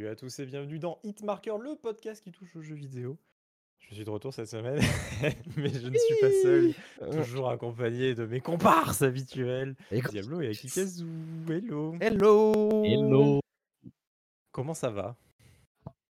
[0.00, 3.18] Salut à tous et bienvenue dans Hitmarker, le podcast qui touche aux jeux vidéo.
[3.80, 4.80] Je suis de retour cette semaine,
[5.58, 6.72] mais je ne suis pas seul,
[7.12, 9.76] toujours accompagné de mes comparses habituels.
[9.90, 11.06] et Diablo et Akikazu,
[11.50, 11.94] hello.
[12.00, 13.40] Hello Hello.
[14.52, 15.16] Comment ça va?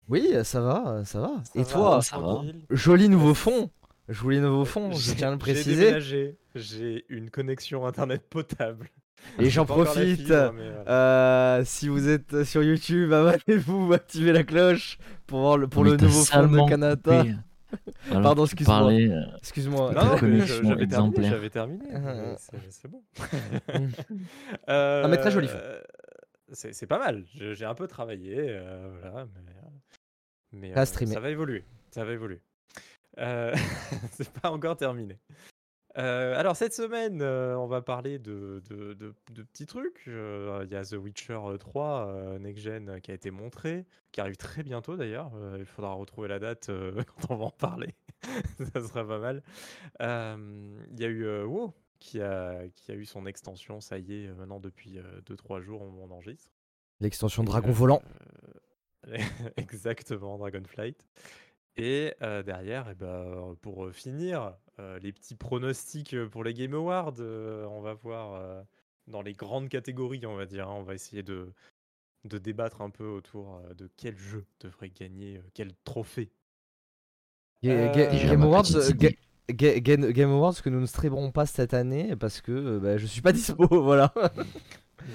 [0.08, 1.42] Oui, ça va, ça va.
[1.42, 3.70] Ça et va, toi, ça va joli nouveau fond
[4.08, 5.76] Joli nouveau fond, je tiens à le J'ai préciser.
[5.80, 8.88] déménagé, j'ai une connexion internet potable.
[9.38, 10.20] Et j'en profite.
[10.20, 10.90] fibre, mais voilà.
[11.58, 15.90] euh, si vous êtes sur YouTube, abonnez-vous, activez la cloche pour voir le, pour Mais
[15.90, 17.36] le nouveau salement de.
[18.10, 18.76] Alors Pardon, excuse-moi.
[18.78, 19.92] parlais, euh, Excuse-moi.
[19.94, 21.30] Non, non, mais connexion je- j'avais terminé, exemplaire.
[21.30, 21.84] j'avais terminé.
[21.92, 22.36] Ah, euh, ah.
[22.40, 23.02] C'est c'est bon.
[24.68, 25.48] Non, mais très joli.
[25.50, 25.80] Euh,
[26.52, 27.24] C'est c'est pas mal.
[27.36, 29.26] Je- J'ai un peu travaillé, euh, voilà,
[30.52, 31.64] mais, euh, euh, ça va évoluer.
[31.92, 32.40] Ça va évoluer.
[33.18, 33.54] Euh,
[34.12, 35.16] c'est pas encore terminé.
[35.98, 40.04] Euh, alors cette semaine, euh, on va parler de, de- de- de petits trucs.
[40.06, 44.20] Euh, Il y a The Witcher 3 euh, Next Gen qui a été montré, qui
[44.20, 45.32] arrive très bientôt d'ailleurs.
[45.58, 46.70] Il faudra retrouver la date
[47.06, 47.94] quand on va en parler.
[48.74, 49.42] Ça sera pas mal.
[50.00, 54.28] Il y a eu WoW qui a, qui a eu son extension, ça y est,
[54.28, 56.50] maintenant depuis 2-3 jours on, on enregistre.
[57.00, 58.02] L'extension Et, Dragon Volant.
[59.56, 61.06] Exactement, Dragonflight.
[61.76, 64.54] Et derrière, eh ben, pour finir,
[65.02, 68.62] les petits pronostics euh, pour les Game Awards, euh, on va voir euh,
[69.06, 70.68] dans les grandes catégories, on va dire.
[70.68, 71.52] hein, on va essayer de,
[72.24, 76.30] de débattre un peu autour euh, de quel jeu devrait gagner euh, quel trophée.
[77.62, 78.90] Ga- ga- Euh, Déjà, Game Awards, euh,
[79.50, 83.06] ga- Game Awards que nous ne streamerons pas cette année parce que euh, bah, je
[83.06, 84.12] suis pas dispo, voilà.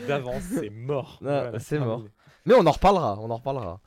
[0.07, 1.19] D'avance, c'est mort.
[1.22, 2.00] Ah, Voilà, c'est mort.
[2.00, 2.11] terminé.
[2.45, 3.81] Mais on en reparlera, on en reparlera.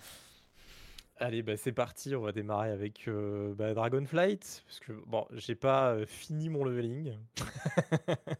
[1.20, 5.56] Allez, bah, c'est parti, on va démarrer avec euh, bah, Dragonflight, parce que bon, j'ai
[5.56, 7.16] pas euh, fini mon leveling.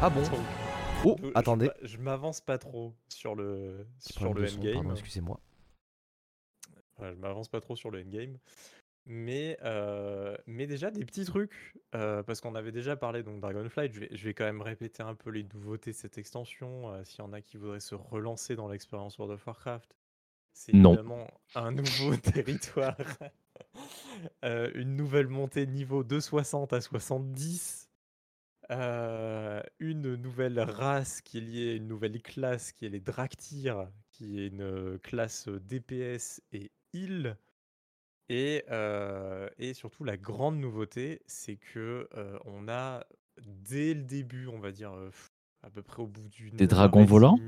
[0.00, 0.40] Ah bon Donc,
[1.04, 1.70] Oh, je- attendez.
[1.82, 4.90] Je, m'avance pas trop sur le, sur le endgame.
[4.90, 5.38] excusez-moi.
[6.98, 8.38] Ouais, je m'avance pas trop sur le endgame.
[9.04, 14.00] Mais, euh, mais déjà des petits trucs, parce qu'on avait déjà parlé donc Dragonflight, je
[14.00, 17.22] vais, je vais quand même répéter un peu les nouveautés de cette extension, s'il y
[17.22, 19.94] en a qui voudraient se relancer dans l'expérience World of Warcraft.
[20.56, 22.96] C'est évidemment un nouveau territoire,
[24.42, 27.90] euh, une nouvelle montée de niveau de 60 à 70,
[28.70, 33.86] euh, une nouvelle race qui est liée à une nouvelle classe qui est les Draktyr,
[34.08, 37.36] qui est une classe DPS et heal.
[38.30, 43.04] Et, euh, et surtout, la grande nouveauté, c'est que euh, on a
[43.42, 44.94] dès le début, on va dire
[45.62, 47.38] à peu près au bout d'une Des dragons volants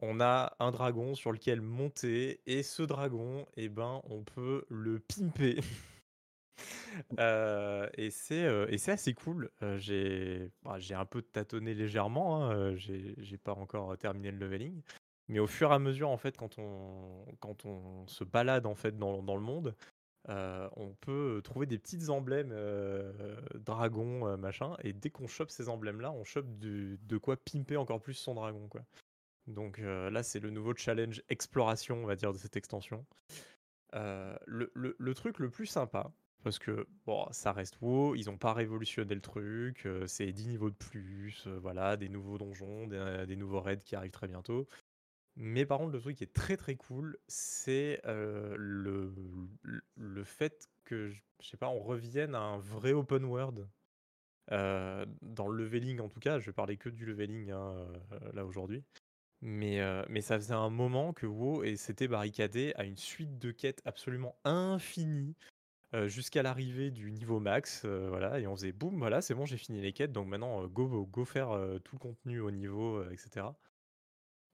[0.00, 4.98] on a un dragon sur lequel monter et ce dragon, eh ben, on peut le
[5.00, 5.60] pimper.
[7.18, 9.50] Euh, et c'est euh, et c'est assez cool.
[9.62, 12.44] Euh, j'ai bah, j'ai un peu tâtonné légèrement.
[12.50, 14.80] hein, j'ai pas encore terminé le leveling.
[15.28, 18.74] Mais au fur et à mesure, en fait, quand on, quand on se balade en
[18.74, 19.74] fait dans, dans le monde,
[20.28, 22.54] on peut trouver des petites emblèmes
[23.54, 24.76] dragons, euh, machin.
[24.82, 28.34] Et dès qu'on chope ces emblèmes-là, on chope du- de quoi pimper encore plus son
[28.34, 28.82] dragon, quoi.
[29.46, 33.04] Donc euh, là, c'est le nouveau challenge exploration, on va dire, de cette extension.
[33.94, 36.10] Euh, le, truc le plus sympa,
[36.42, 40.48] parce que bon, ça reste WoW, ils n'ont pas révolutionné le truc, euh, c'est 10
[40.48, 44.66] niveaux de plus, voilà, des nouveaux donjons, des, nouveaux raids qui arrivent très bientôt.
[45.36, 49.12] Mais par contre, le truc qui est très très cool, c'est le,
[50.24, 53.68] fait que, je sais pas, on revienne à un vrai open world.
[54.50, 57.86] Dans le leveling en tout cas, je vais parler que du leveling hein,
[58.32, 58.84] là aujourd'hui.
[59.46, 63.50] Mais, euh, mais ça faisait un moment que WoW s'était barricadé à une suite de
[63.50, 65.36] quêtes absolument infinies
[65.92, 67.82] euh, jusqu'à l'arrivée du niveau max.
[67.84, 70.66] euh, voilà, et on faisait boum, voilà, c'est bon, j'ai fini les quêtes, donc maintenant
[70.66, 71.50] go, go, faire
[71.84, 73.48] tout le contenu au niveau, etc.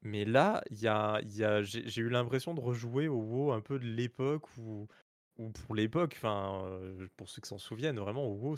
[0.02, 3.78] Mais là, y a, y a, j'ai eu l'impression de rejouer au WoW un peu
[3.78, 4.88] de l'époque où,
[5.38, 6.18] où pour l'époque,
[7.16, 8.56] pour ceux qui s'en souviennent, vraiment, au WoW,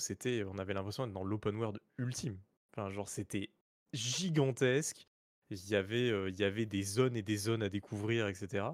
[0.50, 2.38] on avait l'impression d'être dans l'open world ultime.
[2.72, 3.50] Enfin, genre, c'était
[3.92, 5.06] gigantesque.
[5.50, 8.64] Il y avait, il y avait des zones et des zones à découvrir, etc.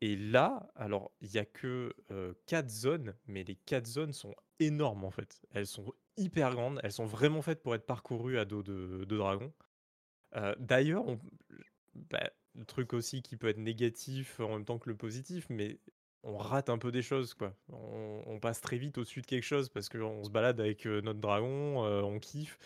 [0.00, 4.34] Et là, alors, il y a que euh, quatre zones, mais les quatre zones sont
[4.60, 5.40] énormes en fait.
[5.52, 9.16] Elles sont hyper grandes, elles sont vraiment faites pour être parcourues à dos de, de
[9.16, 9.52] dragon.
[10.58, 11.06] D'ailleurs,
[11.94, 15.78] bah, le truc aussi qui peut être négatif en même temps que le positif, mais
[16.22, 17.56] on rate un peu des choses, quoi.
[17.70, 21.82] On, passe très vite au-dessus de quelque chose parce qu'on se balade avec notre dragon,
[21.84, 22.58] on kiffe,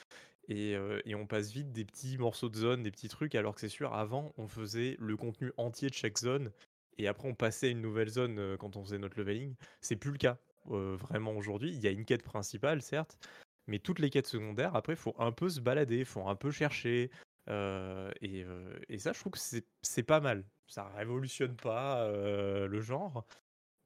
[0.53, 3.55] et, euh, et on passe vite des petits morceaux de zone, des petits trucs, alors
[3.55, 6.53] que c'est sûr, avant, on faisait le contenu entier de chaque zone,
[6.99, 9.55] et après, on passait à une nouvelle zone euh, quand on faisait notre leveling.
[9.81, 10.39] C'est plus le cas,
[10.71, 11.71] euh, vraiment, aujourd'hui.
[11.71, 13.19] Il y a une quête principale, certes,
[13.67, 16.37] mais toutes les quêtes secondaires, après, il faut un peu se balader, il faut un
[16.37, 17.11] peu chercher,
[17.49, 18.45] et,
[18.89, 20.45] et, ça, je trouve que c'est pas mal.
[20.69, 23.27] Ça révolutionne pas le genre,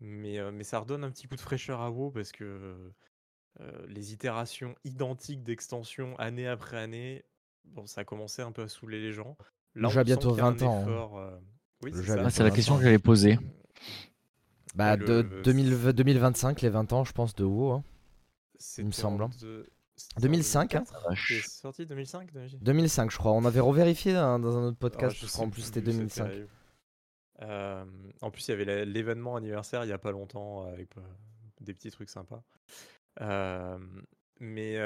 [0.00, 2.92] mais, mais ça redonne un petit coup de fraîcheur à WoW parce que
[3.88, 7.24] les itérations identiques d'extension année après année,
[7.64, 9.36] bon, ça a commencé un peu à saouler les gens.
[9.74, 11.18] Là, J'ai bientôt 20 ans.
[11.18, 11.38] Hein.
[11.82, 13.38] Oui, c'est la question que j'allais poser.
[14.74, 17.72] Bah, de, 2025, les 20 ans, je pense, de WoW.
[17.72, 17.84] Hein.
[18.78, 19.26] Il me semble.
[20.20, 20.84] 2005 hein.
[21.26, 22.30] C'est sorti 2005
[22.60, 23.32] 2005, je crois.
[23.32, 25.16] On avait revérifié dans un autre podcast.
[25.18, 26.30] je crois en plus c'était 2005.
[27.42, 27.84] Euh,
[28.22, 31.00] en plus, il y avait l'événement anniversaire il y a pas longtemps avec euh,
[31.60, 32.42] des petits trucs sympas.
[33.20, 34.78] Mais,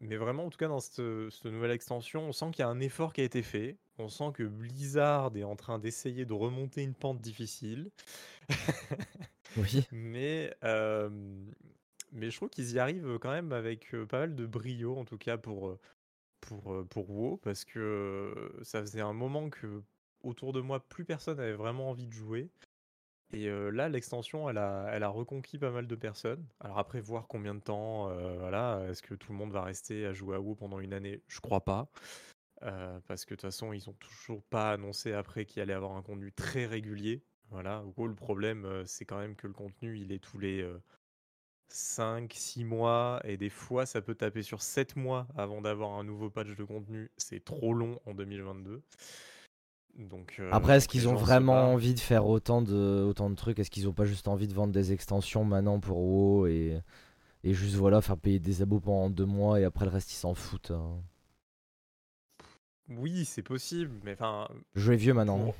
[0.00, 2.68] mais vraiment, en tout cas, dans cette, cette nouvelle extension, on sent qu'il y a
[2.68, 3.76] un effort qui a été fait.
[3.98, 7.90] On sent que Blizzard est en train d'essayer de remonter une pente difficile.
[9.56, 9.86] oui.
[9.92, 10.54] Mais,
[12.12, 15.18] mais je trouve qu'ils y arrivent quand même avec pas mal de brio, en tout
[15.18, 15.76] cas pour,
[16.40, 19.82] pour, pour WoW, parce que ça faisait un moment que
[20.22, 22.50] autour de moi, plus personne n'avait vraiment envie de jouer.
[23.32, 26.46] Et là, l'extension, elle a, elle reconquis pas mal de personnes.
[26.60, 28.10] Alors après, voir combien de temps,
[28.88, 31.22] est-ce que tout le monde va rester à jouer à WoW pendant une année?
[31.28, 31.88] Je crois pas.
[32.60, 36.02] parce que de toute façon, ils ont toujours pas annoncé après qu'il allait avoir un
[36.02, 37.22] contenu très régulier.
[37.50, 40.68] Voilà, WoW, le problème, c'est quand même que le contenu, il est tous les
[41.68, 46.04] 5, 6 mois, et des fois ça peut taper sur 7 mois avant d'avoir un
[46.04, 47.10] nouveau patch de contenu.
[47.16, 48.82] C'est trop long en 2022.
[49.98, 53.58] Donc, euh, Après, est-ce qu'ils ont vraiment envie de faire autant de, autant de trucs?
[53.58, 56.80] Est-ce qu'ils ont pas juste envie de vendre des extensions maintenant pour WoW et,
[57.42, 60.16] et juste voilà faire payer des abos pendant 2 mois et après le reste ils
[60.16, 61.00] s'en foutent hein?
[62.88, 64.48] Oui, c'est possible, mais enfin.
[64.74, 65.38] Jeu est vieux maintenant.
[65.38, 65.54] Pour,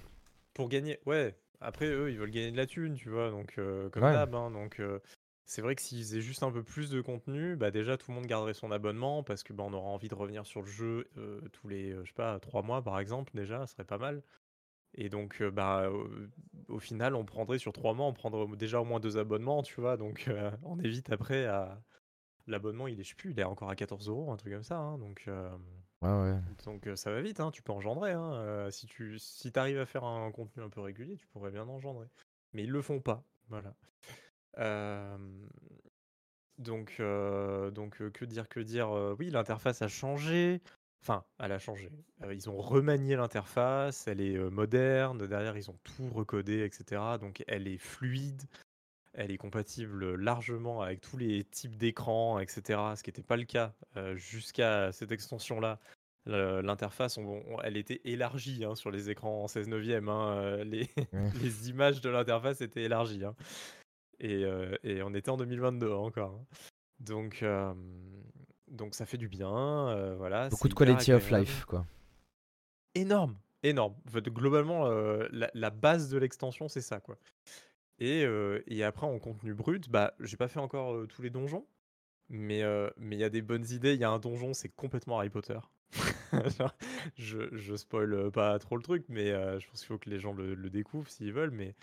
[0.55, 1.35] pour, gagner, ouais.
[1.61, 4.35] Après, eux, ils veulent gagner de la thune, tu vois, donc euh, comme d'hab.
[4.35, 5.01] Hein, donc, euh,
[5.49, 8.17] c'est vrai que s'ils faisaient juste un peu plus de contenu, bah déjà tout le
[8.17, 11.09] monde garderait son abonnement parce que bah, on aura envie de revenir sur le jeu
[11.17, 13.97] euh, tous les, euh, je sais pas, trois mois par exemple déjà, ce serait pas
[13.97, 14.23] mal.
[14.93, 15.91] Et donc euh, bah
[16.69, 19.81] au, final on prendrait sur trois mois, on prendrait déjà au moins deux abonnements, tu
[19.81, 20.29] vois, donc
[20.65, 21.81] on évite après à
[22.47, 24.63] l'abonnement il est je sais plus, il est encore à 14 euros, un truc comme
[24.63, 25.25] ça, hein, donc
[26.03, 26.37] ouais, ouais.
[26.67, 30.05] donc ça va vite, hein, tu peux engendrer, hein, si tu si arrives à faire
[30.05, 32.09] un contenu un peu régulier, tu pourrais bien engendrer,
[32.53, 33.73] mais ils le font pas, voilà
[36.59, 40.61] donc, donc que dire, que dire Oui, l'interface a changé.
[41.03, 41.91] Enfin, elle a changé.
[42.33, 45.27] ils ont remanié l'interface, elle est moderne.
[45.27, 47.01] Derrière, ils ont tout recodé, etc.
[47.21, 48.43] Donc, elle est fluide.
[49.15, 52.81] Elle est compatible largement avec tous les types d'écrans, etc.
[52.97, 53.75] Ce qui n'était pas le cas
[54.17, 55.79] jusqu'à cette extension-là.
[56.29, 57.19] L'interface,
[57.65, 60.09] elle était élargie hein, sur les écrans en 16 neuvième.
[60.11, 60.89] Hein, les,
[61.43, 63.25] les, images de l'interface étaient élargies.
[63.25, 63.35] Hein.
[64.21, 64.45] Et,
[64.83, 66.35] et, on était en 2022 encore.
[66.35, 66.45] Hein.
[67.01, 67.45] Donc,
[68.69, 70.15] donc ça fait du bien.
[70.17, 71.87] voilà, Beaucoup de quality of life, quoi.
[72.95, 73.95] Énorme, énorme.
[74.13, 74.89] Globalement,
[75.31, 77.19] la, la, base de l'extension, c'est ça, quoi.
[78.01, 78.27] Et,
[78.67, 81.65] et, après, en contenu brut, bah, j'ai pas fait encore tous les donjons,
[82.29, 82.63] mais
[82.97, 83.95] mais il y a des bonnes idées.
[83.95, 85.59] Il y a un donjon, c'est complètement Harry Potter.
[87.17, 89.31] je, je spoil pas trop le truc, mais
[89.61, 91.53] je pense qu'il faut que les gens le, le découvrent s'ils veulent.
[91.53, 91.75] Mais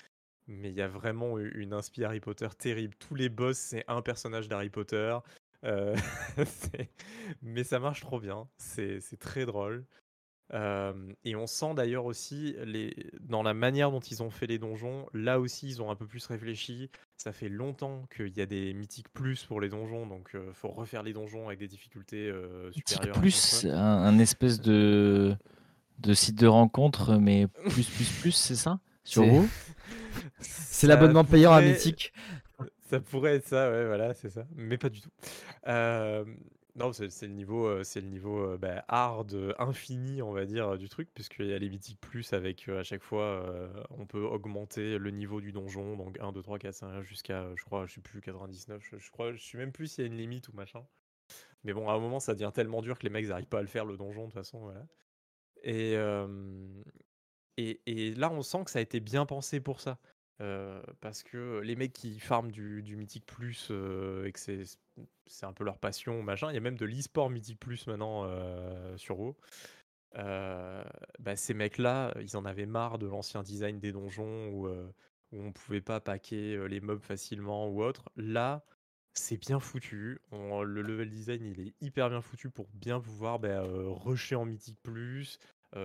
[0.48, 2.96] mais il y a vraiment une inspi Harry Potter terrible.
[3.00, 5.18] Tous les boss, c'est un personnage d'Harry Potter.
[5.64, 5.96] Euh,
[7.42, 8.48] mais ça marche trop bien.
[8.58, 9.86] C'est très drôle.
[10.54, 10.94] Euh,
[11.24, 13.10] et on sent d'ailleurs aussi les...
[13.20, 16.06] dans la manière dont ils ont fait les donjons, là aussi ils ont un peu
[16.06, 16.92] plus réfléchi.
[17.18, 20.54] Ça fait longtemps qu'il y a des mythiques plus pour les donjons, donc il euh,
[20.54, 22.32] faut refaire les donjons avec des difficultés
[22.72, 23.20] supérieures.
[23.20, 25.36] Plus, un, un, espèce de,
[25.98, 28.80] de site de rencontre, mais plus, plus, plus, c'est ça?
[29.06, 29.48] Sur vous
[30.40, 32.12] C'est l'abonnement payant à Mythique.
[32.90, 34.46] Ça pourrait être ça, ouais, voilà, c'est ça.
[34.56, 35.10] Mais pas du tout.
[35.68, 36.26] Euh,
[36.76, 40.78] non, c'est le niveau, euh, c'est le niveau euh, bah, hard infini, on va dire,
[40.78, 43.46] du truc, puisqu'il y a les mythiques plus avec à chaque fois,
[43.92, 47.64] on peut augmenter le niveau du donjon, donc 1, 2, 3, 4, 5, jusqu'à, je
[47.64, 50.18] crois, je sais plus, 99, je, crois, je suis même plus s'il y a une
[50.18, 50.84] limite ou machin.
[51.64, 53.64] Mais bon, à un moment, ça devient tellement dur que les mecs n'arrivent pas à
[53.64, 54.86] le faire, le donjon, de toute façon, voilà.
[55.64, 55.96] Et,
[57.58, 60.00] et, là, on sent que ça a été bien pensé pour ça
[61.00, 63.72] parce que les mecs qui farment du, Mythic Plus
[64.26, 64.64] et que c'est,
[65.28, 68.28] c'est un peu leur passion, machin, il y a même de l'e-sport Mythic Plus maintenant
[68.98, 69.38] sur WoW.
[70.14, 75.52] Bah, ces mecs-là, ils en avaient marre de l'ancien design des donjons où, où on
[75.52, 78.10] pouvait pas paquer les mobs facilement ou autre.
[78.18, 78.66] Là,
[79.14, 80.20] c'est bien foutu.
[80.32, 84.78] le level design, il est hyper bien foutu pour bien pouvoir bah, rusher en Mythic
[84.84, 85.40] Plus,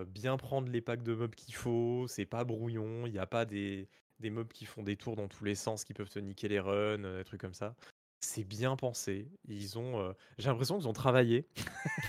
[0.06, 2.06] bien prendre les packs de mobs qu'il faut.
[2.08, 3.88] C'est pas brouillon, il n'y a pas des,
[4.20, 6.60] des mobs qui font des tours dans tous les sens, qui peuvent te niquer les
[6.60, 7.74] runs, euh, des trucs comme ça.
[8.20, 9.28] C'est bien pensé.
[9.48, 11.46] Ils ont, euh, j'ai l'impression qu'ils ont travaillé.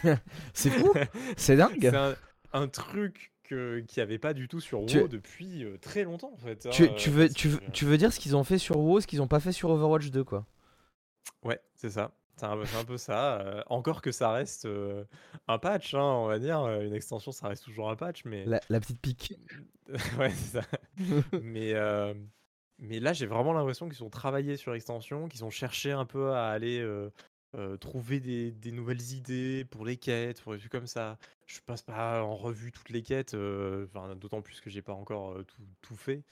[0.53, 0.93] c'est fou,
[1.37, 1.91] c'est dingue.
[2.53, 6.31] un truc qu'il n'y avait pas du tout sur Tu- WoW depuis euh, très longtemps
[6.33, 6.65] en fait.
[6.65, 8.77] hein, Tu, euh, tu veux, tu, veux, tu veux dire ce qu'ils ont fait sur
[8.79, 10.45] WoW, ce qu'ils ont pas fait sur Overwatch 2, quoi?
[11.43, 12.11] Ouais, c'est ça.
[12.37, 13.39] C'est un, peu ça.
[13.41, 15.03] euh, encore que ça reste euh,
[15.47, 16.65] un patch, hein, on va dire.
[16.81, 18.45] Une extension, ça reste toujours un patch, mais.
[18.45, 19.33] La, la petite pique.
[20.17, 20.65] ouais, c'est ça.
[21.41, 22.13] mais, euh,
[22.79, 26.31] mais là, j'ai vraiment l'impression qu'ils ont travaillé sur extension, qu'ils ont cherché un peu
[26.33, 26.83] à aller
[27.79, 31.17] trouver des, des nouvelles idées pour les quêtes, pour des trucs comme ça.
[31.45, 35.61] Je passe pas en revue toutes les quêtes, d'autant plus que j'ai pas encore tout,
[35.81, 36.23] tout fait.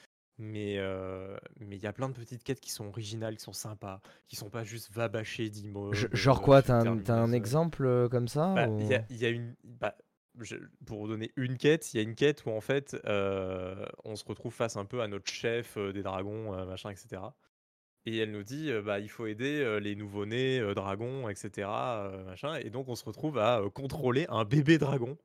[0.41, 3.51] Mais euh, mais il y a plein de petites quêtes qui sont originales, qui sont
[3.53, 5.93] sympas, qui sont pas juste va bâcher d'immeubles.
[6.15, 9.29] Genre quoi, t'as un, exemple euh, comme ça Bah, ou- y, a, il y a
[9.29, 9.55] une.
[9.65, 9.97] bah,
[10.39, 10.55] je-
[10.85, 14.23] pour donner une quête, il y a une quête où en fait euh, on se
[14.23, 17.21] retrouve face un peu à notre chef euh, des dragons, euh, machin, etc.
[18.05, 21.67] Et elle nous dit bah il faut aider les nouveau-nés dragons, etc.
[22.25, 22.55] machin.
[22.55, 25.17] Et donc on se retrouve à contrôler un bébé dragon.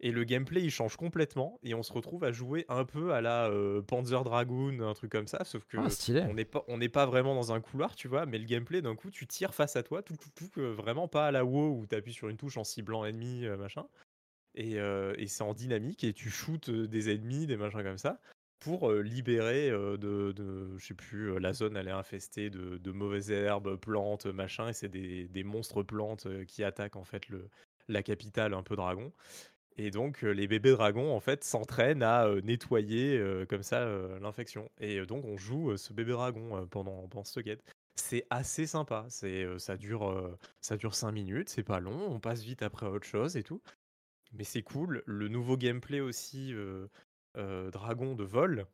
[0.00, 3.20] Et le gameplay il change complètement et on se retrouve à jouer un peu à
[3.20, 6.22] la euh, Panzer Dragoon, un truc comme ça, sauf que Ah, stylé.
[6.22, 8.80] on n'est pas, on n'est pas vraiment dans un couloir, tu vois, mais le gameplay,
[8.80, 11.80] d'un coup, tu tires face à toi, tout, tout, tout, vraiment pas à la WoW
[11.80, 13.86] où tu appuies sur une touche en ciblant ennemi, euh, machin.
[14.54, 18.20] Et, euh, et c'est en dynamique et tu shootes des ennemis, des machins comme ça,
[18.60, 19.96] pour libérer de,
[20.32, 24.68] de, je sais plus, la zone elle est infestée de, de mauvaises herbes, plantes, machin,
[24.68, 27.48] et c'est des, des monstres plantes qui attaquent en fait le,
[27.88, 29.12] la capitale un peu dragon.
[29.80, 33.86] Et donc, les bébés dragons, en fait, s'entraînent à nettoyer comme ça
[34.20, 34.68] l'infection.
[34.78, 37.62] Et donc, on joue ce bébé dragon pendant, pendant cette quête.
[37.94, 39.06] C'est assez sympa.
[39.08, 43.06] C'est, ça, dure, ça dure 5 minutes, c'est pas long, on passe vite après autre
[43.06, 43.62] chose et tout.
[44.32, 45.02] Mais c'est cool.
[45.06, 46.52] Le nouveau gameplay aussi,
[47.36, 48.66] dragon de vol,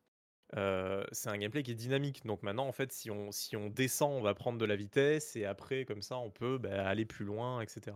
[1.11, 2.25] c'est un gameplay qui est dynamique.
[2.25, 5.35] Donc maintenant, en fait, si on, si on descend, on va prendre de la vitesse
[5.35, 7.95] et après, comme ça, on peut bah, aller plus loin, etc.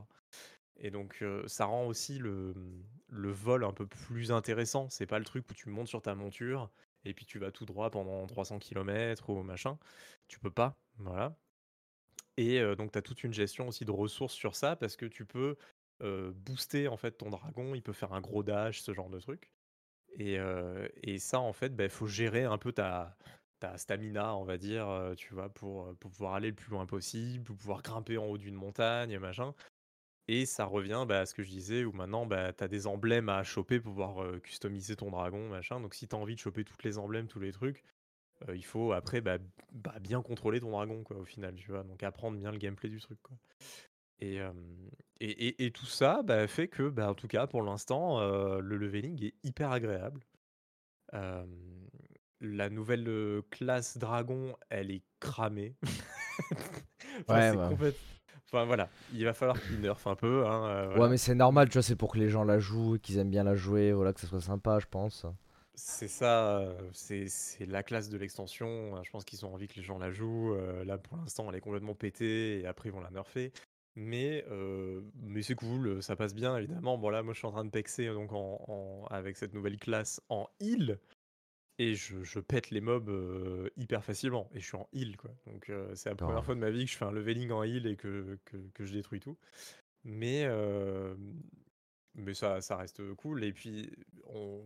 [0.79, 2.53] Et donc, euh, ça rend aussi le,
[3.09, 4.89] vol un peu plus intéressant.
[4.89, 6.69] C'est pas le truc où tu montes sur ta monture
[7.05, 9.77] et puis tu vas tout droit pendant 300 km ou machin.
[10.27, 11.35] Tu peux pas, voilà.
[12.37, 15.05] Et euh, donc, tu as toute une gestion aussi de ressources sur ça parce que
[15.05, 15.57] tu peux
[16.01, 17.75] euh, booster en fait ton dragon.
[17.75, 19.51] Il peut faire un gros dash, ce genre de truc.
[20.17, 20.39] Et,
[21.19, 23.15] ça, en fait, il faut gérer un peu ta,
[23.59, 27.43] ta stamina, on va dire, tu vois, pour, pour pouvoir aller le plus loin possible,
[27.43, 29.53] pour pouvoir grimper en haut d'une montagne, machin.
[30.31, 32.85] Et ça revient bah, à ce que je disais, où maintenant, bah, tu as des
[32.85, 35.79] emblèmes à choper pour pouvoir euh, customiser ton dragon, machin.
[35.81, 37.83] Donc si tu as envie de choper toutes les emblèmes, tous les trucs,
[38.47, 39.39] euh, il faut après bah,
[39.71, 41.81] bah, bien contrôler ton dragon, quoi, au final, tu vois.
[41.83, 43.35] Donc apprendre bien le gameplay du truc, quoi.
[44.19, 44.51] Et, euh,
[45.19, 48.59] et, et- et tout ça bah, fait que, bah, en tout cas, pour l'instant, euh,
[48.59, 50.21] le leveling est hyper agréable.
[51.15, 51.43] Euh,
[52.39, 55.75] la nouvelle classe dragon, elle est cramée.
[57.21, 57.69] Enfin, Ouais, c'est ouais.
[57.69, 57.97] complète-
[58.51, 60.45] Enfin voilà, il va falloir qu'ils nerfent un peu.
[60.47, 61.05] hein, euh, voilà.
[61.05, 63.29] Ouais, mais c'est normal, tu vois, c'est pour que les gens la jouent, qu'ils aiment
[63.31, 65.25] bien la jouer, voilà, que ça soit sympa, je pense.
[65.75, 67.25] C'est ça, euh, c'est
[67.65, 68.97] la classe de l'extension.
[68.97, 70.53] euh, Je pense qu'ils ont envie que les gens la jouent.
[70.55, 73.53] euh, Là, pour l'instant, elle est complètement pétée et après, ils vont la nerfer.
[73.95, 76.97] Mais, euh, mais c'est cool, ça passe bien, évidemment.
[76.97, 79.77] Bon, là, moi, je suis en train de pexer donc, en, en- avec cette nouvelle
[79.77, 80.99] classe en heal.
[81.81, 84.49] Et je, je pète les mobs euh, hyper facilement.
[84.53, 85.31] Et je suis en heal, quoi.
[85.47, 87.63] Donc, euh, c'est la première fois de ma vie que je fais un leveling en
[87.63, 89.37] heal et que, que, que je détruis tout.
[90.03, 91.15] Mais, euh,
[92.15, 93.45] mais ça, ça reste cool.
[93.45, 93.89] Et puis,
[94.25, 94.61] on,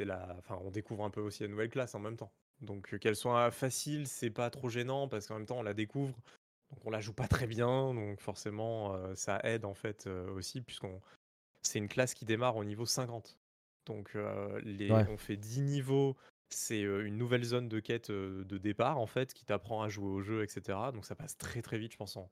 [0.00, 2.32] la, enfin, on découvre un peu aussi la nouvelle classe en même temps.
[2.62, 5.74] Donc, euh, qu'elle soit facile, c'est pas trop gênant parce qu'en même temps, on la
[5.74, 6.18] découvre.
[6.70, 7.92] Donc, on la joue pas très bien.
[7.92, 11.00] Donc, forcément, ça aide en fait aussi, puisqu'on,
[11.62, 13.38] c'est une classe qui démarre au niveau 50.
[13.86, 14.14] Donc,
[14.62, 15.06] les, Ouais.
[15.10, 16.16] on fait 10 niveaux.
[16.50, 19.88] C'est euh, une nouvelle zone de quête euh, de départ en fait qui t'apprend à
[19.88, 20.92] jouer au jeu, etc.
[20.92, 22.16] Donc, ça passe très très vite, je pense.
[22.16, 22.30] En...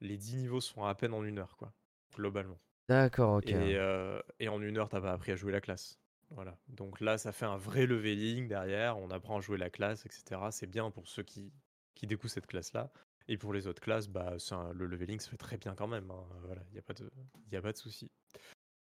[0.00, 1.72] Les 10 niveaux sont à peine en une heure, quoi,
[2.14, 2.58] globalement.
[2.88, 3.48] D'accord, ok.
[3.48, 5.98] Et, euh, et en une heure, t'as pas appris à jouer la classe.
[6.30, 6.58] Voilà.
[6.68, 8.98] Donc là, ça fait un vrai leveling derrière.
[8.98, 10.50] On apprend à jouer la classe, etc.
[10.50, 11.52] C'est bien pour ceux qui,
[11.94, 12.92] qui découvrent cette classe-là.
[13.28, 16.10] Et pour les autres classes, bah, un- le leveling se fait très bien quand même.
[16.10, 16.26] hein.
[16.42, 17.10] Voilà, il n'y a pas de,
[17.52, 18.10] y a pas de souci.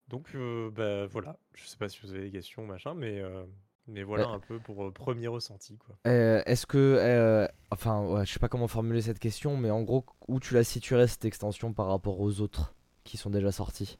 [0.08, 1.38] Donc euh, bah, voilà.
[1.54, 3.44] Je sais pas si vous avez des questions, machin, mais, euh,
[3.86, 4.34] mais voilà Ouais.
[4.34, 5.76] un peu pour euh, premier ressenti.
[5.78, 5.96] Quoi.
[6.06, 6.78] Euh, Est-ce que.
[6.78, 10.54] euh, enfin, ouais, je sais pas comment formuler cette question, mais en gros, où tu
[10.54, 12.74] la situerais cette extension par rapport aux autres
[13.04, 13.98] qui sont déjà sortis?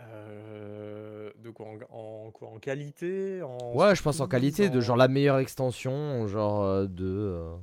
[0.00, 2.48] Euh, de quoi en, en quoi?
[2.48, 3.42] En qualité?
[3.42, 7.04] En Ouais, je pense en qualité, de en- genre la meilleure extension, genre euh, de.
[7.04, 7.56] euh,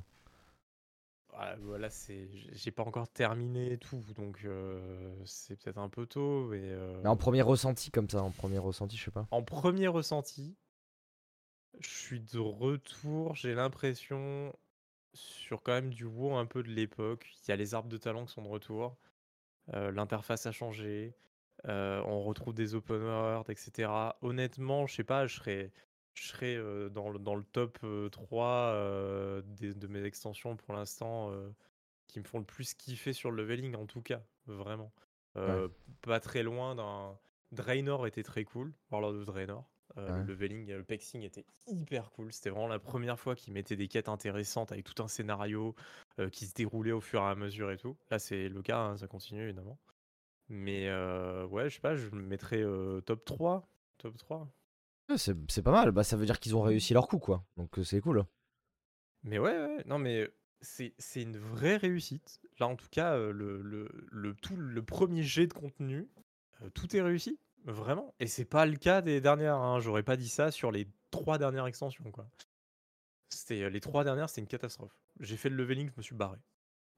[1.61, 6.47] voilà, c'est, j'ai- j'ai pas encore terminé tout, donc euh, c'est peut-être un peu tôt.
[6.47, 9.27] Mais, euh, Mais en premier ressenti, comme ça, en premier ressenti, je sais pas.
[9.31, 10.55] en premier ressenti,
[11.79, 13.35] je suis de retour.
[13.35, 14.55] J'ai l'impression
[15.13, 17.27] sur quand même du WoW un peu de l'époque.
[17.43, 18.97] Il y a les arbres de talent qui sont de retour.
[19.73, 21.15] Euh, L'interface a changé.
[21.65, 23.91] on retrouve des open world, etc.
[24.21, 25.71] Honnêtement, je sais pas, je serais,
[26.13, 26.57] je serais
[26.89, 27.79] dans, le, dans le top
[28.11, 28.73] 3
[29.43, 31.31] de mes extensions pour l'instant
[32.07, 34.91] qui me font le plus kiffer sur le leveling, en tout cas, vraiment.
[36.01, 37.17] Pas très loin d'un.
[37.51, 39.65] Draenor était très cool, parlant de Draenor.
[39.95, 42.33] Le leveling, le pexing était hyper cool.
[42.33, 45.75] C'était vraiment la première fois qu'ils mettaient des quêtes intéressantes avec tout un scénario
[46.31, 47.95] qui se déroulait au fur et à mesure et tout.
[48.11, 49.79] Là, c'est le cas, hein, ça continue évidemment.
[50.49, 50.89] Mais
[51.49, 52.63] ouais, je sais pas, je me mettrais
[53.05, 53.67] top 3.
[53.97, 54.51] Top 3.
[55.17, 57.45] c'est pas mal, bah, ça veut dire qu'ils ont réussi leur coup, quoi.
[57.55, 58.25] Donc c'est cool.
[59.23, 60.29] Mais ouais, ouais, non, mais
[60.61, 62.41] c'est une vraie réussite.
[62.59, 66.09] Là, en tout cas, le, le, le, tout, le premier jet de contenu,
[66.73, 67.39] tout est réussi.
[67.65, 68.13] Vraiment.
[68.19, 69.55] Et c'est pas le cas des dernières.
[69.55, 69.79] Hein.
[69.79, 72.09] J'aurais pas dit ça sur les trois dernières extensions.
[72.11, 72.27] Quoi.
[73.29, 74.95] C'était les trois dernières, c'était une catastrophe.
[75.19, 76.37] J'ai fait le leveling, je me suis barré.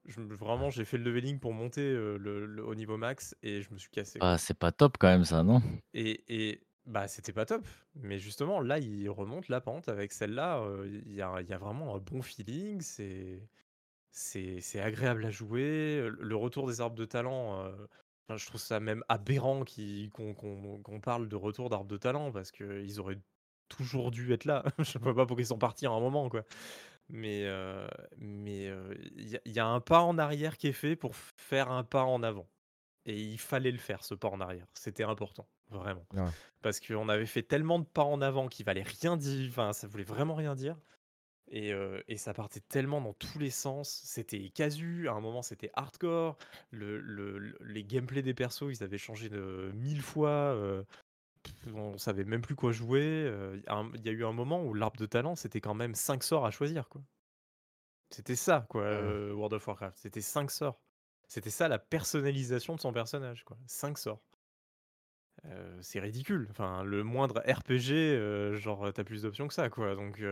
[0.04, 3.78] Je, vraiment, j'ai fait le leveling pour monter le, au niveau max et je me
[3.78, 4.18] suis cassé.
[4.22, 5.62] Ah, c'est pas top quand même ça, non?
[5.94, 7.66] Et, et bah, c'était pas top.
[7.94, 10.62] Mais justement, là, il remonte la pente avec celle-là.
[10.84, 12.80] Il y, a, y, a, vraiment un bon feeling.
[12.80, 13.42] C'est
[14.10, 16.08] c'est agréable à jouer.
[16.18, 17.70] Le retour des arbres de talent,
[18.36, 19.64] je trouve ça même aberrant
[20.12, 23.18] qu'on parle de retour d'arbres de talent parce qu'ils auraient
[23.68, 24.64] toujours dû être là.
[24.78, 26.44] je ne sais pas pourquoi ils sont partis à un moment, quoi.
[27.08, 27.46] Mais
[28.18, 28.70] mais
[29.16, 32.22] il y, a un pas en arrière qui est fait pour faire un pas en
[32.22, 32.48] avant.
[33.06, 34.66] Et il fallait le faire, ce pas en arrière.
[34.74, 36.06] C'était important, vraiment.
[36.60, 39.48] Parce qu'on avait fait tellement de pas en avant qui valait rien dire.
[39.48, 40.76] Enfin, ça voulait vraiment rien dire.
[41.50, 44.02] Et, ça partait tellement dans tous les sens.
[44.04, 46.36] C'était casu, à un moment c'était hardcore.
[46.70, 50.56] Le, les gameplays des persos, ils avaient changé de mille fois.
[51.74, 53.32] on savait même plus quoi jouer.
[53.66, 56.46] Il y a eu un moment où l'arbre de talent, c'était quand même 5 sorts
[56.46, 56.88] à choisir.
[56.88, 57.02] quoi.
[58.10, 58.84] C'était ça, quoi,
[59.32, 59.98] World of Warcraft.
[59.98, 60.80] C'était 5 sorts.
[61.28, 63.58] C'était ça la personnalisation de son personnage, quoi.
[63.66, 64.22] 5 sorts.
[65.80, 66.48] c'est ridicule.
[66.50, 69.94] Enfin, le moindre RPG, genre, t'as plus d'options que ça, quoi.
[69.94, 70.22] Donc,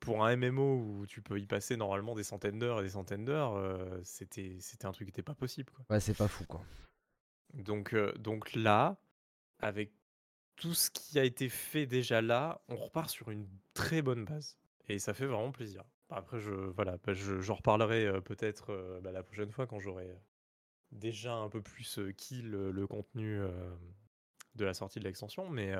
[0.00, 3.24] pour un MMO où tu peux y passer normalement des centaines d'heures et des centaines
[3.24, 5.70] d'heures, euh, c'était, c'était un truc qui n'était pas possible.
[5.72, 5.84] Quoi.
[5.90, 6.62] Ouais, c'est pas fou, quoi.
[7.54, 8.96] Donc, euh, donc là,
[9.60, 9.92] avec
[10.56, 14.56] tout ce qui a été fait déjà là, on repart sur une très bonne base.
[14.88, 15.82] Et ça fait vraiment plaisir.
[16.10, 20.16] Après, je, voilà, bah, je, j'en reparlerai euh, peut-être bah, la prochaine fois quand j'aurai
[20.92, 23.40] déjà un peu plus kill le, contenu
[24.54, 25.50] de la sortie de l'extension.
[25.50, 25.74] Mais,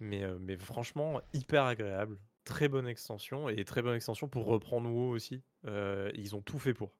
[0.00, 5.10] mais, mais franchement, hyper agréable très bonne extension et très bonne extension pour reprendre WoW
[5.10, 5.42] aussi.
[5.66, 6.92] Euh, ils ont tout fait pour.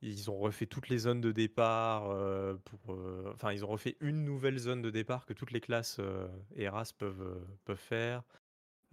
[0.00, 2.10] Ils ont refait toutes les zones de départ.
[2.10, 5.60] Euh, pour, euh, enfin, ils ont refait une nouvelle zone de départ que toutes les
[5.60, 6.00] classes
[6.56, 8.22] ERAS peuvent, peuvent faire.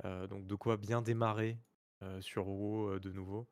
[0.04, 1.58] donc, de quoi bien démarrer
[2.22, 3.48] sur WoW de nouveau.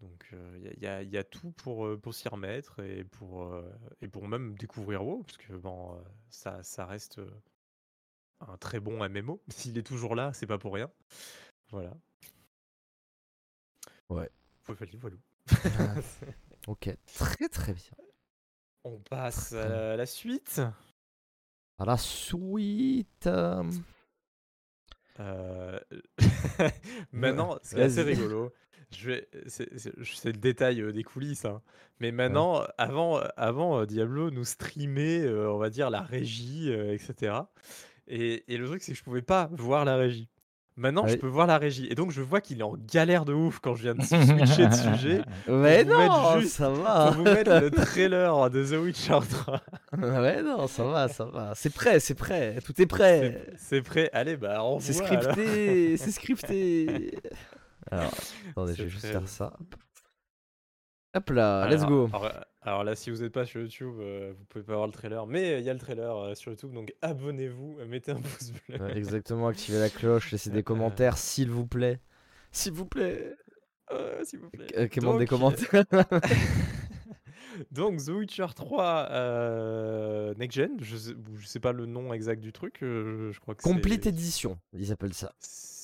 [0.00, 3.54] Donc, il y, y, a tout pour, pour s'y remettre et pour,
[4.00, 5.52] et pour même découvrir WoW, parce que
[6.30, 7.20] ça, ça reste
[8.48, 9.42] un très bon MMO.
[9.48, 10.90] S'il est toujours là, c'est pas pour rien.
[11.70, 11.92] Voilà.
[14.08, 14.30] Ouais.
[14.66, 15.16] Voilà, voilà.
[16.68, 17.96] ok, très très bien.
[18.84, 20.60] On passe à la suite.
[21.78, 23.26] À la suite.
[23.26, 23.62] Euh...
[27.12, 28.52] maintenant, c'est assez rigolo.
[28.94, 31.62] Je vais, c'est, le détail euh, des coulisses, hein.
[31.98, 37.34] mais maintenant, avant, avant euh, Diablo nous streamait, euh, on va dire la régie, etc.
[38.08, 40.28] Et, et, le truc, c'est que je pouvais pas voir la régie.
[40.76, 41.86] Maintenant, je peux voir la régie.
[41.90, 44.68] Et donc, je vois qu'il est en galère de ouf quand je viens de switcher
[44.68, 45.22] de sujet.
[45.46, 47.12] Mais non, ça va.
[47.12, 49.60] Pour vous mettre le trailer de The Witcher 3.
[49.98, 51.52] ouais, non, ça va, ça va.
[51.54, 52.58] C'est prêt, c'est prêt.
[52.64, 53.46] Tout est prêt.
[53.58, 54.08] C'est prêt.
[54.14, 57.18] Allez, bah, on C'est scripté, c'est scripté.
[57.90, 58.14] Alors,
[58.50, 59.52] attendez, je vais juste faire ça.
[61.14, 62.08] Hop là, let's go.
[62.62, 65.26] Alors, là, si vous n'êtes pas sur YouTube, euh, vous pouvez pas voir le trailer,
[65.26, 68.96] mais il y a le trailer euh, sur YouTube, donc abonnez-vous, mettez un pouce bleu.
[68.96, 72.00] exactement, activez la cloche, laissez des commentaires, s'il vous plaît.
[72.50, 73.34] S'il vous plaît.
[74.22, 74.68] s'il vous plaît.
[74.76, 75.84] Euh, donc, des commentaires.
[77.72, 82.52] donc, The Witcher 3 Next Gen, je sais, je sais pas le nom exact du
[82.52, 85.34] truc, je crois que Complete Edition, ils appellent ça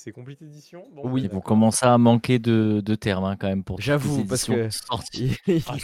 [0.09, 3.63] c'est Complete Edition Oui, ils vont commencer à manquer de, de termes hein, quand même
[3.63, 4.69] pour J'avoue, parce que
[5.47, 5.77] ils, ah,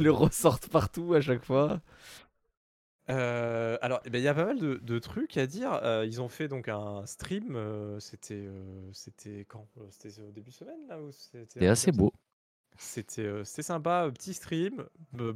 [0.00, 1.80] le, ressortent partout à chaque fois.
[3.10, 5.72] Euh, alors, eh ben, il y a pas mal de, de trucs à dire.
[5.82, 7.54] Euh, ils ont fait donc un stream.
[7.54, 8.48] Euh, c'était,
[8.92, 12.12] c'était quand C'était au début de semaine là C'était assez beau.
[12.76, 14.84] C'était, c'était sympa, petit stream.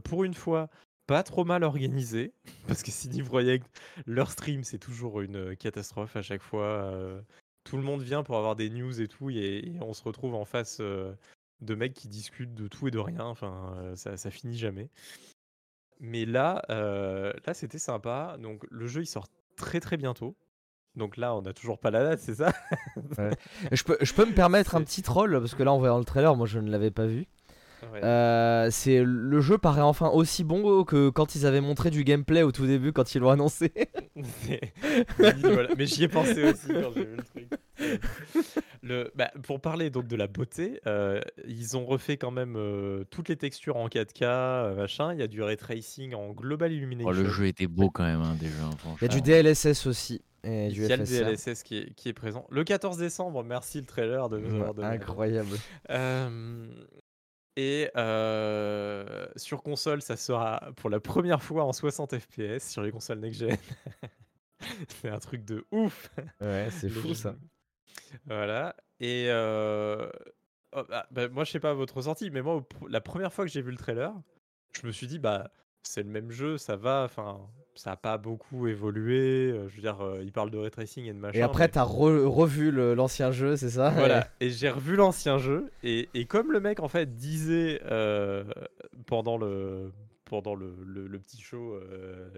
[0.05, 0.69] pour une fois,
[1.07, 2.33] pas trop mal organisé,
[2.67, 3.67] parce que Sydney Project,
[4.07, 7.23] leur stream, c'est toujours une catastrophe à chaque fois
[7.65, 10.45] tout le monde vient pour avoir des news et tout, et, on se retrouve en
[10.45, 11.13] face euh,
[11.61, 13.25] de mecs qui discutent de tout et de rien.
[13.25, 14.89] Enfin, euh, ça, ça finit jamais.
[16.01, 18.37] Mais là, euh, là c'était sympa.
[18.41, 20.37] Donc le jeu il sort très très bientôt.
[20.95, 22.53] Donc là, on n'a toujours pas la date, c'est ça?
[23.73, 26.05] Je, peux, je peux me permettre un petit troll parce que là, en voyant le
[26.05, 27.27] trailer, moi je ne l'avais pas vu.
[28.03, 32.43] Euh, c'est le jeu paraît enfin aussi bon que quand ils avaient montré du gameplay
[32.43, 33.73] au tout début quand ils l'ont annoncé.
[35.77, 37.49] Mais j'y ai pensé aussi quand j'ai vu le truc.
[38.83, 43.05] Le, bah, pour parler donc de la beauté, euh, ils ont refait quand même euh,
[43.11, 45.13] toutes les textures en 4K, machin.
[45.13, 47.11] Il y a du ray tracing en global illumination.
[47.11, 48.55] Oh, le jeu était beau quand même hein, déjà.
[49.01, 50.23] Il y a du DLSS aussi.
[50.45, 52.47] Et il y a le DLSS qui est, qui est, présent.
[52.51, 55.57] Le 14 décembre, merci le trailer de nous avoir Incroyable.
[57.57, 57.91] Et
[59.37, 63.57] sur console, ça sera pour la première fois en 60 FPS sur les consoles next-gen.
[64.89, 66.11] c'est un truc de ouf.
[66.41, 67.35] Ouais, c'est fou ça.
[68.27, 68.77] Voilà.
[69.01, 69.29] Et
[70.75, 73.51] oh, bah, bah, moi, je sais pas votre ressenti, mais moi, la première fois que
[73.51, 74.13] j'ai vu le trailer,
[74.73, 75.51] je me suis dit, bah,
[75.83, 77.03] c'est le même jeu, ça va.
[77.05, 77.41] Enfin,
[77.75, 79.51] ça n'a pas beaucoup évolué.
[79.51, 81.39] Euh, je veux dire, euh, il parle de ray tracing et de machin.
[81.39, 83.91] Et après, tu as revu l'ancien jeu, c'est ça?
[83.91, 85.71] Voilà, et j'ai revu l'ancien jeu.
[85.83, 88.45] Et, et, comme le mec, en fait, disait euh,
[89.07, 89.93] pendant, le,
[90.25, 91.79] pendant le, le, petit show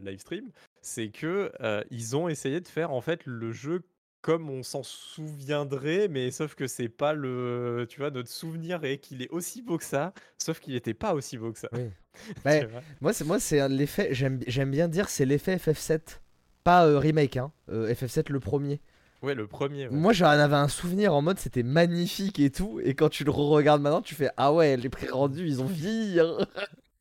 [0.03, 1.53] live stream, c'est que
[1.91, 3.83] ils ont essayé de faire, en fait, le jeu
[4.25, 7.85] comme on s'en souviendrait, mais sauf que c'est pas le.
[7.91, 11.13] Tu vois, notre souvenir est qu'il est aussi beau que ça, sauf qu'il n'était pas
[11.13, 11.69] aussi beau que ça.
[11.73, 11.91] Oui.
[12.45, 12.53] Bah,
[13.01, 14.09] moi, c'est moi, c'est l'effet.
[14.13, 16.21] J'aime, j'aime bien dire, c'est l'effet FF7,
[16.63, 17.53] pas euh, remake, hein.
[17.69, 18.81] Euh, FF7 le premier.
[19.21, 19.89] Ouais, le premier.
[19.91, 23.31] Moi, j'en avais un souvenir en mode c'était magnifique et tout, et quand tu le
[23.31, 26.21] re-regardes maintenant, tu fais ah ouais, les pré-rendus, ils ont vieilli.
[26.21, 26.39] Hein.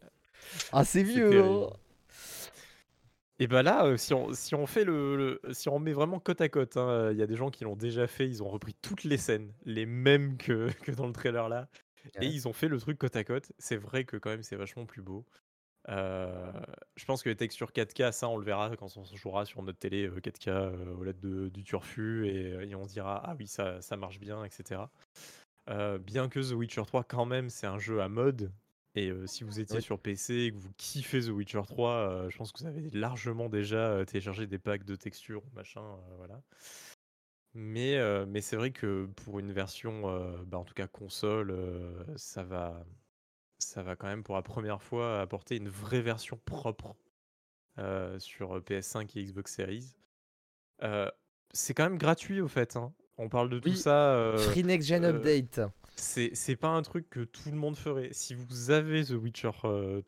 [0.73, 1.41] ah, c'est vieux.
[1.41, 1.69] Hein.
[3.39, 6.41] Et bah là, euh, si on, si on fait le, si on met vraiment côte
[6.41, 8.75] à côte, hein, il y a des gens qui l'ont déjà fait, ils ont repris
[8.81, 11.67] toutes les scènes, les mêmes que, que dans le trailer là,
[12.21, 13.51] et ils ont fait le truc côte à côte.
[13.57, 15.25] C'est vrai que quand même c'est vachement plus beau.
[15.89, 16.53] Euh,
[16.95, 19.79] je pense que les textures 4K, ça on le verra quand on jouera sur notre
[19.79, 23.47] télé 4K euh, au LED de, du turfu et, et, on se dira ah oui
[23.47, 24.81] ça, ça marche bien, etc.
[25.99, 28.53] bien que The Witcher 3 quand même c'est un jeu à mode,
[28.95, 32.51] et si vous étiez sur PC et que vous kiffez The Witcher 3, je pense
[32.51, 35.81] que vous avez largement déjà téléchargé des packs de textures, machin,
[36.17, 36.41] voilà.
[37.55, 40.03] Mais, mais c'est vrai que pour une version,
[40.45, 41.55] bah, en tout cas console,
[42.15, 42.85] ça va,
[43.59, 46.95] ça va quand même pour la première fois apporter une vraie version propre
[48.19, 49.95] sur PS5 et Xbox Series.
[51.51, 52.75] c'est quand même gratuit au fait.
[52.75, 52.93] Hein.
[53.17, 54.33] On parle de tout ça.
[54.37, 55.61] Free Next Gen Update.
[55.95, 58.09] C'est pas un truc que tout le monde ferait.
[58.11, 60.01] Si vous avez The Witcher 3, euh,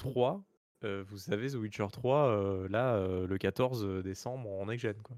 [0.83, 5.15] euh, vous avez The Witcher 3 euh, là le 14 décembre en next gen quoi.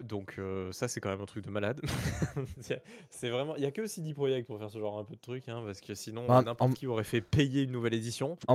[0.00, 0.40] donc
[0.72, 1.80] ça c'est quand même un truc de malade.
[3.10, 5.20] c'est vraiment, il y a que CD Projekt pour faire ce genre un peu de
[5.20, 8.36] truc, hein, parce que sinon bah, n'importe qui aurait fait payer une nouvelle édition.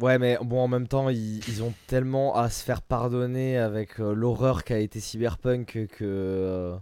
[0.00, 4.64] Ouais, mais bon, en même temps, ils, ont tellement à se faire pardonner avec l'horreur
[4.64, 6.76] qu'a été Cyberpunk que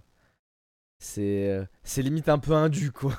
[1.00, 3.18] c'est euh, c'est limite un peu indu quoi.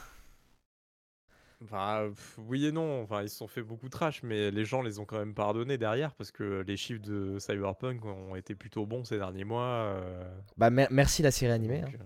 [1.64, 3.04] Enfin, oui et non.
[3.04, 5.78] Enfin, ils se sont fait beaucoup trash, mais les gens les ont quand même pardonnés
[5.78, 9.94] derrière parce que les chiffres de Cyberpunk ont été plutôt bons ces derniers mois.
[9.96, 10.24] Euh.
[10.58, 11.82] Bah, merci la série animée.
[11.82, 11.92] Hein.
[11.94, 12.04] Euh,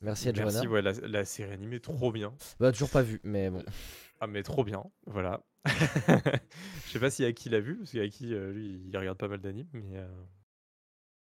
[0.00, 2.32] merci à Merci, ouais, la, série animée, trop bien.
[2.58, 3.62] Bah, toujours pas vu, mais bon.
[4.20, 5.42] Ah, mais trop bien, voilà.
[5.66, 9.68] Je sais pas si Aki l'a vu, parce qu'Aki, lui, il regarde pas mal d'animes,
[9.72, 9.98] mais.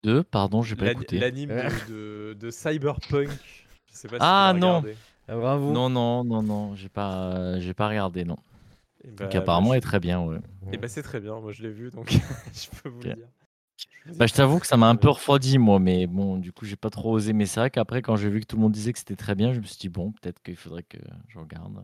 [0.04, 1.20] De Pardon, j'ai pas écouté.
[1.20, 1.50] L'anime
[1.90, 3.30] de, de, Cyberpunk.
[3.30, 4.84] Je sais pas si ah non
[5.28, 5.72] ah, Bravo.
[5.72, 8.38] Non, non, non, non, j'ai pas, j'ai pas regardé, non.
[9.04, 10.38] Et eh donc bah, apparemment, il est très bien, ouais.
[10.38, 12.12] Et eh bah c'est très bien, moi je l'ai vu, donc
[12.54, 13.28] je peux vous le dire.
[14.18, 16.76] Bah, je t'avoue que ça m'a un peu refroidi, moi, mais bon, du coup, j'ai
[16.76, 17.34] pas trop osé.
[17.34, 19.36] Mais c'est vrai qu'après, quand j'ai vu que tout le monde disait que c'était très
[19.36, 21.84] bien, je me suis dit, bon, peut-être qu'il faudrait que je regarde.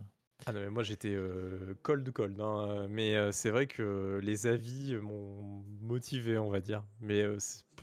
[0.50, 4.48] Ah non, mais moi j'étais euh, cold cold, hein, mais euh, c'est vrai que les
[4.48, 6.86] avis m'ont motivé, on va dire.
[7.02, 7.38] Mais euh,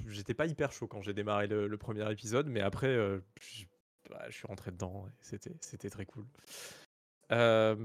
[0.06, 2.94] j'étais pas hyper chaud quand j'ai démarré le, premier épisode, mais après
[3.38, 3.64] je,
[4.08, 6.24] bah, je suis rentré dedans et c'était c'était très cool.
[7.28, 7.76] bah,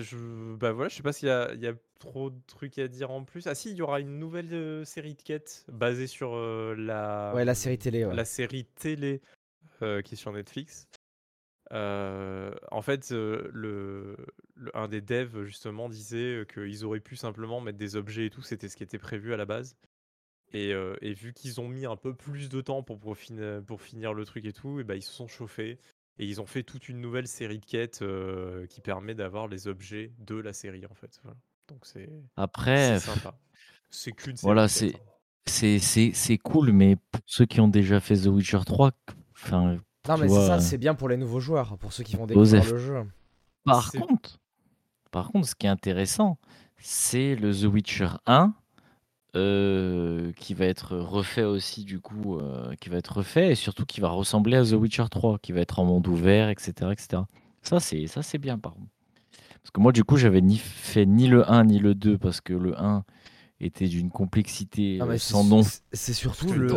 [0.00, 2.78] je, bah voilà, je sais pas s'il y a, il y a trop de trucs
[2.78, 3.46] à dire en plus.
[3.46, 6.34] Ah si, il y aura une nouvelle série de quêtes basée sur
[6.76, 9.20] la, Ouais, la série télé, la série télé
[9.80, 10.88] qui est sur Netflix.
[11.72, 14.16] Euh, en fait, euh, le,
[14.74, 18.68] un des devs justement disait qu'ils auraient pu simplement mettre des objets et tout, c'était
[18.68, 19.76] ce qui était prévu à la base.
[20.52, 24.24] Et, euh, vu qu'ils ont mis un peu plus de temps pour, pour, finir le
[24.24, 25.78] truc et tout, et bah, ils se sont chauffés
[26.18, 28.02] et ils ont fait toute une nouvelle série de quêtes
[28.68, 31.20] qui permet d'avoir les objets de la série en fait.
[31.68, 33.38] Donc c'est après sympa.
[33.90, 35.78] C'est qu'une Voilà, c'est hein.
[35.78, 38.92] c'est cool, mais pour ceux qui ont déjà fait The Witcher 3,
[39.32, 42.26] enfin non, mais c'est ça, c'est bien pour les nouveaux joueurs, pour ceux qui vont
[42.26, 43.02] découvrir le jeu.
[43.64, 44.38] Par contre,
[45.10, 46.38] Par contre, ce qui est intéressant,
[46.78, 48.54] c'est le The Witcher 1
[49.34, 53.84] euh, qui va être refait aussi du coup, euh, qui va être refait et surtout
[53.84, 57.22] qui va ressembler à The Witcher 3, qui va être en monde ouvert, etc., etc.
[57.62, 58.86] Ça c'est ça c'est bien par contre.
[59.62, 62.40] Parce que moi du coup j'avais ni fait ni le 1 ni le 2 parce
[62.40, 63.04] que le 1
[63.60, 65.62] était d'une complexité euh, sans nom.
[65.92, 66.68] c'est- surtout le.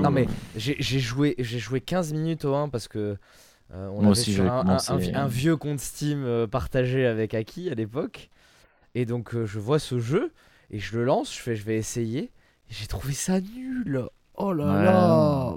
[0.00, 3.16] non, mais j'ai joué, joué 15 minutes au 1 parce que.
[3.72, 6.22] euh, on Moi avait aussi, un, un- commencé, un vi- un euh, vieux compte Steam
[6.24, 8.30] euh, partagé avec Aki à l'époque.
[8.94, 10.32] Et donc euh, je vois ce jeu
[10.70, 12.30] et je le lance, je fais je vais essayer.
[12.70, 14.08] Et j'ai trouvé ça nul.
[14.36, 14.84] Oh là Ouais.
[14.84, 15.54] là.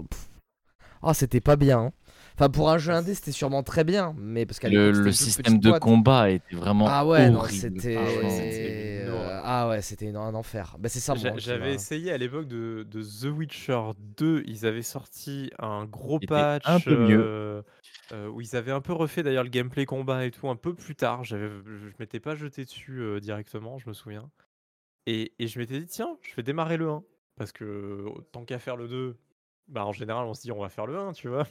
[1.04, 1.80] Ah, c'était pas bien.
[1.80, 1.92] hein.
[2.40, 4.14] Enfin, pour un jeu indé, c'était sûrement très bien.
[4.20, 5.82] Mais parce qu'à Le, système de boîte.
[5.82, 7.96] combat était vraiment Ah ouais, c'était.
[7.98, 8.04] Ah
[9.68, 10.76] ouais, c'était euh, ah un enfer.
[10.80, 13.82] Bah, c'est ça, J'avais m'a- essayé à l'époque de, de The Witcher
[14.18, 14.44] 2.
[14.46, 17.20] Ils avaient sorti un gros patch un peu mieux.
[17.20, 17.62] euh,
[18.14, 20.76] euh, où ils avaient un peu refait d'ailleurs le gameplay combat et tout un peu
[20.76, 21.24] plus tard.
[21.24, 24.30] J'avais, je m'étais pas jeté dessus euh, directement, je me souviens.
[25.08, 27.04] Et, et je m'étais dit, tiens, je vais démarrer le 1.
[27.36, 29.18] Parce que tant qu'à faire le 2,
[29.68, 31.48] bah, en général, on se dit, on va faire le 1, tu vois.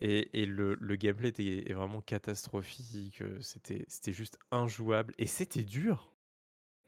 [0.00, 3.22] Et, et le, le gameplay était vraiment catastrophique.
[3.22, 5.14] euh, C'était, c'était juste injouable.
[5.18, 6.14] Et c'était dur.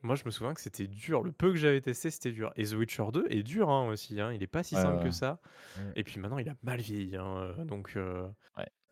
[0.02, 1.22] Moi, je me souviens que c'était dur.
[1.22, 2.52] Le peu que j'avais testé, c'était dur.
[2.56, 4.20] Et The Witcher 2 est dur hein, aussi.
[4.20, 5.04] hein, Il est pas si Ouais, simple ouais.
[5.04, 5.40] que ça.
[5.76, 5.92] Ouais.
[5.96, 7.16] Et puis maintenant, il a mal vieilli.
[7.16, 8.28] hein, euh, Donc, euh,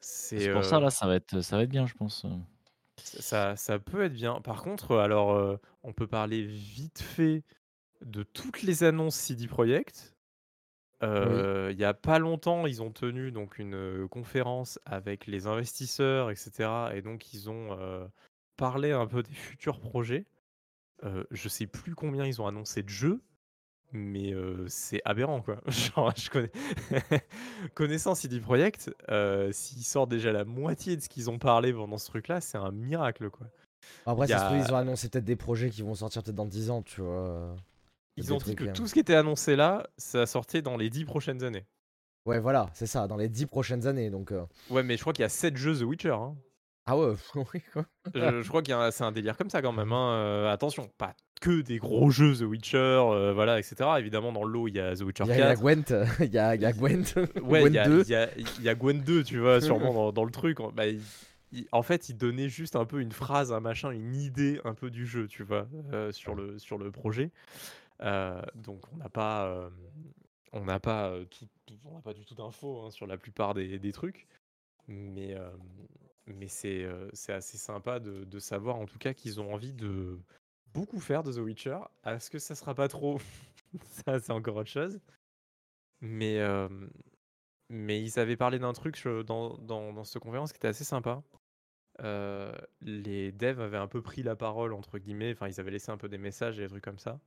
[0.01, 2.25] c'est C'est pour ça là, ça va être ça va être bien, je pense.
[3.03, 4.41] ça, ça peut être bien.
[4.41, 7.45] Par contre, alors, euh, on peut parler vite fait
[8.03, 10.17] de toutes les annonces CD Projekt.
[11.03, 15.47] Euh, Il y a pas longtemps, ils ont tenu donc une euh, conférence avec les
[15.47, 16.91] investisseurs, etc.
[16.95, 18.07] Et donc, ils ont euh,
[18.57, 20.27] parlé un peu des futurs projets.
[21.31, 23.21] Je sais plus combien ils ont annoncé de jeux,
[23.93, 24.35] mais
[24.67, 25.61] c'est aberrant quoi.
[25.69, 26.51] Genre, je connais...
[27.75, 28.91] Connaissant CD Projekt,
[29.53, 32.73] s'ils sortent déjà la moitié de ce qu'ils ont parlé pendant ce truc-là, c'est un
[32.73, 33.47] miracle quoi.
[34.07, 36.25] Après, y ça se peut, a- ils ont annoncé peut-être des projets qui vont sortir
[36.25, 37.55] peut-être dans 10 ans, tu vois?
[38.19, 41.05] Ils ont dit que tout ce qui était annoncé là, ça sortait dans les 10
[41.05, 41.67] prochaines années.
[42.27, 44.11] Ouais, voilà, c'est ça, dans les 10 prochaines années.
[44.11, 46.11] Donc, euh, Ouais, mais je crois qu'il y a 7 jeux The Witcher.
[46.11, 46.37] hein.
[46.87, 47.15] Ah ouais,
[47.55, 47.85] oui, quoi.
[48.15, 49.93] Je, je crois qu'il c'est un délire comme ça quand même.
[49.93, 50.13] hein.
[50.15, 53.77] Euh, attention, pas que des gros jeux The Witcher, euh, voilà, etc.
[53.99, 55.49] Évidemment, dans le lot, il y a The Witcher Il y, a- il y a
[55.55, 55.61] 4.
[55.61, 55.85] Gwent,
[56.21, 58.03] il y a, il y a Gwent, Ouais, Gwent il y, a- 2.
[58.03, 60.59] il y a, il y a Gwen 2, tu vois, sûrement dans, dans le truc.
[60.75, 61.01] Bah, il-
[61.53, 64.75] il- en fait, il donnait juste un peu une phrase, un machin, une idée un
[64.75, 67.31] peu du jeu, tu vois, euh, sur, le, sur le projet.
[68.03, 69.71] Euh, donc, on n'a pas, euh,
[70.53, 71.25] on n'a pas, euh,
[71.85, 74.27] on n'a pas du tout d'infos hein, sur la plupart des, trucs.
[74.87, 75.37] Mais,
[76.27, 80.19] mais c'est c'est assez sympa de, de savoir en tout cas qu'ils ont envie de
[80.73, 81.79] beaucoup faire de The Witcher.
[82.05, 83.19] Est-ce que ça sera pas trop
[83.83, 84.99] Ça, c'est encore autre chose.
[86.01, 86.41] Mais,
[87.69, 91.23] mais ils avaient parlé d'un truc dans, dans, cette conférence qui était assez sympa.
[92.81, 95.33] Les devs avaient un peu pris la parole, entre guillemets.
[95.33, 97.21] Enfin, ils avaient laissé un peu des messages et des trucs comme ça.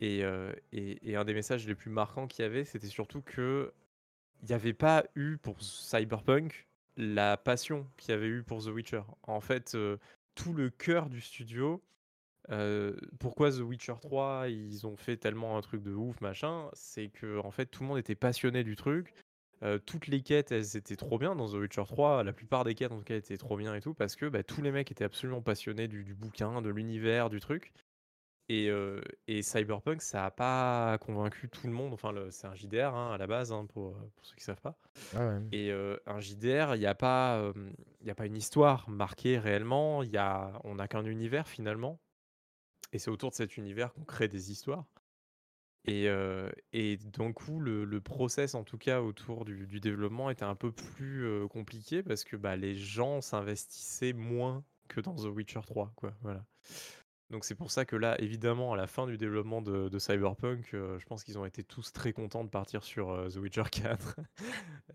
[0.00, 3.72] Et, euh, et, un des messages les plus marquants qu'il y avait, c'était surtout que
[4.42, 8.68] il n'y avait pas eu pour Cyberpunk la passion qu'il y avait eu pour The
[8.68, 9.02] Witcher.
[9.24, 9.96] En fait, euh,
[10.36, 11.82] tout le cœur du studio,
[12.50, 17.08] euh, pourquoi The Witcher 3, ils ont fait tellement un truc de ouf, machin, c'est
[17.08, 19.14] que en fait tout le monde était passionné du truc.
[19.86, 22.22] Toutes les quêtes, elles étaient trop bien dans The Witcher 3.
[22.22, 24.44] La plupart des quêtes, en tout cas, étaient trop bien et tout, parce que bah,
[24.44, 27.72] tous les mecs étaient absolument passionnés du bouquin, de l'univers, du truc.
[28.50, 31.92] Et, euh, et Cyberpunk, ça a pas convaincu tout le monde.
[31.92, 34.78] Enfin, c'est un JDR hein, à la base, hein, pour, pour ceux qui savent pas.
[35.14, 35.40] Ouais.
[35.52, 37.52] Et euh, un JDR, il n'y a, pas, euh,
[38.02, 40.02] y a pas une histoire marquée réellement.
[40.02, 42.00] Y a, on n'a qu'un univers finalement.
[42.92, 44.86] Et c'est autour de cet univers qu'on crée des histoires.
[45.86, 50.28] Et, euh, et d'un coup, le, le process, en tout cas, autour du, du développement
[50.30, 55.14] était un peu plus euh, compliqué parce que bah, les gens s'investissaient moins que dans
[55.14, 55.92] The Witcher 3.
[55.96, 56.44] Quoi, voilà.
[57.30, 60.72] Donc c'est pour ça que là, évidemment, à la fin du développement de, de Cyberpunk,
[60.72, 63.64] euh, je pense qu'ils ont été tous très contents de partir sur euh, The Witcher
[63.70, 64.20] 4.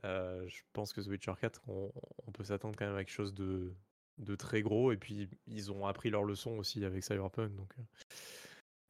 [0.05, 1.91] Euh, je pense que The Witcher 4, on,
[2.25, 3.71] on peut s'attendre quand même à quelque chose de,
[4.17, 4.91] de très gros.
[4.91, 7.55] Et puis, ils ont appris leur leçon aussi avec Cyberpunk.
[7.55, 7.71] Donc,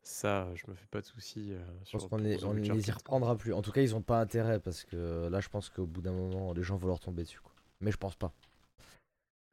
[0.03, 1.53] ça, je me fais pas de soucis.
[1.86, 2.97] Je pense qu'on pour les, on y 4.
[2.97, 3.51] reprendra plus.
[3.51, 6.13] En tout cas, ils ont pas intérêt parce que là, je pense qu'au bout d'un
[6.13, 7.41] moment, les gens vont leur tomber dessus.
[7.41, 7.51] Quoi.
[7.82, 8.34] Mais je pense pas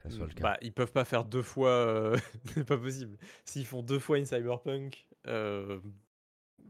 [0.03, 0.43] ça soit le cas.
[0.43, 1.71] Bah, ils peuvent pas faire deux fois.
[1.71, 2.17] euh,
[2.55, 3.17] c'est pas possible.
[3.45, 5.81] S'ils font deux fois une Cyberpunk, euh,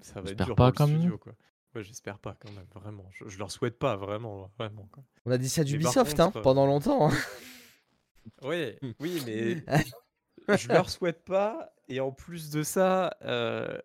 [0.01, 1.01] ça va être dur pas, pour quand le même.
[1.01, 1.19] studio.
[1.19, 1.35] Quoi.
[1.75, 3.07] Ouais, j'espère pas quand même, vraiment.
[3.13, 4.51] Je, je leur souhaite pas, vraiment.
[4.59, 5.05] vraiment quoi.
[5.27, 7.11] On a dit ça d'Ubisoft hein, pendant longtemps.
[7.11, 7.15] hein.
[8.43, 9.65] Oui, oui, mais
[10.59, 11.73] je leur souhaite pas.
[11.89, 13.79] Et en plus de ça, euh,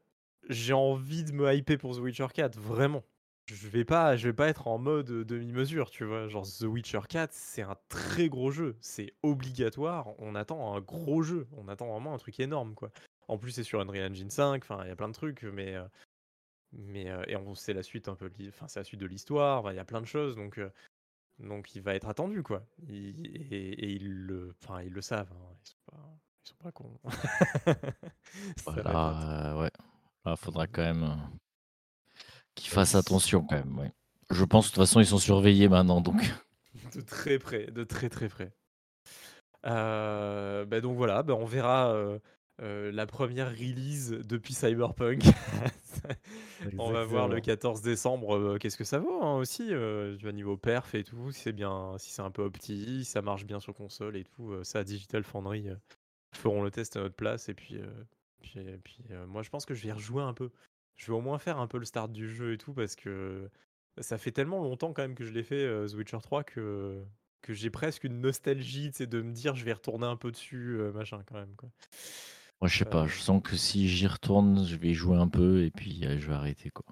[0.49, 3.03] j'ai envie de me hyper pour The Witcher 4, vraiment.
[3.47, 6.27] Je vais pas, je vais pas être en mode demi-mesure, tu vois.
[6.27, 10.09] Genre The Witcher 4, c'est un très gros jeu, c'est obligatoire.
[10.19, 12.91] On attend un gros jeu, on attend vraiment un truc énorme, quoi.
[13.27, 15.75] En plus, c'est sur Unreal Engine 5, enfin, il y a plein de trucs, mais
[15.75, 15.85] euh,
[16.73, 19.71] mais euh, et on c'est la suite un peu, enfin, c'est la suite de l'histoire.
[19.71, 20.69] Il y a plein de choses, donc euh,
[21.39, 22.65] donc il va être attendu, quoi.
[22.87, 25.31] Il- et, et ils le, enfin, ils le savent.
[25.33, 26.99] hein, Ils sont pas, ils sont pas cons.
[28.65, 29.71] Voilà, ouais.
[30.25, 31.15] Là, faudra quand même
[32.55, 33.77] qu'ils fassent attention quand même.
[33.77, 33.91] Ouais.
[34.31, 36.21] Je pense de toute façon ils sont surveillés maintenant, donc
[36.95, 38.53] De très près, de très très près.
[39.65, 42.19] Euh, bah donc voilà, bah on verra euh,
[42.61, 45.23] euh, la première release depuis Cyberpunk.
[46.77, 49.71] on va voir le 14 décembre qu'est-ce que ça vaut hein, aussi,
[50.19, 53.21] tu niveau perf et tout, si c'est bien, si c'est un peu opti, si ça
[53.21, 54.53] marche bien sur console et tout.
[54.63, 55.69] ça, Digital Foundry
[56.33, 57.79] feront le test à notre place et puis,
[58.41, 60.51] puis, puis moi je pense que je vais y rejouer un peu.
[60.95, 63.49] Je vais au moins faire un peu le start du jeu et tout parce que
[63.99, 67.03] ça fait tellement longtemps quand même que je l'ai fait euh, The Witcher 3 que
[67.41, 70.77] que j'ai presque une nostalgie, sais, de me dire je vais retourner un peu dessus,
[70.79, 71.69] euh, machin quand même quoi.
[72.59, 75.27] moi je sais pas, Euh, je sens que si j'y retourne, je vais jouer un
[75.27, 76.85] peu et puis euh, je vais arrêter quoi.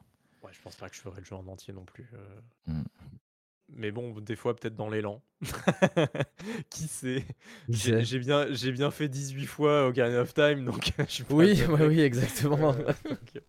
[0.43, 2.07] Ouais, je pense pas que je ferai le jeu en entier non plus.
[2.13, 2.41] euh.
[2.67, 2.83] Mm.
[3.69, 5.21] Mais bon, des fois peut-être dans l'élan.
[6.69, 7.25] Qui sait?
[7.69, 11.59] J'ai bien, j'ai bien fait 18 fois Ocarina of Time, donc je suis pas Oui,
[11.69, 12.73] ouais, oui, exactement.
[12.83, 13.41] Euh, donc,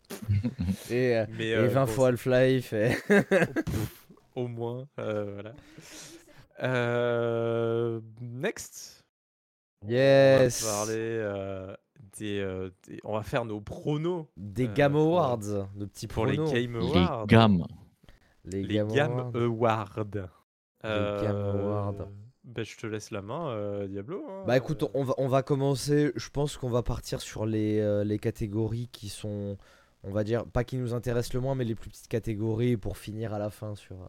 [0.90, 2.72] et, euh, mais et euh, 20 bon, fois Half-Life.
[2.72, 2.96] et-
[4.35, 5.53] au moins, euh, voilà.
[6.62, 9.05] Euh, next,
[9.87, 10.62] yes.
[10.62, 11.74] on va parler euh,
[12.18, 16.07] des, euh, des- On va faire nos pronos Des euh, Game pour- Awards, de petits
[16.07, 16.53] pour pronos.
[16.53, 17.27] les Game Les Awards.
[17.27, 17.66] gammes.
[18.44, 19.37] Les Les Game Awards.
[19.37, 20.04] Awards.
[20.04, 20.28] Game
[20.85, 22.09] Euh, Awards.
[22.44, 24.24] bah, je te laisse la main, euh, Diablo.
[24.28, 26.12] hein, Bah écoute, on va, on va commencer.
[26.14, 29.57] Je pense qu'on va partir sur les, euh, les catégories qui sont,
[30.02, 32.98] on va dire, pas qui nous intéressent le moins, mais les plus petites catégories pour
[32.98, 34.09] finir à la fin sur euh,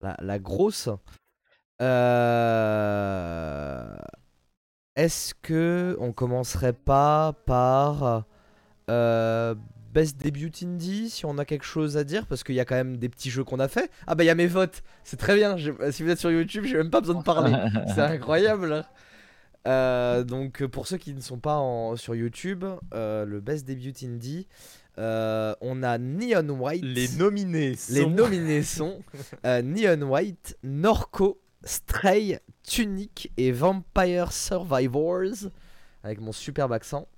[0.00, 0.88] la, la grosse.
[4.96, 8.24] Est-ce que on commencerait pas par
[9.94, 12.74] Best Debut Indie si on a quelque chose à dire parce qu'il y a quand
[12.74, 13.90] même des petits jeux qu'on a fait.
[14.08, 15.56] Ah bah il y a mes votes, c'est très bien.
[15.92, 17.54] Si vous êtes sur YouTube, j'ai même pas besoin de parler.
[17.94, 18.84] C'est incroyable.
[19.66, 23.94] Euh, donc pour ceux qui ne sont pas en- sur YouTube, euh, le Best Debut
[24.02, 24.46] Indie,
[24.98, 26.84] euh, on a Neon White.
[26.84, 27.94] Les nominés sont...
[27.94, 29.00] Les nominés sont
[29.46, 35.48] euh, Neon White, Norco, Stray, Tunic et Vampire Survivors
[36.02, 37.08] avec mon superbe accent.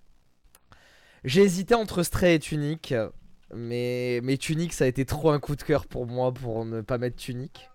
[1.27, 2.95] J'ai hésité entre Stray et Tunic,
[3.53, 6.81] mais, mais Tunic ça a été trop un coup de cœur pour moi pour ne
[6.83, 7.69] pas mettre Tunic.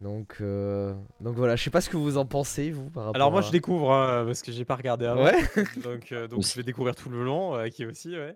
[0.00, 3.16] Donc, euh, donc voilà, je sais pas ce que vous en pensez vous par rapport
[3.16, 5.22] Alors moi à- je découvre hein, parce que j'ai pas regardé avant.
[5.24, 5.38] Ouais.
[5.84, 8.34] donc euh, donc je vais découvrir tout le long, euh, qui aussi ouais.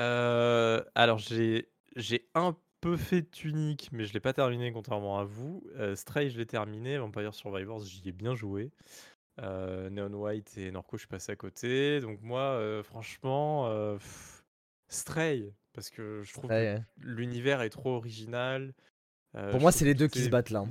[0.00, 5.24] Euh, alors j'ai j'ai un peu fait Tunic, mais je l'ai pas terminé contrairement à
[5.24, 5.62] vous.
[5.94, 8.72] Stray je l'ai terminé, Vampire Survivors j'y ai bien joué.
[9.38, 12.00] Euh, Neon White et Norco je suis passé à côté.
[12.00, 14.44] Donc moi euh, franchement euh, pff,
[14.88, 18.74] Stray parce que je trouve que Ouais, l'univers est trop original.
[19.36, 20.64] Euh, Pour moi c'est les deux qui se battent là.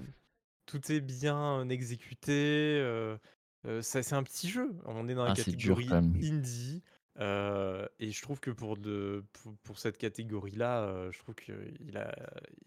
[0.66, 2.80] tout est bien exécuté.
[2.82, 3.18] euh,
[3.66, 4.72] euh, ça- c'est un petit jeu.
[4.86, 5.90] On est dans la Ah, dur, catégorie
[6.22, 6.84] indie.
[7.20, 11.98] euh, et je trouve que pour, de, pour, pour cette catégorie-là, euh, je trouve qu'il
[11.98, 12.16] a,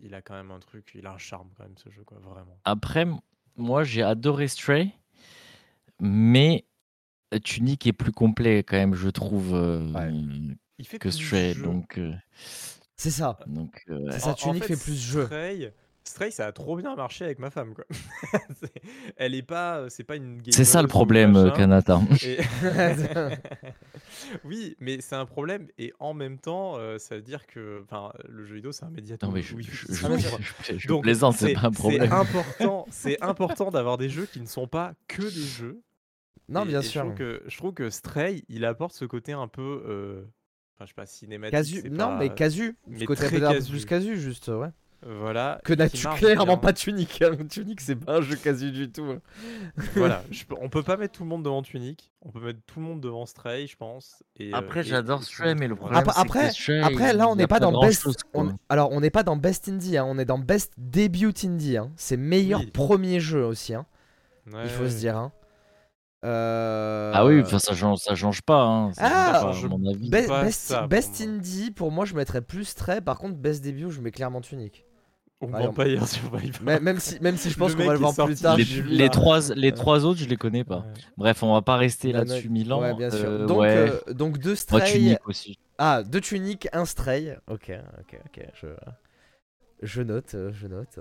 [0.01, 2.19] il a quand même un truc, il a un charme quand même ce jeu, quoi,
[2.19, 2.59] vraiment.
[2.65, 3.07] Après,
[3.57, 4.93] moi j'ai adoré Stray,
[6.03, 6.67] mais
[7.45, 10.11] Tunic est plus complet quand même, je trouve, euh, Ouais.
[10.79, 11.55] Il fait que Stray.
[11.55, 11.63] jeu.
[11.63, 12.13] Donc, euh,
[12.97, 13.39] C'est ça.
[13.47, 15.25] donc euh, C'est En- ça, en Tunic fait plus jeu.
[15.27, 15.73] Stray,
[16.05, 17.85] Stray, ça a trop bien marché avec ma femme, quoi.
[18.61, 18.83] C'est-
[19.17, 21.53] Elle est pas, c'est pas une c'est ça le problème.
[21.57, 22.01] Kanata.
[22.25, 22.39] Et-
[24.45, 28.13] oui, mais c'est un problème et en même temps, euh, ça veut dire que, enfin,
[28.29, 31.37] le jeu vidéo, c'est un média Non, mais je, où il je, je- je- plaisante,
[31.37, 32.13] c'est pas un problème.
[32.13, 35.81] important, c'est important d'avoir des jeux qui ne sont pas que des jeux.
[36.53, 37.03] Non, Et- bien et Je sûr.
[37.03, 40.23] trouve, que, je trouve que Stray, il apporte ce côté un peu, euh,
[40.77, 41.53] enfin, je sais pas, cinématique.
[41.83, 41.91] Casu.
[41.91, 42.77] Non, pas- mais casu.
[42.87, 43.71] mais Ce côté un peu casu.
[43.71, 44.69] plus casu, juste, ouais.
[45.05, 45.61] Voilà.
[45.65, 46.57] Que marche clairement bien.
[46.59, 47.23] pas Tunic.
[47.23, 47.33] hein.
[47.51, 49.03] Tunic, c'est pas un jeu casu du tout.
[49.03, 49.19] hein.
[49.97, 52.79] Voilà, je on peut pas mettre tout le monde devant Tunic, on peut mettre tout
[52.79, 54.23] le monde devant Stray, je pense.
[54.37, 56.13] Et, euh, Après, j'adore Stray, mais le problème, Après-
[56.51, 58.07] c'est que Stray, Après, là, on n'est pas dans best.
[58.35, 58.53] on-.
[58.69, 59.97] Alors, on n'est pas dans best indie.
[59.97, 60.05] hein.
[60.07, 61.79] On est dans best debut indie.
[61.79, 61.91] hein.
[61.97, 62.67] C'est meilleur Oui.
[62.71, 63.75] premier jeu aussi.
[63.75, 63.87] hein.
[64.53, 65.17] Ouais, Il faut se dire.
[65.17, 65.33] hein.
[66.25, 69.79] Euh, Ah oui, enfin, ça change, ça change pas, hein, ça Ah, change pas, à
[69.79, 70.09] mon avis.
[70.09, 73.01] Be- pas best ça, best indie, pour moi, je mettrais plus Stray.
[73.01, 74.85] Par contre, best debut, je mets clairement Tunic.
[75.41, 76.61] Ou Ouais, on- Vampire Survivor.
[76.63, 78.57] Mais- même, si, même si je pense qu'on va le voir est plus tard.
[78.57, 80.79] les, trois, les trois autres, je les connais pas.
[80.87, 80.93] Ouais.
[81.17, 82.81] Bref, on va pas rester là-dessus ans.
[82.81, 83.19] Ouais, bien sûr.
[83.29, 83.91] Euh, Donc, ouais.
[84.09, 84.93] euh, donc deux Moi, Stray.
[84.93, 85.59] Tunic aussi.
[85.79, 87.37] Ah, deux Tunic, un Stray.
[87.51, 88.47] Ok, ok, ok.
[88.55, 88.69] Je,
[89.83, 91.01] je note, je note.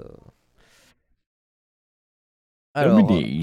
[2.73, 3.41] Alors, euh.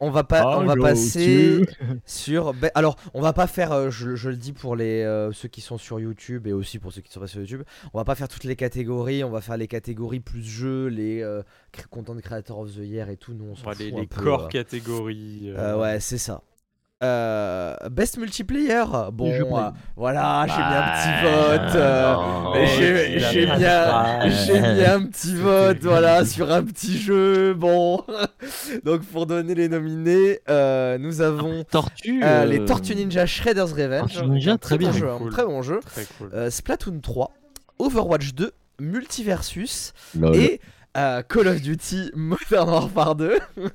[0.00, 1.60] On va pas, on va passer
[2.06, 2.54] sur.
[2.54, 3.72] ben, alors, on va pas faire.
[3.72, 6.78] euh, je, je le dis pour les euh, ceux qui sont sur YouTube et aussi
[6.78, 7.62] pour ceux qui sont pas sur YouTube.
[7.92, 9.22] On va pas faire toutes les catégories.
[9.24, 11.42] On va faire les catégories plus jeux, les euh,
[11.90, 13.34] content creator of the year et tout.
[13.34, 14.48] Nous, on s'en les, fout un les peu, corps euh.
[14.48, 15.50] catégories.
[15.50, 16.42] Euh, euh, ouais, c'est ça.
[17.02, 18.84] Euh, best multiplayer.
[19.12, 21.74] Bon, euh, voilà, j'ai mis un petit vote.
[21.76, 22.14] euh,
[22.78, 27.54] j'ai mis, un- mis petit vote, voilà, sur un petit jeu.
[27.54, 28.04] Bon,
[28.84, 32.20] donc pour donner les nominés, euh, nous avons Tortue.
[32.22, 34.12] euh, les Tortues Ninja Shredder's Revenge.
[34.12, 34.92] Tortues Ninja, très bon bien.
[34.98, 35.32] jeu, Cool.
[35.32, 35.80] très bon jeu.
[35.86, 36.30] Très cool.
[36.34, 37.30] Euh, Splatoon 3,
[37.78, 40.36] Overwatch 2, Multiversus lol.
[40.36, 40.60] et
[40.98, 43.38] euh, Call of Duty Modern Warfare 2.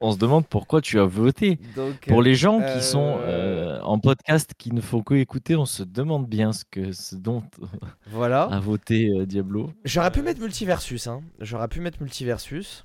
[0.00, 1.58] On se demande pourquoi tu as voté.
[1.74, 5.56] Donc, Pour les gens euh, qui sont euh, en podcast qui ne font que écouter,
[5.56, 7.42] on se demande bien ce, que, ce dont
[8.10, 8.42] voilà.
[8.44, 9.72] a voté euh, Diablo.
[9.84, 11.22] J'aurais pu mettre Multiversus, hein.
[11.40, 12.84] J'aurais pu mettre Multiversus.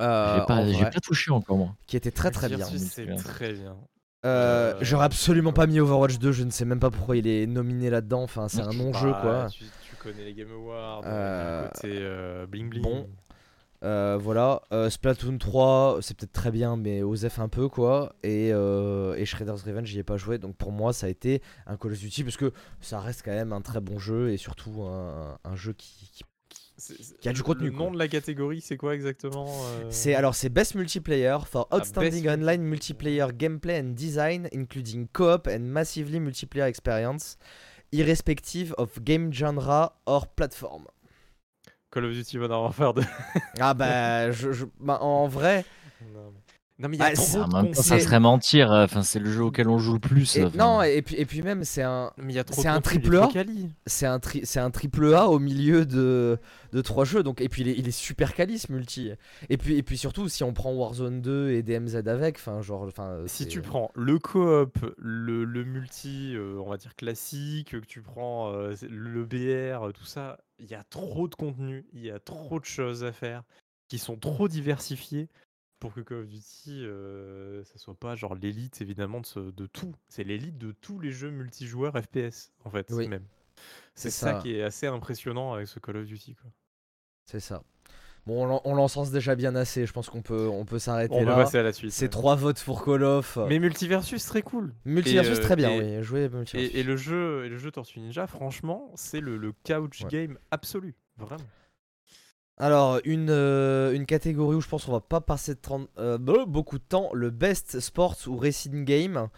[0.00, 1.74] J'ai Euh, pas, j'ai pas touché encore moi.
[1.86, 2.58] qui était très très bien.
[2.66, 2.72] C'est
[3.06, 3.24] Multiversus.
[3.24, 3.76] très bien.
[4.24, 7.26] Euh, Euh, J'aurais absolument pas mis Overwatch 2, je ne sais même pas pourquoi il
[7.26, 8.22] est nominé là-dedans.
[8.22, 9.46] Enfin, c'est un non-jeu Bah, quoi.
[9.50, 11.02] Tu, tu connais les Game Awards.
[11.06, 12.82] Euh, Euh, côté euh, bling bling.
[12.82, 13.08] bon.
[13.82, 14.62] Euh, voilà.
[14.72, 18.14] Euh, Splatoon 3, c'est peut-être très bien, mais Osef un peu quoi.
[18.22, 20.38] Et, euh, et Shredder's Revenge, j'y ai pas joué.
[20.38, 23.32] Donc pour moi, ça a été un Call of Duty parce que ça reste quand
[23.32, 26.24] même un très bon jeu et surtout un, un jeu qui, qui-
[27.20, 27.86] Qui a du contenu, Le quoi.
[27.86, 29.46] nom de la catégorie, c'est quoi exactement
[29.90, 35.46] C'est alors c'est Best Multiplayer for Ah, Outstanding Online Multiplayer Gameplay and Design, including co-op
[35.48, 37.36] and massively multiplayer experience,
[37.92, 40.86] irrespective of game genre or platform.
[41.92, 43.02] Call of Duty Modern Warfare 2.
[43.60, 45.64] Ah bah, je, je- bah, en vrai,
[46.14, 46.40] non, mais...
[46.82, 48.72] non, mais il y a Ah, trop de ça serait mentir.
[48.72, 50.36] euh, Enfin, c'est le jeu auquel on joue le plus.
[50.36, 50.58] et- enfin.
[50.58, 52.80] non et puis et puis même c'est un Mais il y a trop c'est un
[52.80, 53.28] triple A.
[53.32, 53.70] quali.
[53.86, 56.38] c'est un tri- c'est un triple A au milieu de,
[56.72, 59.10] de trois jeux donc et puis il est, il est super quali ce multi
[59.48, 62.88] et puis et puis surtout si on prend Warzone 2 et DMZ avec enfin genre
[63.26, 68.02] Si tu prends le coop, le, le multi, euh, on va dire classique, que tu
[68.02, 72.18] prends euh, le BR, tout ça, il y a trop de contenu, il y a
[72.18, 73.42] trop de choses à faire
[73.88, 75.28] qui sont trop diversifiées
[75.82, 79.66] pour que Call of Duty, euh, ça soit pas genre l'élite évidemment de, ce- de
[79.66, 79.92] tout.
[80.08, 83.08] C'est l'élite de tous les jeux multijoueurs FPS en fait Oui.
[83.08, 83.24] même.
[83.96, 84.34] C'est ça.
[84.34, 84.38] ça.
[84.40, 86.36] qui est assez impressionnant avec ce Call of Duty.
[86.36, 86.50] Quoi.
[87.26, 87.64] C'est ça.
[88.24, 89.84] Bon, on l'en- on l'encense déjà bien assez.
[89.84, 91.36] Je pense qu'on peut, on peut s'arrêter On va là.
[91.44, 91.90] passer à la suite.
[91.90, 92.08] C'est ouais.
[92.10, 93.36] trois votes pour Call of.
[93.48, 94.72] Mais Multiversus très cool.
[94.84, 96.02] Multiversus, et, euh, très bien, et- oui.
[96.04, 96.72] Jouer Multiversus.
[96.76, 100.08] Et, et le jeu, et le jeu Tortue Ninja, franchement, c'est le, le couch Ouais.
[100.10, 101.42] game absolu, vraiment.
[102.58, 106.18] Alors, une, euh, une catégorie où je pense qu'on va pas passer de 30, euh,
[106.18, 107.10] be- beaucoup de temps.
[107.14, 109.28] Le Best Sports ou Racing Game.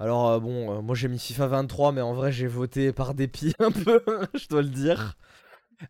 [0.00, 3.52] Alors, euh, bon, moi j'ai mis FIFA 23, mais en vrai j'ai voté par dépit
[3.60, 4.02] un peu,
[4.34, 5.14] je dois le dire.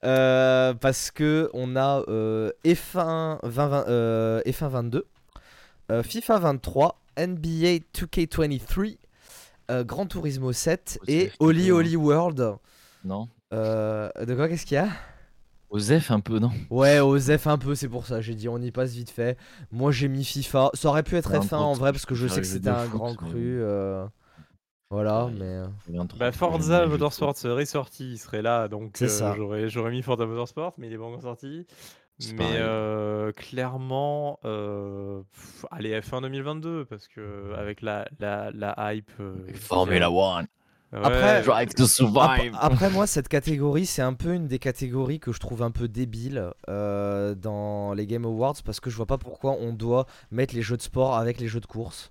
[0.02, 5.06] Parce que on a euh, F1, 20, 20, euh, F1 22,
[5.92, 8.96] euh, FIFA 23, NBA 2K23,
[9.70, 11.70] euh, Gran Turismo 7 Aussi, et Oli.
[11.72, 12.54] Oli World.
[13.04, 13.28] Non.
[13.52, 14.88] De quoi qu'est-ce qu'il y a?
[15.70, 16.50] Osef un peu, non?
[16.70, 18.20] Ouais, Osef un peu, c'est pour ça.
[18.20, 19.36] J'ai dit on y passe vite fait.
[19.72, 20.70] Moi j'ai mis FIFA.
[20.74, 22.84] Ça aurait pu être Ouais, F1 en vrai parce que je sais que c'était un
[22.84, 23.60] foot, grand mais- cru.
[23.60, 24.06] euh,
[24.90, 25.42] Voilà, mais.
[25.44, 29.34] euh, 23, Bah, Forza Motorsport serait sorti, il serait là, donc C'est euh, ça.
[29.36, 31.66] j'aurais j'aurais mis Forza Motorsport, mais il est pas encore sorti.
[32.34, 39.10] Mais euh, clairement, euh, pff, allez F1 2022 parce que avec la la, la hype.
[39.20, 40.46] euh, Formula One.
[40.96, 42.56] Ouais, Après, Drive to Ap- survive.
[42.60, 45.88] Après, moi, cette catégorie, c'est un peu une des catégories que je trouve un peu
[45.88, 50.54] débile euh, dans les Game Awards parce que je vois pas pourquoi on doit mettre
[50.54, 52.10] les jeux de sport avec les jeux de course.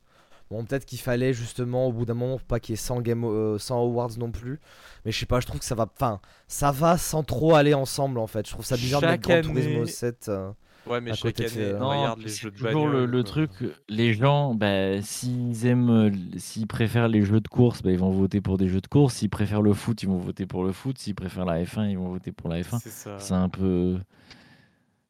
[0.52, 3.24] Bon, peut-être qu'il fallait justement au bout d'un moment pas qu'il y ait 100, game,
[3.26, 4.60] euh, 100 awards non plus.
[5.04, 5.88] Mais je sais pas, je trouve que ça va.
[5.96, 8.46] Enfin, ça va sans trop aller ensemble en fait.
[8.46, 10.28] Je trouve ça bizarre de mettre Gran Turismo année- 7.
[10.30, 10.52] euh.
[10.86, 13.24] Ouais, mais chaque de année, Non, regarde les c'est jeux de toujours le, bagnole, le
[13.24, 13.24] quoi.
[13.24, 13.52] truc,
[13.90, 18.12] les gens, bah, s'ils aiment, euh, s'ils préfèrent les jeux de course, bah, ils vont
[18.12, 19.16] voter pour des jeux de course.
[19.16, 20.98] S'ils préfèrent le foot, ils vont voter pour le foot.
[20.98, 22.80] S'ils préfèrent la F1, ils vont voter pour la F1.
[22.80, 23.18] C'est ça.
[23.20, 23.98] C'est un peu.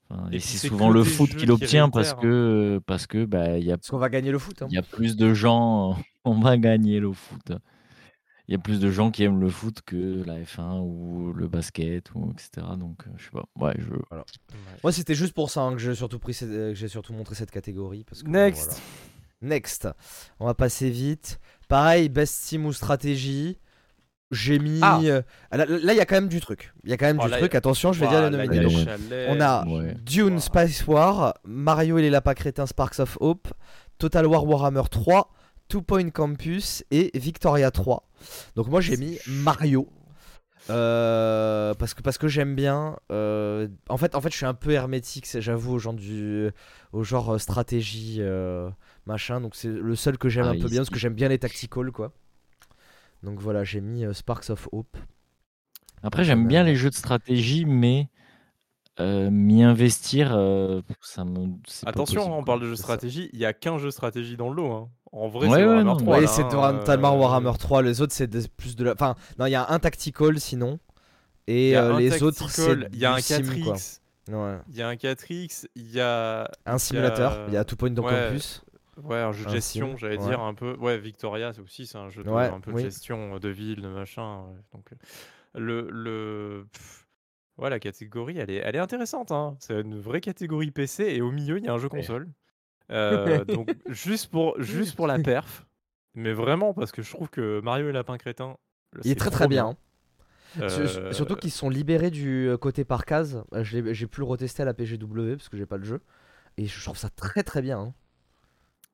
[0.09, 3.65] Enfin, Et c'est souvent le foot qui l'obtient parce réitèrent, que parce que bah il
[3.65, 4.61] y a Parce qu'on va gagner le foot.
[4.61, 4.67] hein.
[4.69, 7.51] il y a plus de gens, on va gagner le foot.
[8.47, 11.47] Il y a plus de gens qui aiment le foot que la F1 ou le
[11.47, 12.67] basket ou etc.
[12.77, 13.45] Donc euh, je sais pas.
[13.59, 13.89] Ouais, je.
[13.91, 14.23] Ouais.
[14.83, 17.13] Moi, c'était juste pour ça hein, que j'ai surtout, pris cette- euh, que j'ai surtout
[17.13, 18.03] montré cette catégorie.
[18.03, 18.65] Parce que, bon, Next.
[19.41, 19.55] voilà.
[19.55, 19.87] Next.
[20.39, 21.39] On va passer vite.
[21.67, 23.57] Pareil, best team ou stratégie.
[24.31, 24.79] J'ai mis.
[24.81, 24.99] Ah.
[25.03, 25.21] euh,
[25.51, 26.73] Là, il y a quand même du truc.
[26.83, 27.53] Il y a quand même Oh, du là, truc.
[27.55, 29.25] Attention, je vais dire Ouah, les la nominés.
[29.29, 29.95] on a Ouais.
[30.03, 30.39] Dune Ouah.
[30.39, 33.47] Spice War, Mario et les lapins crétins Sparks of Hope,
[33.97, 35.31] Total War Warhammer 3,
[35.67, 38.04] Two Point Campus et Victoria 3.
[38.55, 39.87] Donc moi j'ai mis Mario.
[40.71, 42.97] Euh, parce que parce que j'aime bien.
[43.11, 46.49] euh, en fait, en fait, je suis un peu hermétique, c'est- j'avoue, au genre du,
[46.91, 48.69] au genre euh, stratégie euh,
[49.05, 49.41] machin.
[49.41, 51.37] Donc c'est le seul que j'aime Ah, un peu bien parce que j'aime bien les
[51.39, 52.13] tacticals quoi.
[53.23, 54.97] Donc voilà, j'ai mis euh, Sparks of Hope.
[56.03, 58.09] Après, j'aime bien les jeux de stratégie, mais
[58.99, 61.47] euh, m'y investir, euh, ça me.
[61.67, 63.29] c'est pas Attention, possible, on parle de jeux stratégie.
[63.33, 64.71] Il y a qu'un jeu de stratégie dans le lot.
[64.71, 64.89] hein.
[65.15, 66.15] En vrai, Ouais, c'est ouais, Warhammer non, 3.
[66.17, 67.81] Oui, là, c'est hein, totalement euh, Warhammer 3.
[67.83, 68.91] Les autres, c'est plus de la.
[68.91, 70.77] Enfin, non, il y a un tactical sinon.
[71.47, 72.73] Et euh, les autres, c'est.
[72.91, 73.75] il y a un sim, quoi.
[73.75, 74.57] 4X, Ouais.
[74.69, 77.45] il y a un 4X, il y a Un simulateur.
[77.47, 78.63] Il y a Two Point donc ouais, en plus.
[79.03, 80.27] ouais, un jeu de gestion, j'allais ouais.
[80.27, 80.75] dire un peu.
[80.79, 83.49] Ouais, Victoria, c'est aussi c'est un jeu de, Ouais, un peu de gestion euh, de
[83.49, 84.43] ville, de machin.
[84.73, 84.95] Donc euh,
[85.59, 86.67] le le
[87.57, 89.31] ouais, la catégorie, elle est elle est intéressante.
[89.31, 89.55] Hein.
[89.59, 92.27] C'est une vraie catégorie PC et au milieu, il y a un jeu console.
[92.91, 95.65] Euh, donc juste pour juste pour la perf,
[96.13, 98.57] mais vraiment parce que je trouve que Mario et Lapin Crétin,
[99.03, 99.75] Il est très très bien.
[100.61, 103.43] Euh, Su- su- Surtout qu'ils sont libérés du euh, côté par case.
[103.53, 106.01] Euh, J'ai pu le retester à la PGW parce que j'ai pas le jeu.
[106.57, 107.79] Et je trouve ça très très bien.
[107.79, 107.93] hein.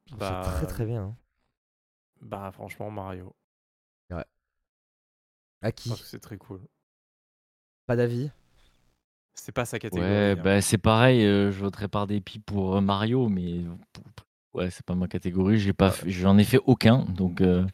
[0.06, 1.04] Je trouve Bah, ça très très bien.
[1.04, 1.16] hein.
[2.22, 3.36] Bah franchement Mario,
[5.64, 5.90] À je qui?
[5.90, 6.62] Que c'est très cool.
[7.86, 8.32] Pas d'avis?
[9.34, 10.12] C'est pas sa catégorie.
[10.12, 10.42] Ouais, hein.
[10.44, 13.62] bah, c'est pareil, euh, je voterais par dépit pour euh, Mario, mais
[14.54, 17.66] ouais, c'est pas ma catégorie, j'ai pas, fait- j'en ai fait aucun, donc euh,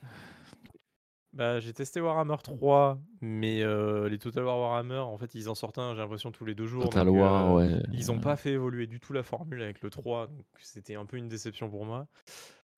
[1.34, 5.56] Bah, j'ai testé Warhammer 3, mais euh, les Total War Warhammer, en fait, ils en
[5.56, 6.90] sortent un, j'ai l'impression, tous les deux jours.
[6.90, 7.84] Total donc, War, euh, ouais.
[7.94, 11.06] Ils ont pas fait évoluer du tout la formule avec le 3, donc c'était un
[11.06, 12.08] peu une déception pour moi.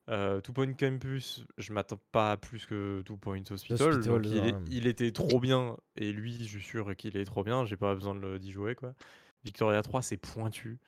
[0.10, 3.90] Euh, Two Point Campus, je m'attends pas à plus que Two Point Hospital.
[3.90, 4.60] Hospital, donc il, est- ouais.
[4.72, 7.94] il était trop bien, et lui, je suis sûr qu'il est trop bien, j'ai pas
[7.94, 8.74] besoin de le- d'y jouer.
[8.76, 8.96] quoi.
[9.46, 10.80] Victoria 3, c'est pointu.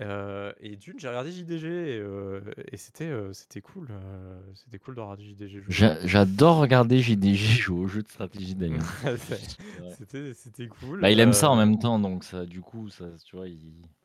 [0.00, 2.40] Euh, et d'une, j'ai regardé JDG et, euh,
[2.72, 3.86] et c'était euh, c'était cool.
[3.90, 5.64] euh, c'était cool de regarder JDG jouer.
[5.68, 8.82] J'a- J'adore regarder JDG jouer aux jeux de stratégie d'ailleurs.
[9.98, 11.00] C'était c'était cool.
[11.00, 13.60] Bah, il aime ça en même temps, donc ça, du coup, ça, tu vois, il...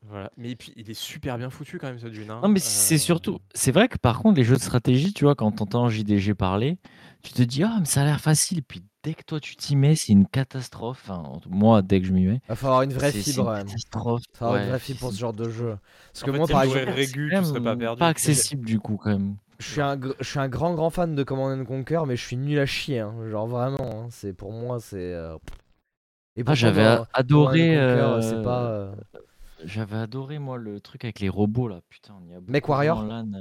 [0.08, 0.32] Voilà.
[0.38, 2.30] Mais puis il est super bien foutu quand même ce Dune.
[2.30, 2.40] hein.
[2.44, 3.40] Non, mais c'est surtout.
[3.54, 6.78] C'est vrai que par contre, les jeux de stratégie, tu vois, quand t'entends JDG parler,
[7.24, 8.64] tu te dis, ah, mais ça a l'air facile.
[8.64, 11.02] Puis dès que toi tu t'y mets, c'est une catastrophe.
[11.10, 12.42] Enfin, moi, dès que je m'y mets.
[12.46, 13.44] Il va falloir une vraie c'est- c'est fibre.
[13.44, 13.66] une quand même.
[13.68, 14.22] catastrophe.
[14.28, 15.78] Il va falloir une Ouais, vraie fibre pour c'est- ce genre de jeu.
[16.14, 18.00] Parce En que fait, moi, si par exemple, Régu, quand tu serais pas même perdu.
[18.00, 19.36] Pas accessible du coup, quand même.
[19.60, 22.16] je suis, un, gr- je suis un grand grand fan de Command and Conquer, mais
[22.16, 23.00] je suis nul à chier.
[23.00, 23.14] hein.
[23.30, 23.78] Genre vraiment.
[24.04, 24.08] hein.
[24.12, 25.14] C'est pour moi, c'est.
[25.14, 25.36] euh,
[26.36, 27.60] Et Ah, pourtant, j'avais dans a- Command and adoré.
[27.60, 28.64] Conquer, c'est euh, pas.
[28.70, 28.96] euh,
[29.66, 31.82] J'avais adoré, moi, le truc avec les robots là.
[31.90, 32.98] Putain, on y a beaucoup Mech joué Warrior?
[33.00, 33.32] En LAN.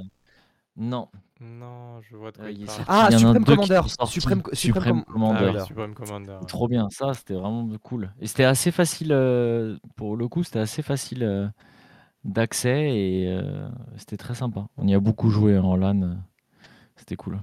[0.77, 1.09] Non.
[1.41, 2.83] Non, je vois de quoi Euh, il parle.
[2.87, 3.81] Ah, Supreme Commander.
[3.87, 5.37] Supreme- Supreme Supreme Com- Commander.
[5.39, 5.65] Ah oui, Commander.
[5.65, 6.31] Supreme Commander.
[6.41, 6.45] ouais.
[6.47, 8.11] Trop bien, ça c'était vraiment cool.
[8.19, 11.47] Et c'était assez facile, euh, pour le coup, c'était assez facile euh,
[12.25, 14.67] d'accès et euh, c'était très sympa.
[14.77, 16.13] On y a beaucoup joué en LAN, euh,
[16.97, 17.39] c'était cool.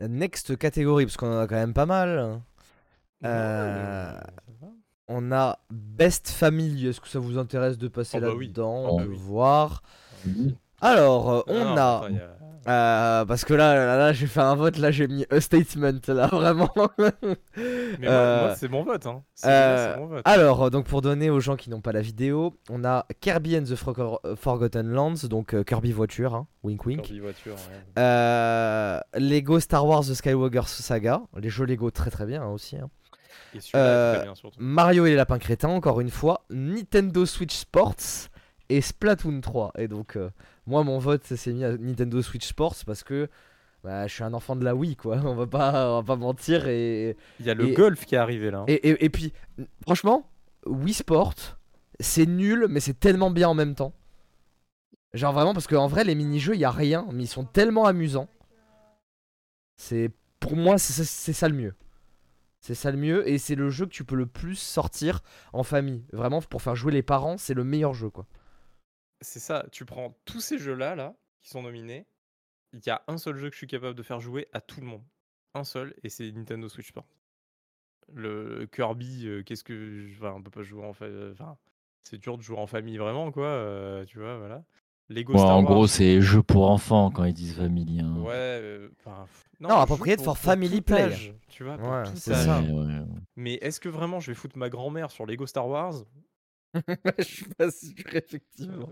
[0.00, 2.40] Next catégorie, parce qu'on en a quand même pas mal.
[3.24, 4.20] Euh.
[5.06, 6.88] On a Best Family.
[6.88, 8.46] Est-ce que ça vous intéresse de passer Oh bah oui.
[8.46, 9.16] là-dedans Oh peut oui.
[9.16, 9.82] voir.
[10.84, 12.02] Alors, euh, on non, a.
[12.06, 12.14] attends,
[12.66, 16.00] Euh, parce que là, là, là, j'ai fait un vote, là j'ai mis a statement,
[16.08, 16.70] là vraiment.
[16.96, 17.04] Mais
[18.00, 19.04] moi, Euh, moi, c'est mon vote.
[19.04, 19.22] Hein.
[19.44, 20.22] Euh, mon vote.
[20.24, 23.64] Alors, donc pour donner aux gens qui n'ont pas la vidéo, on a Kirby and
[23.64, 27.02] the Fro- Forgotten Lands, donc Kirby voiture, hein, wink wink.
[27.02, 27.54] Kirby voiture.
[27.98, 28.00] ouais.
[29.20, 32.76] Lego Star Wars The Skywalker Saga, les jeux Lego très très bien hein, aussi.
[32.76, 32.88] hein.
[33.54, 34.58] Et très bien surtout.
[34.58, 38.30] Mario et les lapins crétins, encore une fois, Nintendo Switch Sports
[38.76, 39.72] et Splatoon 3.
[39.78, 40.30] Et donc, euh,
[40.66, 43.28] moi, mon vote s'est mis à Nintendo Switch Sports parce que
[43.82, 45.16] bah, je suis un enfant de la Wii, quoi.
[45.24, 46.66] On va pas, on va pas mentir.
[46.68, 48.60] Et, Il y a le et- golf qui est arrivé là.
[48.60, 48.64] hein.
[48.68, 49.32] et, et, et puis,
[49.82, 50.28] franchement,
[50.66, 51.34] Wii Sport,
[52.00, 53.92] c'est nul, mais c'est tellement bien en même temps.
[55.12, 57.84] Genre vraiment, parce qu'en vrai, les mini-jeux, il y a rien, mais ils sont tellement
[57.86, 58.28] amusants.
[59.76, 60.10] C'est
[60.40, 61.74] Pour moi, c'est ça le mieux.
[62.60, 65.22] C'est ça le mieux, et c'est le jeu que tu peux le plus sortir
[65.52, 66.02] en famille.
[66.12, 68.26] Vraiment, pour faire jouer les parents, c'est le meilleur jeu, quoi.
[69.24, 72.06] C'est ça, tu prends tous ces jeux-là, là, qui sont nominés,
[72.74, 74.80] il y a un seul jeu que je suis capable de faire jouer à tout
[74.80, 75.02] le monde.
[75.54, 77.06] Un seul, et c'est Nintendo Switch Sport.
[78.12, 80.06] Le Kirby, euh, qu'est-ce que...
[80.06, 81.10] je- Enfin, on peut pas jouer en fait...
[81.32, 81.56] Enfin,
[82.02, 84.62] c'est dur de jouer en famille vraiment, quoi, euh, tu vois, voilà.
[85.08, 88.00] Lego Ouais, Star en Wars, gros, c'est jeu pour enfants quand ils disent famille.
[88.00, 88.16] hein.
[88.18, 88.88] Ouais, euh,
[89.60, 91.02] Non, jeu appropriate pour- for pour family play.
[91.02, 92.60] âge, tu vois, pour Ouais, tout c'est ça.
[92.60, 93.04] Ouais, ouais, ouais.
[93.36, 95.94] Mais est-ce que vraiment je vais foutre ma grand-mère sur Lego Star Wars?
[97.18, 98.88] Je suis pas sûr, effectivement.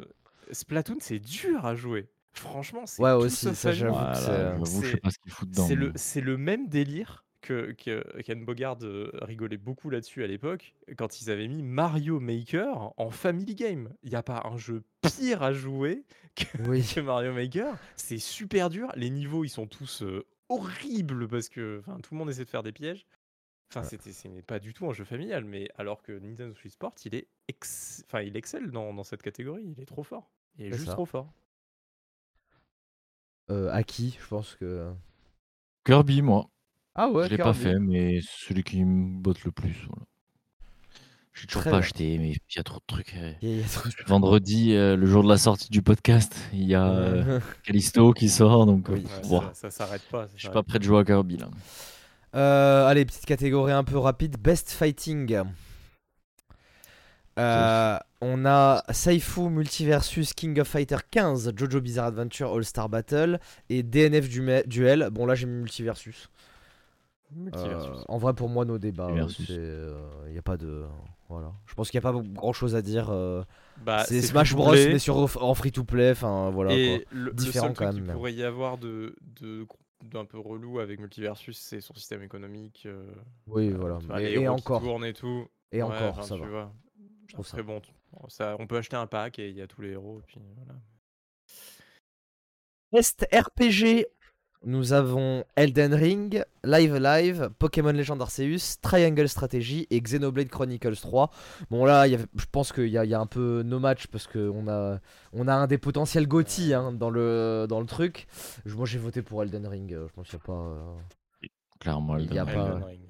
[0.53, 2.09] Splatoon, c'est dur à jouer.
[2.35, 5.19] Franchement, c'est Ouais, tout aussi, ça, j'avoue Voilà, c'est, j'avoue, je sais c'est- pas ce
[5.19, 5.67] qu'ils foutent dedans.
[5.67, 10.23] C'est le, mais- c'est le même délire que, que Ken Bogard euh, rigolait beaucoup là-dessus
[10.25, 13.93] à l'époque, quand ils avaient mis Mario Maker en Family Game.
[14.03, 16.05] Il n'y a pas un jeu pire à jouer
[16.37, 16.83] que, Oui.
[16.95, 17.77] que Mario Maker.
[17.97, 18.91] C'est super dur.
[18.97, 22.63] Les niveaux, ils sont tous euh, horribles parce que tout le monde essaie de faire
[22.63, 23.07] des pièges.
[23.71, 26.75] Enfin, c'était, ce n'est pas du tout un jeu familial, mais alors que Nintendo Switch
[26.75, 28.05] Sport, il est ex...
[28.07, 29.65] enfin, il excelle dans, dans cette catégorie.
[29.77, 30.31] Il est trop fort.
[30.59, 30.93] Il est juste ça.
[30.93, 31.33] trop fort.
[33.51, 34.91] Euh, à qui Je pense que.
[35.85, 36.49] Kirby, moi.
[36.95, 39.75] Ah ouais, je l'ai pas fait, mais c'est celui qui me botte le plus.
[39.89, 40.03] Voilà.
[41.35, 41.87] J'ai toujours Très pas bien.
[41.87, 43.15] acheté, mais il y a trop de trucs.
[43.17, 43.33] euh.
[43.41, 45.71] Il y a- il y a trop de- Vendredi, euh, le jour de la sortie
[45.71, 49.05] du podcast, il y a euh, Callisto qui sort, donc euh, Oui.
[49.05, 50.29] Ouais, bon, ça, ça s'arrête pas.
[50.37, 51.49] je suis pas prêt de jouer à Kirby là.
[52.35, 54.37] Euh, allez, petite catégorie un peu rapide.
[54.39, 55.43] Best Fighting.
[57.39, 63.39] Euh, on a Saifu Multiversus King of Fighter 15, Jojo Bizarre Adventure All Star Battle
[63.71, 64.29] et DNF
[64.67, 65.09] Duel.
[65.11, 66.29] Bon, là j'ai mis Multiversus.
[67.35, 67.89] Multiversus.
[68.01, 69.49] Euh, en vrai, pour moi, nos débats, Multiversus.
[70.27, 70.85] il n'y a pas de.
[71.31, 71.53] Voilà.
[71.65, 73.09] Je pense qu'il n'y a pas grand chose à dire.
[73.11, 73.43] euh,
[73.83, 76.11] Bah, c'est Smash Bros, mais sur, en free to play.
[76.11, 76.75] Enfin, voilà.
[76.75, 77.19] Et quoi.
[77.19, 79.67] le, le Différent seul quand même, mais- pourrait y avoir de, de
[80.05, 82.83] d'un peu relou avec Multiversus, c'est son système économique.
[82.87, 83.07] euh,
[83.47, 83.95] Oui, euh, voilà.
[83.95, 84.83] enfin, Mais- et encore.
[85.07, 85.47] et tout.
[85.71, 86.49] Et Ouais, encore, enfin, ça tu va.
[86.49, 86.73] vois.
[87.33, 87.63] Je trouve ça.
[87.63, 87.81] Bon,
[88.29, 90.21] ça, on peut acheter un pack et il y a tous les héros.
[90.21, 90.79] Et puis, voilà.
[92.93, 94.07] Best RPG.
[94.65, 101.31] Nous avons Elden Ring, Live Live, Pokémon Legend Arceus, Triangle Strategy et Xenoblade Chronicles 3.
[101.71, 103.63] Bon là, il y avait- je pense qu'il y, a- il y a un peu
[103.65, 105.01] no match parce qu'on a,
[105.33, 108.29] on a un des potentiels GOTY hein, dans, le, dans le truc.
[108.67, 110.53] Moi j'ai voté pour Elden Ring, euh, je pense qu'il n'y a pas...
[110.53, 110.95] euh,
[111.81, 113.01] Clairement, Il y a Elden pas- Ring.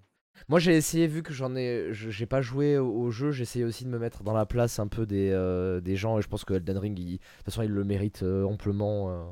[0.48, 3.64] Moi j'ai essayé, vu que j'en ai, je- j'ai pas joué au, jeu, j'ai essayé
[3.64, 6.28] aussi de me mettre dans la place un peu des, euh, des gens et je
[6.28, 9.24] pense que Elden Ring, il- de toute façon il le mérite euh, amplement euh,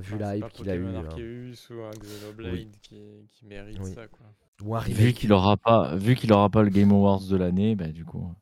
[0.00, 0.86] vu Enfin, la hype qu'il a eu.
[0.86, 1.04] Hein.
[1.06, 3.00] Arceus ou un Xenoblade qui,
[3.30, 3.92] qui mérite Oui.
[3.94, 4.26] ça, quoi.
[4.64, 5.14] Ou un Vu remake.
[5.16, 8.32] qu'il aura pas, vu qu'il aura pas le Game Awards de l'année, bah du coup.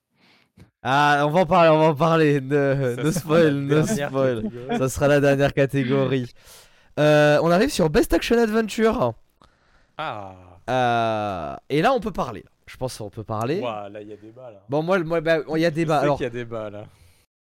[0.83, 2.41] Ah, on va en parler, on va en parler.
[2.41, 4.43] Ne, Ça ne sera spoil, ne dernière spoil.
[4.43, 4.79] catégorie.
[4.79, 6.33] Ça sera la dernière catégorie.
[6.99, 9.15] Euh, on arrive sur Best Action Adventure.
[9.99, 12.45] Ah Euh, et là, on peut parler.
[12.67, 13.61] Je pense qu'on peut parler.
[13.61, 14.63] Ouah, là, il y a débat, là.
[14.69, 15.99] Bon, moi, moi bah, il y a Je débat.
[15.99, 16.87] sais Alors, qu'il y a débat, là.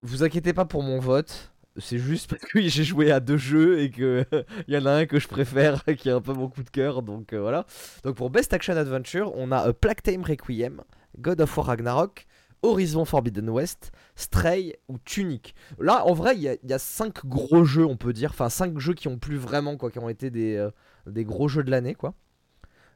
[0.03, 1.51] vous inquiétez pas pour mon vote.
[1.79, 4.25] C'est juste parce que j'ai joué à deux jeux et que
[4.67, 6.69] il y en a un que je préfère, qui est un peu mon coup de
[6.69, 7.01] cœur.
[7.01, 7.65] Donc euh, voilà.
[8.03, 10.81] Donc pour Best Action Adventure, on a Plague Tale Requiem,
[11.19, 12.25] God of War Ragnarok,
[12.63, 15.53] Horizon Forbidden West, Stray ou Tunic.
[15.79, 18.31] Là, en vrai, il y, a- il y a cinq gros jeux, on peut dire.
[18.31, 20.71] Enfin, cinq jeux qui ont plu vraiment, quoi, qui ont été des, euh,
[21.05, 22.15] des gros jeux de l'année, quoi.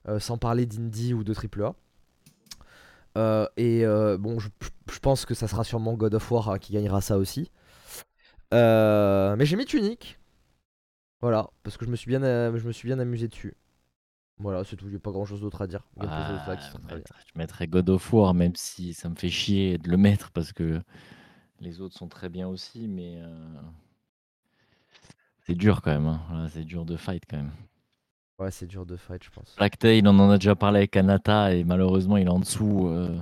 [0.07, 1.75] Euh, sans parler d'indie ou de AAA.
[3.17, 4.49] Euh, et euh, bon, je,
[4.91, 7.51] je pense que ça sera sûrement God of War hein, qui gagnera ça aussi.
[8.53, 10.17] Euh, mais j'ai mis Tunic.
[11.21, 13.55] Voilà, parce que je me suis bien, euh, je me suis bien amusé dessus.
[14.39, 15.85] Voilà, c'est tout, il n'y a pas grand chose d'autre à dire.
[15.99, 16.55] Ah,
[17.27, 20.51] je mettrais God of War, même si ça me fait chier de le mettre parce
[20.51, 20.81] que
[21.59, 23.53] les autres sont très bien aussi, mais euh,
[25.45, 26.07] c'est dur quand même.
[26.07, 26.21] hein.
[26.29, 27.51] Voilà, c'est dur de fight quand même.
[28.39, 29.53] Ouais, c'est dur de fight, je pense.
[29.57, 33.15] Blacktail, on en a déjà parlé avec Anata et malheureusement il est en dessous euh,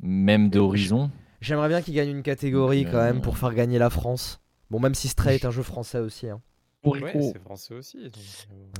[0.00, 1.10] même de je- Horizon.
[1.40, 4.40] J'aimerais bien qu'il gagne une catégorie Donc, quand même euh, pour faire gagner la France.
[4.70, 6.28] Bon, même si Stray est un jeu français aussi.
[6.28, 6.40] hein.
[6.84, 7.98] Ouais, c'est français aussi.
[7.98, 8.12] donc,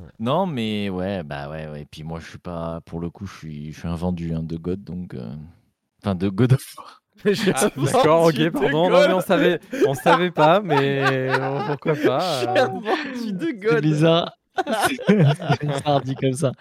[0.01, 1.83] euh, Non, mais ouais, bah ouais, ouais.
[1.83, 4.35] Et puis moi, je suis pas, pour le coup, je suis, je suis un vendu
[4.35, 5.15] hein, de God, donc.
[5.15, 5.35] euh,
[6.03, 7.03] Enfin, de God of War.
[7.55, 8.91] Ah, d'accord, ok, pardon.
[8.91, 12.43] Non, mais on savait, on savait pas, mais euh, pourquoi pas.
[12.43, 12.67] euh.
[12.69, 13.71] vendu de God.
[13.75, 14.33] C'est bizarre
[16.05, 16.53] dit comme ça.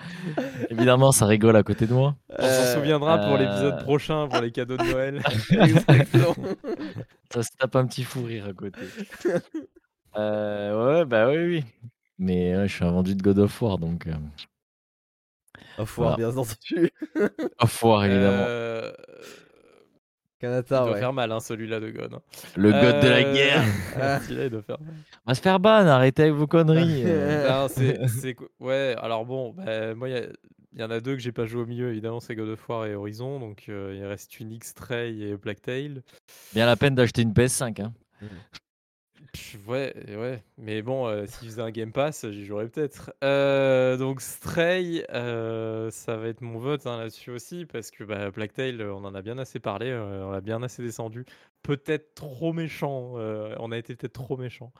[0.69, 2.15] Évidemment, ça rigole à côté de moi.
[2.37, 5.21] On s'en souviendra pour euh, l'épisode prochain, pour les cadeaux de Noël.
[7.33, 8.79] Ça se tape un petit fou rire à côté.
[10.17, 11.63] Euh, ouais, bah oui, oui.
[12.19, 14.07] Mais euh, je suis un vendu de God of War, donc.
[14.07, 14.13] euh,
[15.77, 16.91] Of War, bien entendu.
[17.59, 18.91] of War, évidemment.
[20.43, 20.99] Euh, il Kanata, doit ouais.
[20.99, 22.13] faire mal, hein, celui-là de God.
[22.15, 22.21] hein.
[22.55, 23.63] Le God de la Euh, guerre.
[24.01, 24.19] Ah.
[24.21, 24.93] Celui-là, il doit faire mal.
[25.25, 27.03] On va se faire ban, arrêtez avec vos conneries.
[27.05, 27.49] euh.
[27.49, 28.95] Non, c'est, c'est co- ouais.
[29.01, 30.25] Alors bon, bah, moi, il y a-
[30.73, 31.89] il y, en a deux que j'ai pas joué au milieu.
[31.89, 33.41] Évidemment, c'est God of War et Horizon.
[33.41, 36.01] Donc, euh, il reste Tunic, Stray et Blacktail.
[36.53, 37.81] Bien la peine d'acheter une PS5.
[37.81, 37.91] Hein.
[39.33, 40.43] Pff, Ouais, ouais.
[40.57, 43.13] Mais bon, euh, s'il faisait un Game Pass, j'y jouerais peut-être.
[43.23, 48.29] Euh, donc Stray, euh, ça va être mon vote hein, là-dessus aussi, parce que bah,
[48.31, 51.25] Blacktail, euh, on en a bien assez parlé, on a bien assez descendu.
[51.63, 54.73] Peut-être trop méchant, on a été peut-être trop méchant.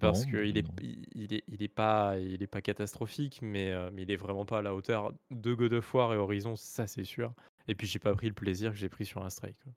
[0.00, 4.02] Parce qu'il est, il, il est, il est pas, il est pas catastrophique, mais, mais
[4.02, 7.04] il est vraiment pas à la hauteur de God of War et Horizon, ça c'est
[7.04, 7.34] sûr.
[7.66, 9.54] Et puis j'ai pas pris le plaisir que j'ai pris sur un Stray.
[9.64, 9.72] quoi.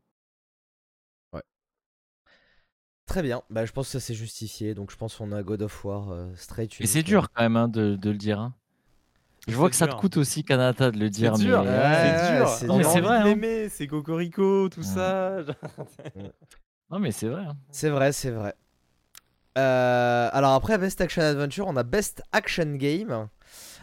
[3.07, 4.73] Très bien, bah, je pense que ça c'est justifié.
[4.75, 7.55] Donc je pense qu'on a God of War, euh, Stray Et c'est dur quand même
[7.55, 8.39] hein, de, de le dire.
[8.39, 8.53] hein.
[9.47, 11.37] Je vois C'est que ça te coûte aussi, Kanata, de le dire.
[11.37, 12.47] C'est dur, mais- Ouais, c'est dur.
[12.49, 13.67] c'est Mais c'est vrai, de hein.
[13.71, 14.85] c'est Cocorico, tout Ouais.
[14.85, 15.37] ça.
[16.89, 17.43] Non, mais c'est vrai.
[17.45, 17.55] hein.
[17.71, 18.53] C'est vrai, c'est vrai.
[19.57, 23.27] Euh, alors après Best Action Adventure, on a Best Action Game.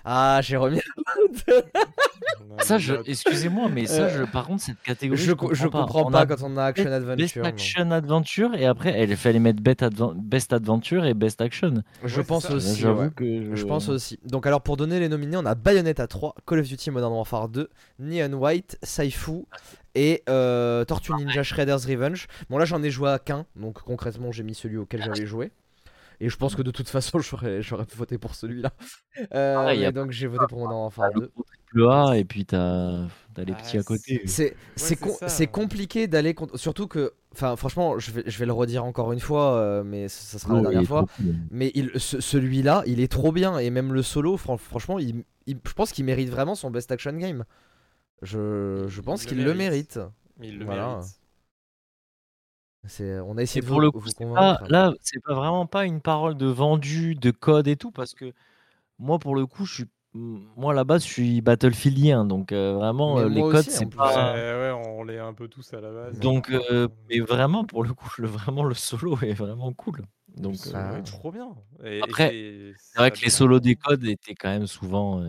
[0.04, 0.80] Ah, j'ai remis.
[2.60, 5.66] Ça, je, excusez-moi, mais ça, Euh, je, par contre, cette catégorie, Je, je co- je
[5.66, 6.94] comprends pas quand on a Action Best
[7.36, 7.42] Adventure.
[7.42, 7.48] non.
[7.48, 11.82] Action Adventure et après, il fallait mettre Best, Adven- Best Adventure et Best Action.
[12.04, 12.80] Je Ouais, pense aussi.
[12.80, 13.10] J'avoue ouais.
[13.14, 13.54] que je...
[13.56, 14.18] Je pense aussi.
[14.24, 17.48] Donc alors pour donner les nominés, on a Bayonetta 3, Call of Duty Modern Warfare
[17.48, 19.44] 2, Neon White, Saifu
[19.94, 22.28] et euh, Tortue Ninja Shredder's Revenge.
[22.50, 25.50] Bon là j'en ai joué à qu'un, donc concrètement j'ai mis celui auquel j'avais joué.
[26.24, 28.72] Et je pense que de toute façon j'aurais j'aurais voté pour celui-là.
[29.34, 30.66] Euh, donc j'ai voté pour
[30.96, 31.20] T'as 2.
[31.20, 33.04] le gros triple A et puis t'as
[33.36, 34.22] as les Ah, petits à côté.
[34.24, 35.28] C'est c'est c'est com- ça.
[35.28, 36.56] c'est compliqué d'aller contre...
[36.56, 40.08] Surtout que, enfin franchement je vais, je vais le redire encore une fois, euh, mais
[40.08, 41.04] ça, ça sera la Oh, dernière fois.
[41.16, 41.34] cool.
[41.50, 43.58] Mais il, ce- celui-là, il est trop bien.
[43.58, 46.90] Et même le solo, fran- franchement, il, il- je pense qu'il mérite vraiment son best
[46.90, 47.44] action game.
[48.22, 50.00] Je, je pense le qu'il le mérite.
[50.42, 50.88] il le Voilà.
[50.96, 51.06] mérite.
[52.86, 54.60] C'est, on a Et essayé de pour vous, le coup, vous convaincre.
[54.60, 58.14] pas, là, c'est pas vraiment pas une parole de vendu, de code et tout, parce
[58.14, 58.32] que
[58.98, 62.74] moi, pour le coup, je suis, moi, à la base, je suis Battlefieldien, donc euh,
[62.74, 63.98] vraiment, euh, les codes, c'est plus.
[63.98, 64.34] Ouais, pas.
[64.34, 66.20] ouais, on l'est un peu tous à la base.
[66.20, 70.02] Donc, Euh, euh, mais vraiment, pour le coup, le, vraiment, le solo est vraiment cool.
[70.36, 71.54] Donc, euh, trop bien.
[71.84, 72.28] Et- Après,
[72.78, 75.20] c'est- vrai que les solos des codes étaient quand même souvent.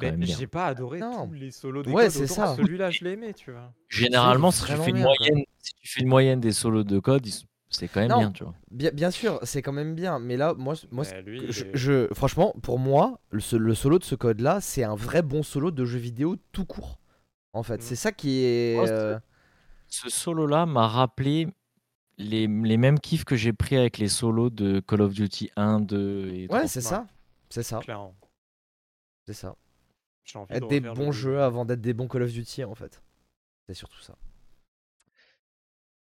[0.00, 1.26] Mais j'ai pas adoré Non.
[1.28, 2.26] tous les solos des Ouais, codes, c'est.
[2.26, 3.72] Celui-là, je l'ai aimé, tu vois.
[3.88, 6.98] Généralement, si tu fais une bien, moyenne, si tu fais une moyenne des solos de
[6.98, 7.26] code,
[7.68, 8.18] c'est quand même Non.
[8.18, 8.54] bien, tu vois.
[8.70, 10.18] Bien, bien sûr, c'est quand même bien.
[10.18, 13.98] Mais là, moi, moi lui, je, il est- je- franchement, pour moi, le, le solo
[13.98, 16.98] de ce code-là, c'est un vrai bon solo de jeu vidéo tout court.
[17.52, 17.82] En fait, Mm.
[17.82, 18.76] c'est ça qui est.
[18.76, 19.18] Moi, euh,
[19.88, 21.48] Ce solo-là m'a rappelé
[22.16, 25.80] les, les mêmes kiffs que j'ai pris avec les solos de Call of Duty 1,
[25.80, 26.60] 2 et 3.
[26.60, 27.06] Ouais, c'est ça.
[27.50, 27.80] C'est ça.
[29.26, 29.54] C'est ça.
[30.34, 32.74] Envie Être de des bons le- jeux avant d'être des bons Call of Duty, en
[32.74, 33.02] fait.
[33.68, 34.14] C'est surtout ça.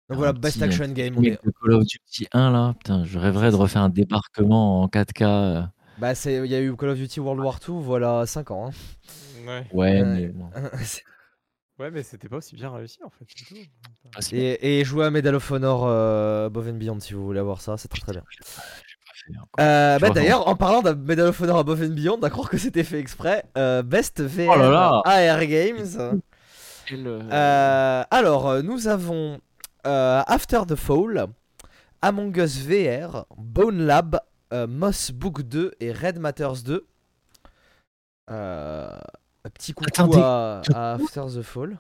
[0.10, 1.16] Donc Un voilà, best action game.
[1.18, 1.38] On est...
[1.62, 5.22] Call of Duty 1 là, putain, je rêverais de refaire un débarquement en 4K.
[5.24, 5.62] euh.
[5.98, 8.70] Bah, c'est- il y a eu Call of Duty World War 2, voilà 5 ans.
[8.70, 8.72] hein.
[9.46, 9.68] Ouais.
[9.72, 10.32] Ouais, mais
[11.80, 13.26] ouais, mais c'était pas aussi bien réussi en fait.
[14.16, 17.40] Ah, et, et jouer à Medal of Honor euh, Above and Beyond si vous voulez
[17.40, 18.24] avoir ça, c'est très très bien.
[19.28, 19.48] Fait encore.
[19.60, 22.58] Euh, bah d'ailleurs, en parlant de Medal of Honor Above and Beyond, à croire que
[22.58, 25.02] c'était fait exprès, euh, Best VR Oh là là.
[25.06, 25.86] AR Games.
[25.98, 26.14] Euh,
[26.90, 29.40] Euh, alors, nous avons
[29.86, 31.28] euh, After the Fall,
[32.02, 34.20] Among Us VR, Bone Lab,
[34.54, 36.86] euh, Moss Book 2 et Red Matters 2.
[38.32, 38.90] Euh,
[39.46, 40.18] un petit coucou Attendez.
[40.22, 41.78] à, à After the Fall.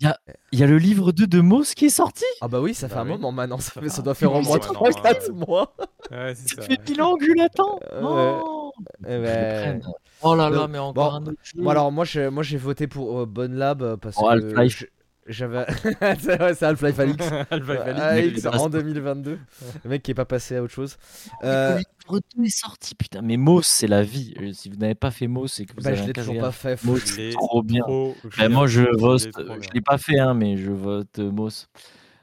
[0.00, 2.24] Il y a le livre 2 de Moss qui est sorti?
[2.40, 3.10] Ah bah oui, ça fait Bah un oui.
[3.10, 5.32] moment maintenant, ça, fait- fait ça un doit faire au moins moment maintenant, 3-4 hein.
[5.46, 5.74] mois.
[6.10, 6.68] Ouais, c'est Ça ça.
[6.68, 9.80] fait bilan Gulatin Euh, Non Faut que je le ben.
[10.22, 11.62] Oh là là, mais encore bon, un autre jeu.
[11.62, 14.32] Bon alors moi j'ai moi j'ai voté pour euh, Bonne Lab euh, parce Oh, que
[14.54, 14.78] Half-Life.
[14.80, 14.86] j-
[15.26, 15.64] j'avais
[16.18, 17.24] c'est ouais, c'est Half-Life Alix.
[17.50, 18.62] Alpha Euh, Valix, Alix évidemment.
[18.64, 19.38] en 2022.
[19.84, 20.96] Le mec qui est pas passé à autre chose.
[21.44, 21.78] Euh,
[22.10, 23.20] 2 est sorti, putain.
[23.22, 24.34] Mais Moss, c'est la vie.
[24.40, 26.38] Euh, Si vous n'avez pas fait Moss et que vous bah, avez je l'ai toujours
[26.38, 26.82] pas fait.
[26.84, 27.82] Moss, c'est est trop bien.
[27.82, 29.28] trop Ben, moi, je vote.
[29.60, 31.68] Je l'ai pas fait, hein, mais je vote euh, Moss.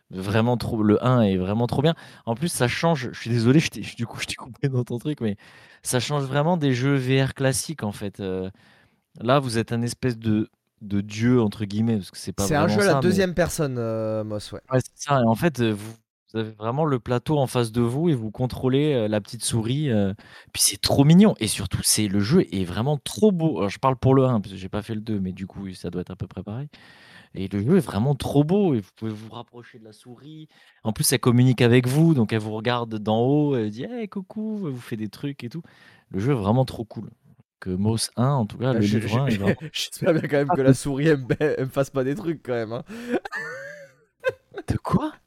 [0.09, 0.81] Vraiment trop.
[0.83, 1.93] Le 1 est vraiment trop bien.
[2.25, 3.09] En plus, ça change.
[3.11, 5.35] Je suis désolé, je t'ai- du coup, je t'ai coupé dans ton truc, mais
[5.83, 8.19] ça change vraiment des jeux VR classiques en fait.
[8.21, 8.49] Euh,
[9.21, 10.49] là, vous êtes un espèce de
[10.81, 13.33] de dieu entre guillemets parce que c'est pas C'est un jeu à la mais- deuxième
[13.33, 14.61] personne, euh, Moss, ouais.
[14.71, 15.19] Ouais, c'est ça.
[15.21, 15.93] Et en fait, euh, vous,
[16.33, 19.89] vous avez vraiment le plateau en face de vous et vous contrôlez la petite souris.
[20.53, 21.33] puis c'est trop mignon.
[21.39, 23.57] Et surtout, c'est le jeu est vraiment trop beau.
[23.57, 25.47] Alors, je parle pour le 1 parce que j'ai pas fait le 2, mais du
[25.47, 26.67] coup, ça doit être à peu près pareil.
[27.35, 28.73] Et le jeu est vraiment trop beau.
[28.73, 30.47] Et vous pouvez vous rapprocher de la souris.
[30.83, 33.55] En plus, elle communique avec vous, donc elle vous regarde d'en haut.
[33.55, 35.61] Elle dit hey, coucou, elle vous fait des trucs et tout.
[36.09, 37.09] Le jeu est vraiment trop cool.
[37.59, 39.55] Que Moss 1, en tout cas, le Ah, je- livre 1 est je- vraiment.
[39.73, 42.43] J'espère bien quand même que la souris elle me, elle me fasse pas des trucs
[42.43, 42.71] quand même.
[42.73, 42.83] hein.
[44.67, 45.13] De quoi?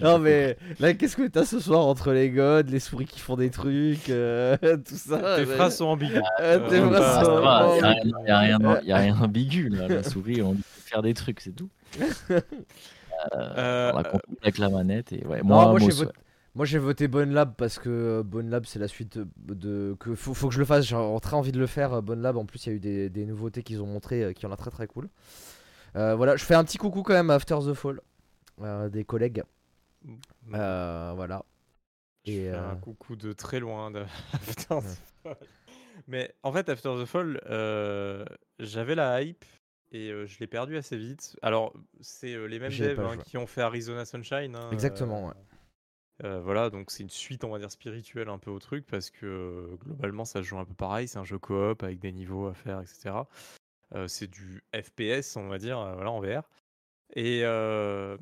[0.00, 3.36] Non mais là qu'est-ce que t'as ce soir entre les godes, les souris qui font
[3.36, 4.56] des trucs, euh,
[4.88, 5.36] tout ça?
[5.36, 6.22] Tes mais- phrases sont ambiguës.
[6.40, 9.86] Euh, tes Euh, phrases bah, Ah, sont- ça va, Oh, y a rien- d'ambigu là.
[9.86, 10.56] La souris, on
[10.86, 11.70] faire des trucs, c'est tout.
[13.34, 14.12] Euh, On la
[14.42, 15.38] avec manette et ouais.
[15.38, 16.12] Non, Moi, moi, j'ai voté,
[16.54, 20.14] moi j'ai voté Bonne Lab parce que euh, Bonne Lab c'est la suite de, que
[20.14, 20.84] faut, faut que je le fasse.
[20.84, 21.94] J'ai très envie de le faire.
[21.94, 24.22] euh, Bonne Lab en plus il y a eu des, des nouveautés qu'ils ont montrées
[24.22, 25.08] euh, qui ont l'air très très cool.
[25.96, 28.00] Euh, voilà, je fais un petit coucou quand même à After the Fall
[28.60, 29.42] euh, des collègues.
[30.52, 31.42] Euh, voilà.
[32.26, 34.00] Je Et, fais euh, un coucou de très loin de
[34.34, 35.36] After the Fall.
[36.06, 38.24] Mais en fait, After the Fall, euh,
[38.58, 39.44] j'avais la hype
[39.92, 41.36] et euh, je l'ai perdu assez vite.
[41.42, 43.22] Alors, c'est euh, les mêmes J'y ai devs pas hein, joué.
[43.24, 44.56] qui ont fait Arizona Sunshine.
[44.56, 45.34] hein, Exactement, euh, ouais.
[46.24, 49.10] euh, voilà, donc c'est une suite, on va dire, spirituelle un peu au truc parce
[49.10, 51.08] que euh, globalement, ça se joue un peu pareil.
[51.08, 53.14] C'est un jeu coop avec des niveaux à faire, etc.
[53.94, 56.42] Euh, c'est du FPS, on va dire, euh, voilà, en VR.
[57.14, 58.16] Et euh,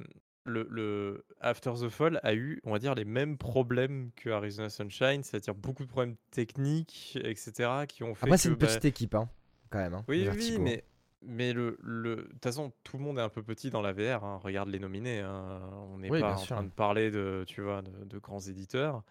[0.45, 4.69] le, le After the Fall a eu, on va dire, les mêmes problèmes que Arizona
[4.69, 8.67] Sunshine, c'est-à-dire beaucoup de problèmes techniques, etc., qui ont fait Après c'est que, une bah,
[8.67, 9.31] petite équipe hein,
[9.71, 9.95] quand même.
[9.95, 10.63] hein, oui, oui, Vertigo.
[10.63, 10.85] mais,
[11.27, 13.93] mais le, le, de toute façon, tout le monde est un peu petit dans la
[13.93, 14.25] VR.
[14.25, 14.39] hein.
[14.43, 15.21] Regarde les nominés.
[15.21, 15.61] hein.
[15.93, 16.57] On n'est Oui, pas en sûr.
[16.57, 19.03] train de parler de, tu vois, de, de grands éditeurs.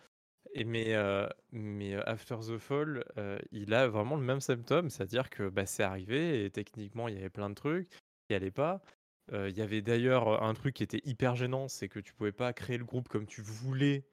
[0.53, 4.89] Et mais, euh, mais euh, After the Fall, euh, il a vraiment le même symptôme,
[4.89, 7.89] c'est-à-dire que bah, c'est arrivé et techniquement il y avait plein de trucs
[8.27, 8.81] qui allaient pas.
[9.31, 12.31] Euh, Il y avait d'ailleurs un truc qui était hyper gênant, c'est que tu pouvais
[12.33, 14.05] pas créer le groupe comme tu voulais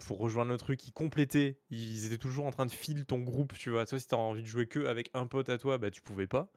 [0.00, 0.86] pour rejoindre le truc.
[0.86, 3.86] Ils complétaient, ils étaient toujours en train de filer ton groupe, tu vois.
[3.86, 6.26] Toi, si tu envie de jouer que avec un pote à toi, bah tu pouvais
[6.26, 6.52] pas.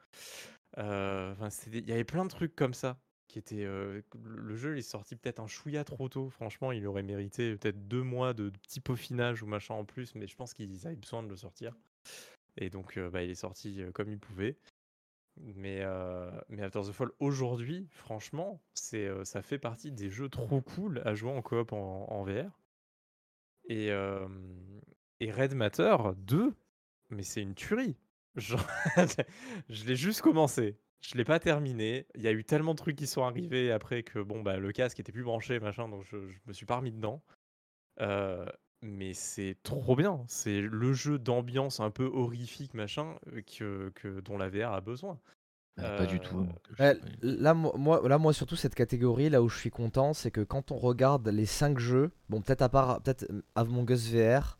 [0.78, 1.34] Euh,
[1.71, 2.97] il y avait plein de trucs comme ça
[3.28, 3.63] qui étaient.
[3.63, 6.30] euh, le jeu il est sorti peut-être un chouïa trop tôt.
[6.30, 10.28] Franchement, il aurait mérité peut-être deux mois de petit peaufinage ou machin en plus, mais
[10.28, 11.73] je pense qu'ils avaient besoin de le sortir.
[12.57, 14.57] Et donc, euh, bah, il est sorti euh, comme il pouvait.
[15.38, 15.84] Mais,
[16.47, 21.13] mais After the Fall aujourd'hui, franchement, c'est, ça fait partie des jeux trop cool à
[21.13, 22.57] jouer en coop en, VR.
[23.67, 23.88] Et,
[25.19, 26.53] et Red Matter 2,
[27.09, 27.97] mais c'est une tuerie.
[28.36, 28.65] Genre,
[29.69, 30.77] je l'ai juste commencé.
[31.01, 32.07] Je l'ai pas terminé.
[32.15, 34.71] Il y a eu tellement de trucs qui sont arrivés après que bon bah le
[34.71, 37.21] casque était plus branché machin, donc je, je me suis pas remis dedans.
[38.01, 38.45] Euh,
[38.81, 40.23] mais c'est trop bien.
[40.27, 44.81] C'est le jeu d'ambiance un peu horrifique machin euh, que, que dont la VR a
[44.81, 45.19] besoin.
[45.77, 46.39] Bah, Pas du tout.
[46.39, 47.07] Euh, sais pas.
[47.21, 50.71] là, moi, là, moi, surtout, cette catégorie, là où je suis content, c'est que quand
[50.71, 54.57] on regarde les 5 jeux, bon, peut-être à part peut-être euh, Among Us VR,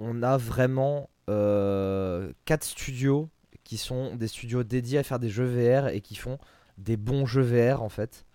[0.00, 3.28] on a vraiment 4 studios
[3.64, 6.38] qui sont des studios dédiés à faire des jeux VR et qui font
[6.78, 8.26] des bons jeux VR en fait.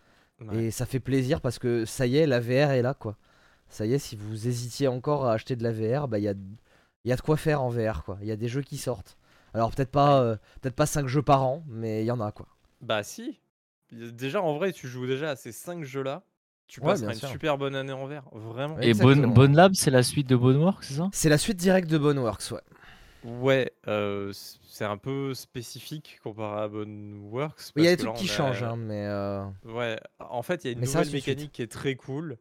[0.41, 0.65] Ouais.
[0.65, 3.17] Et ça fait plaisir parce que ça y est, la VR est là quoi.
[3.67, 6.27] Ça y est, si vous hésitiez encore à acheter de la VR, bah il y
[6.29, 6.33] a,
[7.03, 8.17] il y a de quoi faire en VR quoi.
[8.21, 9.17] Il y a des jeux qui sortent.
[9.53, 12.31] Alors peut-être pas, euh, peut-être pas 5 jeux par an, mais il y en a
[12.31, 12.47] quoi.
[12.81, 13.39] Bah si.
[13.91, 16.23] Déjà en vrai, tu joues déjà à ces 5 jeux-là.
[16.67, 17.29] Tu Ouais, passeras bien une sûr.
[17.29, 18.23] super bonne année en VR.
[18.31, 18.79] Vraiment.
[18.79, 21.09] Et Bone Lab, c'est la suite de Boneworks, c'est ça?
[21.11, 22.61] C'est la suite directe de Boneworks, ouais.
[23.23, 27.71] Ouais, euh, c- c'est un peu spécifique comparé à Boneworks.
[27.75, 30.63] Il y a des trucs qui on a- changent, hein, mais euh, Ouais, en fait,
[30.63, 31.27] il y a une Mais ça nouvelle reste une suite.
[31.35, 32.37] mécanique qui est très cool,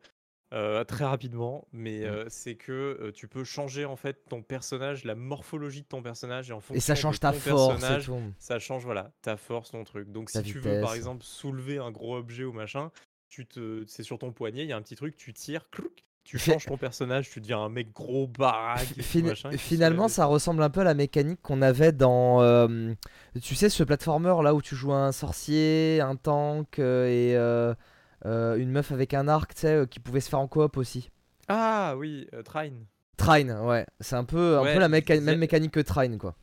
[0.54, 2.04] euh, très rapidement, mais Mm.
[2.04, 6.50] euh, c'est que tu peux changer en fait ton personnage, la morphologie de ton personnage,
[6.50, 8.32] et en fonction et ça de change ta ton force et personnage, tout.
[8.38, 10.10] ça change voilà ta force, ton truc.
[10.12, 10.96] Donc Ta si tu veux par vitesse.
[10.96, 12.90] exemple soulever un gros objet ou machin,
[13.28, 16.04] tu te, c'est sur ton poignet, il y a un petit truc, tu tires, clouc,
[16.28, 18.86] tu changes ton personnage, tu deviens un mec gros baraque.
[18.98, 22.92] et Fin- machin, finalement, ça ressemble un peu à la mécanique qu'on avait dans, euh,
[23.42, 28.56] tu sais, ce platformer là où tu joues un sorcier, un tank euh, et euh,
[28.56, 31.10] une meuf avec un arc, tu sais, qui pouvait se faire en coop aussi.
[31.48, 32.84] Ah oui, Trine.
[33.16, 36.36] Trine, ouais, c'est un peu, un Ouais, peu la méca- même mécanique que Trine, quoi.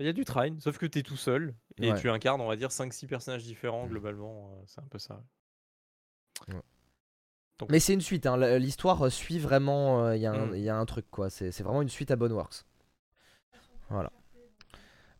[0.00, 2.00] Il y a du Trine, sauf que t'es tout seul et Ouais.
[2.00, 4.50] tu incarnes, on va dire, 5-6 personnages différents globalement.
[4.66, 5.22] c'est un peu ça.
[7.68, 10.54] Mais c'est une suite, hein, l'histoire euh, suit vraiment, euh, il y, a un- Mm.
[10.56, 11.28] il y a un truc, quoi.
[11.30, 12.64] C'est vraiment une suite à Boneworks.
[13.90, 14.10] Voilà.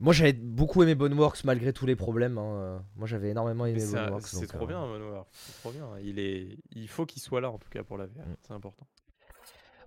[0.02, 2.38] Moi j'avais beaucoup aimé Boneworks malgré tous les problèmes.
[2.38, 4.26] hein, euh, Moi j'avais énormément aimé ça- Boneworks.
[4.28, 5.24] c'est trop euh, bien.
[5.32, 5.86] C'est trop bien.
[6.02, 6.56] Il, est...
[6.70, 8.20] il faut qu'il soit là, en tout cas, pour la VR.
[8.26, 8.36] Mm.
[8.40, 8.86] C'est important.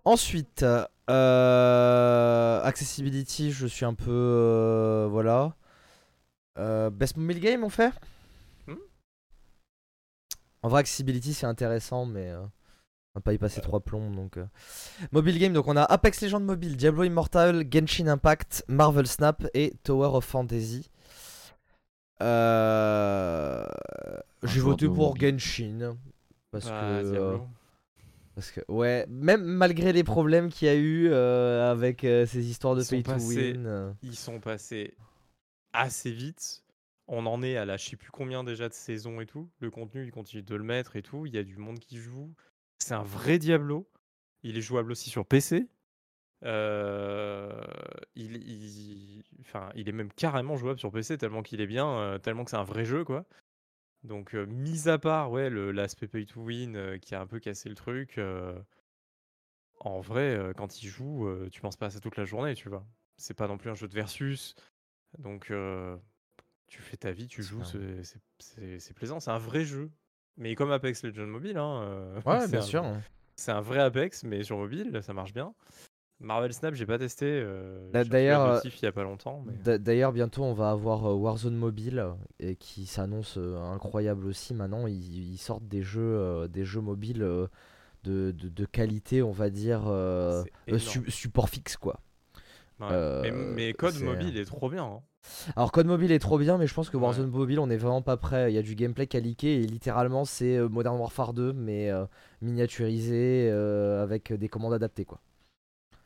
[0.06, 0.66] Ensuite,
[1.10, 4.12] euh, Accessibility, je suis un peu.
[4.12, 5.56] euh, voilà.
[6.60, 7.92] Euh, Best Mobile Game, on fait?
[10.64, 14.10] En vrai, Accessibility, c'est intéressant, mais euh, on va pas y passer trois plombs.
[14.12, 14.46] Donc, euh.
[15.12, 19.74] Mobile Game, donc on a Apex Legends Mobile, Diablo Immortal, Genshin Impact, Marvel Snap et
[19.84, 20.90] Tower of Fantasy.
[22.22, 23.66] Euh,
[24.44, 25.18] J'ai voté pour.
[25.20, 25.98] Genshin.
[26.52, 27.10] Parce Bah, que.
[27.12, 27.48] Diablo.
[28.36, 32.46] parce que, ouais, même malgré les problèmes qu'il y a eu euh, avec euh, ces
[32.50, 33.66] histoires de Ils pay to passés- win.
[33.66, 34.94] euh, Ils sont passés
[35.74, 36.63] assez vite.
[37.08, 39.50] On en est à la je sais plus combien déjà de saisons et tout.
[39.60, 41.26] Le contenu, ils continuent de le mettre et tout.
[41.26, 42.34] Il y a du monde qui joue.
[42.80, 43.90] C'est un vrai Diablo.
[44.44, 45.68] Il est jouable aussi sur PC.
[46.44, 47.62] Euh,
[48.16, 49.24] il, il-
[49.76, 52.58] il est même carrément jouable sur PC tellement qu'il est bien, euh, tellement que c'est
[52.58, 53.26] un vrai jeu quoi.
[54.04, 57.40] Donc, euh, mis à part ouais, l'aspect pay to win euh, qui a un peu
[57.40, 58.20] cassé le truc,
[59.80, 62.86] en vrai, quand il joue, tu penses pas à ça toute la journée, tu vois.
[63.18, 64.56] C'est pas non plus un jeu de versus.
[65.20, 65.52] Donc,
[66.74, 67.64] tu fais ta vie, tu joues,
[68.40, 69.20] c'est- plaisant.
[69.20, 69.92] C'est un vrai jeu.
[70.38, 72.84] Mais comme Apex Legends Mobile, hein, euh, Ouais, c'est bien un- sûr.
[73.36, 75.54] c'est un vrai Apex, mais sur mobile, ça marche bien.
[76.20, 77.26] Marvel Snap, j'ai pas testé.
[77.28, 79.44] euh, d'ailleurs, euh, il y a pas longtemps.
[79.46, 79.54] Mais...
[79.54, 84.26] D'a- D'ailleurs, bientôt, on va avoir euh, Warzone Mobile euh, et qui s'annonce euh, incroyable
[84.26, 84.54] aussi.
[84.56, 87.48] Maintenant, ils, ils sortent des jeux, euh, des jeux mobiles euh,
[88.04, 92.00] de, de, de qualité, on va dire, euh, euh, su- support fixe, quoi.
[92.80, 92.88] Ouais.
[92.92, 94.86] euh, mais, mais Code Mobile est trop bien.
[94.86, 95.02] hein.
[95.56, 97.04] Alors, Code Mobile est trop bien, mais je pense que Ouais.
[97.04, 98.52] Warzone Mobile, on est vraiment pas prêt.
[98.52, 101.54] Il y a du gameplay qui a leaké et littéralement, c'est euh, Modern Warfare 2,
[101.54, 102.06] mais euh,
[102.42, 105.20] miniaturisé euh, avec des commandes adaptées, quoi.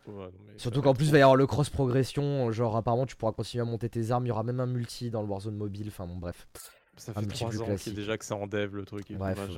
[0.08, 2.52] Ouais, Surtout qu'en plus, il va y avoir le cross progression.
[2.52, 4.26] Genre, apparemment, tu pourras continuer à monter tes armes.
[4.26, 5.88] Il y aura même un multi dans le Warzone mobile.
[5.90, 6.48] Enfin, bon, bref.
[6.98, 9.06] Ça fait petit 3 plus ans qu'il déjà que c'est en dev le truc.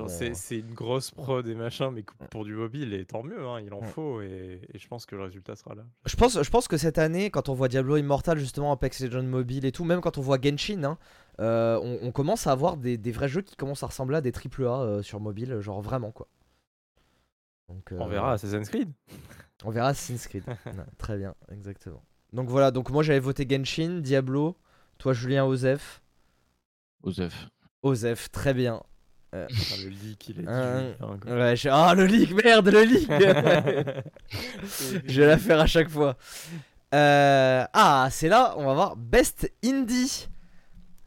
[0.08, 0.60] c'est euh.
[0.60, 3.80] une grosse prod et machin, mais pour du mobile, et tant mieux, hein, il en
[3.80, 3.88] Ouais.
[3.88, 4.22] faut.
[4.22, 5.84] Et, et je pense que le résultat sera là.
[6.06, 9.24] Je pense, je pense que cette année, quand on voit Diablo Immortal, justement, Apex Legends
[9.24, 10.98] Mobile et tout, même quand on voit Genshin, hein,
[11.40, 14.22] euh, on, on commence à avoir des, des vrais jeux qui commencent à ressembler à
[14.22, 16.28] des AAA euh, sur mobile, genre vraiment quoi.
[17.70, 18.90] Donc, On euh, verra Assassin's Creed.
[19.64, 20.44] On verra Assassin's Creed.
[20.98, 22.04] Très bien, exactement.
[22.34, 24.58] Donc voilà, donc moi j'avais voté Genshin, Diablo,
[24.98, 26.02] toi Julien Osef.
[27.04, 27.48] Osef.
[27.84, 28.82] Osef, très bien.
[29.32, 29.46] Ah,
[29.84, 30.48] le leak, il est.
[30.48, 33.08] Ouais, je- Ah le leak, merde, le leak
[35.06, 36.18] Je vais la faire à chaque fois.
[36.96, 40.28] Euh, Ah, c'est là, on va voir Best Indie.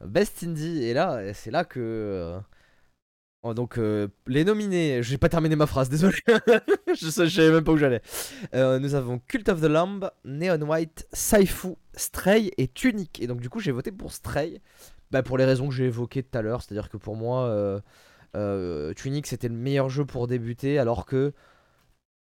[0.05, 1.81] Best Indie, et là, c'est là que.
[1.81, 2.41] euh,
[3.43, 6.17] oh, donc, euh, les nominés, j'ai pas terminé ma phrase, désolé.
[6.95, 8.03] je, sais, je savais même pas où j'allais.
[8.55, 13.21] Euh, nous avons Cult of the Lamb, Neon White, Saifu, Stray et Tunic.
[13.21, 14.61] Et donc, du coup, j'ai voté pour Stray.
[15.13, 17.81] Bah, pour les raisons que j'ai évoquées tout à l'heure, c'est-à-dire que pour moi, euh,
[18.35, 21.35] euh, Tunic c'était le meilleur jeu pour débuter, alors que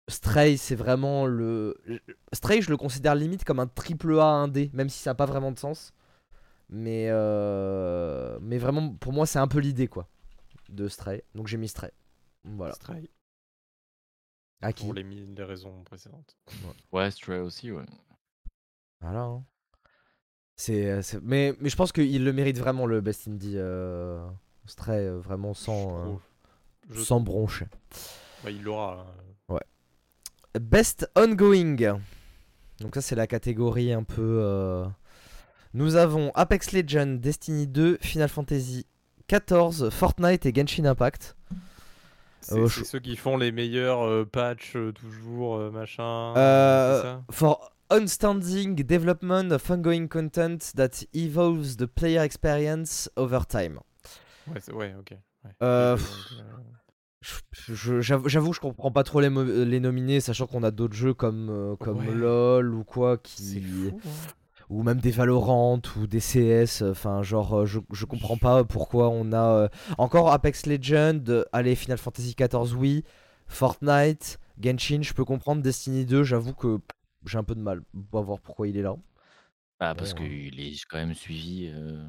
[0.07, 1.77] Stray c'est vraiment le.
[2.33, 5.27] Stray, je le considère limite comme un triple A 1D, même si ça n'a pas
[5.27, 5.93] vraiment de sens.
[6.71, 10.07] Mais, euh, mais vraiment, pour moi, c'est un peu l'idée quoi
[10.69, 11.23] de Stray.
[11.35, 11.91] Donc j'ai mis Stray.
[12.43, 12.73] Voilà.
[12.73, 13.07] Stray,
[14.61, 14.85] À qui?
[14.85, 16.37] Pour les, raisons précédentes.
[16.91, 17.85] Ouais, Stray aussi, ouais.
[19.01, 19.41] Voilà.
[20.61, 24.19] C'est, euh, c'est- mais, mais je pense qu'il le mérite vraiment le Best Indie euh,
[24.65, 26.15] Stray, euh, vraiment sans, euh.
[26.89, 27.65] Je- sans broncher.
[28.43, 29.05] bah, il l'aura.
[29.49, 29.55] hein.
[30.59, 31.99] Best Ongoing.
[32.81, 34.39] Donc ça c'est la catégorie un peu...
[34.41, 34.85] euh,
[35.73, 38.85] Nous avons Apex Legends, Destiny 2, Final Fantasy
[39.27, 41.37] 14, Fortnite et Genshin Impact.
[42.41, 46.33] C'est Euh, je- ceux qui font les meilleurs euh, patchs euh, toujours, machin.
[47.31, 53.79] For outstanding development of ongoing content that evolves the player experience over time.
[54.73, 55.11] Ouais, ok.
[55.45, 55.51] ouais.
[55.61, 55.97] Euh, euh,
[57.21, 60.71] Je- je- J'avoue j'avoue, je comprends pas trop les, mo- les nominés, sachant qu'on a
[60.71, 62.13] d'autres jeux comme, euh, comme Ouais.
[62.13, 63.59] LOL ou quoi, qui...
[63.89, 63.99] fou.
[64.05, 64.09] hein.
[64.69, 66.81] ou même des Valorant ou des CS.
[66.83, 69.67] Enfin, genre, euh, je, je comprends pas pourquoi on a euh,
[69.97, 73.03] encore Apex Legends, euh, allez, Final Fantasy XIV, oui,
[73.47, 76.79] Fortnite, Genshin, je peux comprendre, Destiny 2, j'avoue que
[77.25, 78.95] j'ai un peu de mal à voir pourquoi il est là.
[79.79, 80.25] Bah, parce Bon, hein.
[80.25, 81.67] qu'il est quand même suivi.
[81.73, 82.03] euh,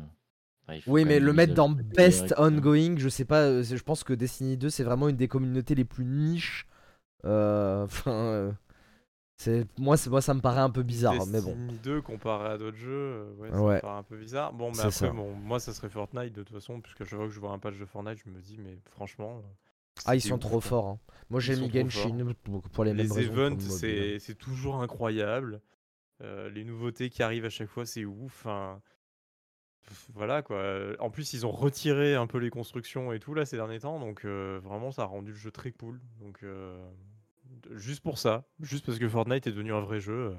[0.68, 2.34] enfin, Oui, mais le mettre dans Best euh.
[2.38, 5.74] Ongoing, je sais pas, euh, je pense que Destiny 2, c'est vraiment une des communautés
[5.74, 6.66] les plus niches.
[7.24, 8.56] Euh, Enfin,
[9.36, 11.58] c'est moi, c'est moi, ça me paraît un peu bizarre, mais bon.
[11.58, 13.74] Destiny 2 comparé à d'autres jeux, ouais, ça Ouais.
[13.74, 14.52] me paraît un peu bizarre.
[14.52, 15.12] Bon, mais après, ça.
[15.12, 17.58] bon, moi, ça serait Fortnite de toute façon, puisque chaque fois que je vois un
[17.58, 19.42] patch de Fortnite, je me dis, mais franchement.
[20.06, 20.60] Ah, ils sont ouf, trop quoi.
[20.60, 20.88] forts.
[20.88, 20.98] hein.
[21.30, 22.34] Moi, j'ai mis Genshin
[22.72, 23.32] pour, les, mêmes Les raisons.
[23.32, 24.20] events, comme mobile.
[24.20, 25.60] c'est toujours incroyable.
[26.22, 28.46] Euh, les nouveautés qui arrivent à chaque fois, c'est ouf.
[30.12, 30.62] Voilà quoi.
[30.98, 33.98] En plus, ils ont retiré un peu les constructions et tout là ces derniers temps,
[33.98, 36.00] donc euh, vraiment, ça a rendu le jeu très cool.
[36.20, 36.76] Donc, euh,
[37.72, 40.36] juste pour ça, juste parce que Fortnite est devenu un vrai jeu.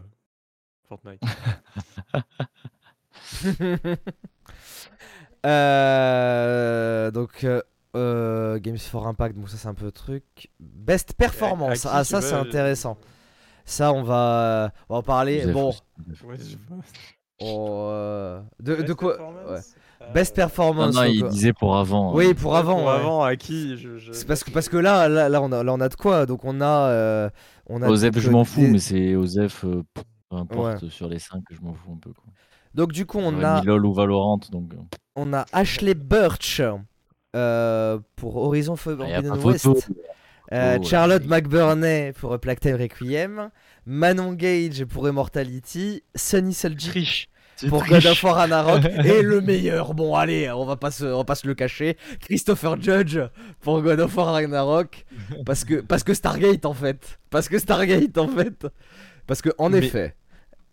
[0.87, 1.21] Fortnite.
[7.13, 7.45] Donc,
[7.95, 10.23] euh, euh, Games for Impact, donc ça c'est un peu le truc.
[10.59, 12.97] Best performance, ah ça c'est intéressant.
[13.65, 15.45] Ça on va, on va en parler.
[15.47, 15.69] Bon.
[16.25, 16.55] Ouais, je
[17.43, 19.17] on, euh, de, quoi?
[19.17, 19.59] performance ouais.
[20.01, 20.95] Euh, Best Non, performance.
[20.95, 22.13] non, il euh, disait pour avant.
[22.13, 22.33] Oui, hein.
[22.33, 22.75] pour ouais, avant.
[22.77, 22.93] Pour ouais.
[22.93, 23.77] avant, à qui?
[23.77, 25.89] Je, je- C'est parce que parce que là, là, là, on a, là on a
[25.89, 26.25] de quoi?
[26.25, 27.29] Donc on a, euh,
[27.67, 27.89] on a.
[27.89, 29.83] Osef, je euh, m'en fous, des- mais c'est Osef, euh,
[30.29, 32.13] peu importe, sur les 5, je m'en fous un peu.
[32.13, 32.25] Quoi.
[32.73, 34.73] Donc du coup on a, LOL ou Valorant, donc.
[34.73, 34.77] euh,
[35.15, 36.77] on a Ashley Birch euh,
[37.33, 39.67] pour Horizon ah, Forbidden pas West.
[40.53, 41.25] Euh, Oh, Charlotte.
[41.25, 43.49] McBurney pour A Plague Tale Requiem,
[43.85, 47.29] Manon Gage pour Immortality, Sunny Triche.
[47.69, 51.19] pour God of War Ragnarok et le meilleur, bon allez, on va pas se, on
[51.19, 53.17] va pas se le cacher, Christopher Judge
[53.61, 55.05] pour God of War Ragnarok
[55.45, 58.67] parce que parce que Stargate en fait, parce que Stargate en fait,
[59.27, 60.15] parce que en Mais- effet.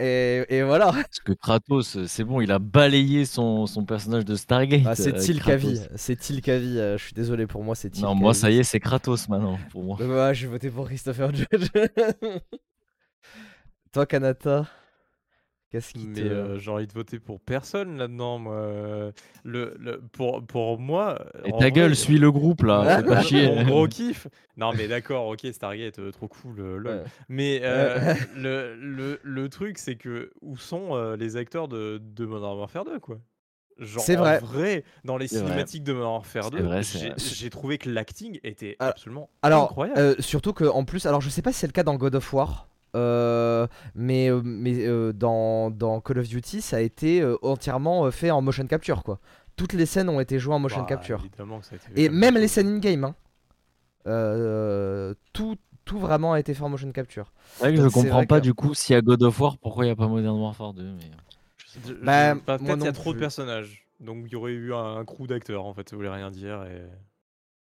[0.01, 4.37] Et, et voilà, Parce que Kratos, c'est bon, il a balayé son, son personnage de
[4.37, 4.83] Stargate.
[4.87, 5.43] Ah, c'est euh, Til.
[5.43, 8.51] Kavi, c'est Til Kavi, euh, je suis désolé pour moi, c'est Til Non, moi, ça
[8.51, 9.97] y est, c'est Kratos maintenant, pour moi.
[10.01, 11.69] Voilà, j'ai voté pour Christopher Judge.
[13.93, 14.67] Toi, Kanata,
[15.71, 16.23] qu'est-ce qui te.
[16.23, 18.55] Mais euh, j'ai envie de voter pour personne là-dedans, moi.
[18.57, 19.13] Euh,
[19.45, 21.19] Le, le- pour, pour moi.
[21.43, 23.65] Et ta gueule, vrai, suis le groupe là, fais pas Mon chier.
[23.65, 24.29] gros kiff.
[24.57, 27.01] Non, mais d'accord, ok, Stargate, euh, trop cool, euh, lol.
[27.01, 27.11] Ouais.
[27.29, 28.01] Mais euh,
[28.35, 32.85] le, le, le truc, c'est que où sont euh, les acteurs de, de Modern Warfare
[32.85, 33.19] 2, quoi?
[33.79, 34.41] Genre, C'est en vrai.
[34.41, 35.69] vrai, dans les C'est vrai.
[35.69, 37.17] cinématiques de Modern Warfare C'est 2, vrai, c'est j'ai vrai.
[37.17, 39.97] j'ai trouvé que l'acting était Ah, absolument Alors, incroyable.
[39.97, 42.15] euh, surtout que en plus, alors je sais pas si c'est le cas dans God
[42.17, 42.69] of War.
[42.99, 48.07] Euh, mais, euh, mais euh, dans, dans Call of Duty, ça a été euh, entièrement
[48.07, 49.19] euh, fait en motion capture, quoi.
[49.57, 51.21] Toutes les scènes ont été jouées en motion Bah, capture.
[51.21, 53.15] évidemment que ça a été fait Et même les scènes in-game, hein.
[54.07, 57.33] Euh, tout, tout vraiment a été fait en motion capture.
[57.55, 59.41] C'est vrai que je Donc, comprends pas que- du coup s'il y a God of
[59.41, 60.83] War, pourquoi il n'y a pas Modern Warfare 2.
[60.83, 61.11] Mais...
[61.89, 63.85] je Bah, peut-être il y a trop de personnages.
[64.01, 66.63] Donc il y aurait eu un, un crew d'acteurs en fait, ça voulait rien dire.
[66.65, 66.83] Et...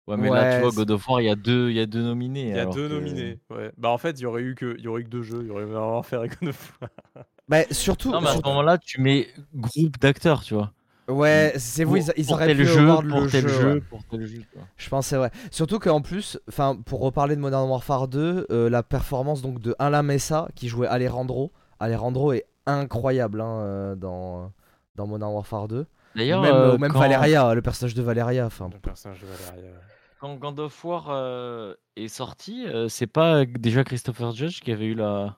[0.08, 1.86] Ouais, mais là, tu vois, God of War, il y a deux, il y a
[1.86, 2.48] deux nominés.
[2.50, 3.38] Il y a deux que- nominés.
[3.50, 3.70] Ouais.
[3.78, 5.38] Bah en fait, il y aurait eu que, il y aurait eu que deux jeux.
[5.42, 6.90] Il y aurait Warfare et God of War.
[7.48, 8.10] Bah, surtout.
[8.12, 10.72] Non, mais à ce moment-là, tu mets groupe d'acteurs, tu vois.
[11.08, 13.48] ouais, c'est vous, ils, ils auraient pu jeu, avoir le tel jeu.
[13.48, 13.80] jeu, ouais.
[13.80, 14.42] pour tel jeu.
[14.54, 14.62] quoi.
[14.76, 15.30] Je pense c'est vrai.
[15.50, 19.74] Surtout qu'en plus, enfin pour reparler de Modern Warfare 2, euh, la performance donc de
[19.78, 24.52] Alain Messa qui jouait Alejandro, Alejandro est incroyable hein, euh, dans
[24.94, 25.84] dans Modern Warfare 2.
[26.14, 28.46] D'ailleurs, même euh, même quand- Valeria, le personnage de Valeria.
[28.46, 29.70] Enfin, Le personnage de Valeria.
[30.22, 34.86] Quand God of War euh, est sorti, euh, c'est pas déjà Christopher Judge qui avait
[34.86, 35.36] eu la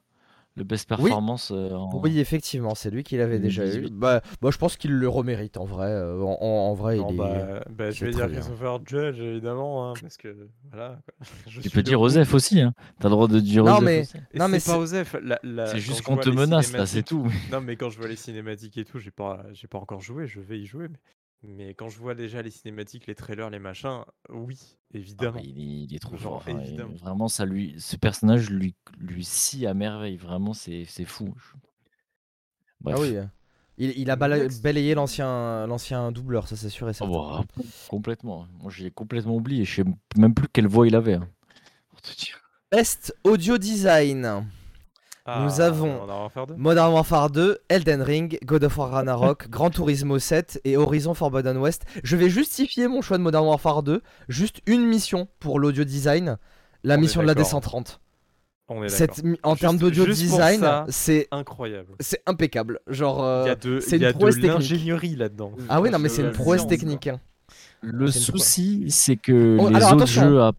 [0.56, 0.96] le best Oui.
[1.06, 1.90] performance euh, en...
[2.00, 3.70] oui, effectivement, c'est lui qui l'avait déjà eu.
[3.70, 3.94] 2018.
[3.94, 5.88] Bah, moi je pense qu'il le remérite en vrai.
[5.88, 7.18] euh, en, en- en vrai, Non, il est.
[7.18, 8.38] bah, bah, je vais dire bien.
[8.40, 11.00] Christopher Judge évidemment, hein, parce que voilà.
[11.18, 11.26] quoi.
[11.48, 12.00] Je Tu peux dire.
[12.00, 12.72] Osef aussi, hein.
[13.00, 14.16] T'as le droit de dire Non, mais- aussi.
[14.34, 15.16] Non, mais c'est pas c'est- Osef.
[15.24, 17.26] la- la- C'est juste qu'on te menace, là, c'est tout.
[17.50, 20.26] Non, mais quand je vois les cinématiques et tout, j'ai pas, j'ai pas encore joué.
[20.28, 20.98] Je vais y jouer, mais,
[21.46, 24.58] mais quand je vois déjà les cinématiques, les trailers, les machins, oui,
[24.92, 25.40] Ah, évidemment.
[25.42, 26.58] il, est, il est trop Genre, fort.
[26.60, 26.94] évidemment.
[26.96, 30.16] vraiment, ça lui, ce personnage lui, lui scie à merveille.
[30.16, 31.34] Vraiment, c'est c'est fou.
[32.80, 32.96] Bref.
[32.96, 33.16] Ah oui.
[33.16, 33.24] euh,
[33.78, 37.18] Il, il a bala- balayé l'ancien l'ancien doubleur, ça c'est sûr et Ah certain.
[37.18, 37.44] bah,
[37.88, 38.46] complètement.
[38.60, 39.64] Moi, j'ai complètement oublié.
[39.64, 39.84] Je sais
[40.16, 41.14] même plus quelle voix il avait.
[41.14, 41.28] hein,
[41.90, 42.40] pour te dire.
[42.70, 44.46] Best audio design.
[45.26, 46.00] Nous avons.
[46.58, 51.56] Modern Warfare 2, Elden Ring, God of War Ragnarok, Gran Turismo 7 et Horizon Forbidden
[51.56, 51.84] West.
[52.02, 54.02] Je vais justifier mon choix de Modern Warfare 2.
[54.28, 56.36] Juste une mission pour l'audio design,
[56.82, 57.60] la On mission de la d'accord.
[57.60, 57.98] D130.
[58.68, 59.24] On est Cette d'accord.
[59.24, 61.94] mi- en Juste- termes d'audio design, c'est Incroyable.
[62.00, 62.80] c'est impeccable.
[62.86, 64.58] Genre, euh, Il y a de, c'est il y a une prouesse de technique.
[64.60, 65.52] l'ingénierie là-dedans.
[65.70, 67.06] ah oui non mais c'est une prouesse technique.
[67.06, 67.20] hein.
[67.82, 70.22] Le souci, c'est que Oh, les alors, autres attention.
[70.22, 70.40] jeux.
[70.42, 70.52] à-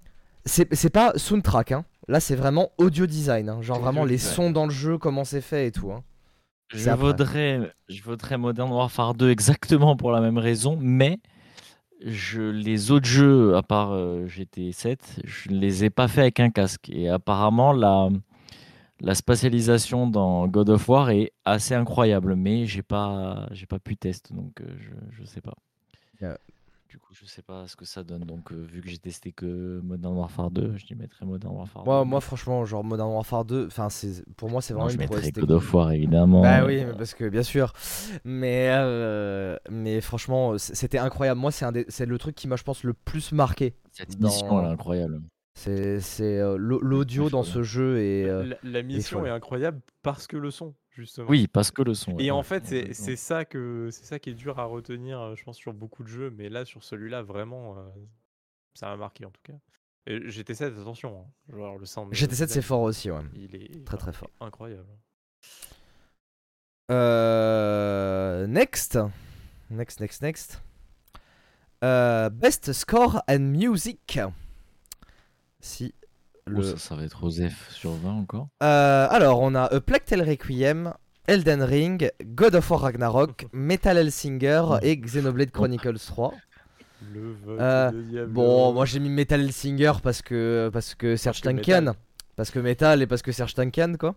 [0.47, 1.72] C'est c'est pas soundtrack.
[1.72, 1.86] Hein.
[2.08, 3.49] Là c'est vraiment audio design.
[3.49, 3.62] hein.
[3.62, 5.91] Genre Audio vraiment les sons dans le jeu, comment c'est fait et tout.
[5.91, 6.03] hein.
[6.70, 7.06] Je après.
[7.06, 11.20] voudrais, je voudrais Modern Warfare 2 exactement pour la même raison, mais
[12.03, 16.39] je, les autres jeux, à part euh, GT7, je ne les ai pas fait avec
[16.39, 16.89] un casque.
[16.89, 18.10] Et apparemment, la,
[18.99, 23.95] la spatialisation dans God of War est assez incroyable, mais j'ai pas, j'ai pas pu
[23.95, 25.53] tester, donc euh, je, je sais pas.
[26.22, 26.38] Yeah.
[26.95, 28.23] Du coup, je sais pas ce que ça donne.
[28.23, 31.83] Donc, euh, vu que j'ai testé que Modern Warfare 2, je y mettrais Modern Warfare
[31.83, 31.89] 2.
[31.89, 34.93] Moi, moi franchement genre Modern Warfare 2, enfin c'est pour moi c'est Non, vraiment je
[34.95, 35.29] une mettrais.
[35.33, 36.41] God of War, évidemment.
[36.41, 37.73] Bah oui, mais parce que bien sûr.
[38.23, 41.37] Mais, euh, mais franchement, c'était incroyable.
[41.41, 43.75] Moi, c'est un des- c'est le truc qui m'a, je pense, le plus marqué.
[43.91, 45.21] Cette dans- mission, elle est incroyable.
[45.53, 49.81] C'est c'est, euh, l'au- l'audio dans ce jeu et euh, La, la mission est incroyable
[50.01, 51.29] parce que le son, justement.
[51.29, 52.11] Oui, parce que le son.
[52.13, 55.19] Et ouais, en ouais, fait, c'est ça que c'est ça qui est dur à retenir,
[55.19, 56.29] euh, je pense, sur beaucoup de jeux.
[56.31, 57.89] Mais là, sur celui-là, vraiment, euh,
[58.73, 59.53] ça m'a marqué en tout cas.
[60.07, 62.13] Et GT7, attention, hein, genre le sound.
[62.13, 63.21] GT7 c'est fort aussi, ouais.
[63.33, 64.29] Il est Très, très fort.
[64.39, 64.85] incroyable.
[66.91, 68.97] Euh, next,
[69.69, 70.61] next, next, next.
[71.83, 74.19] Euh, best score and music.
[75.59, 75.93] Si
[76.53, 78.47] Oh, ça, ça va être Osef sur 20 encore.
[78.61, 80.93] Euh, alors, on a A Plague Tale Requiem,
[81.27, 86.34] Elden Ring, God of War Ragnarok, Metal Hellsinger et Xenoblade Chronicles 3.
[87.13, 88.26] Le Euh.
[88.27, 91.95] Bon, moi j'ai mis Metal Hellsinger parce que parce que Serge que Tankian, Metal.
[92.35, 94.15] parce que Metal et parce que Serge Tankian quoi.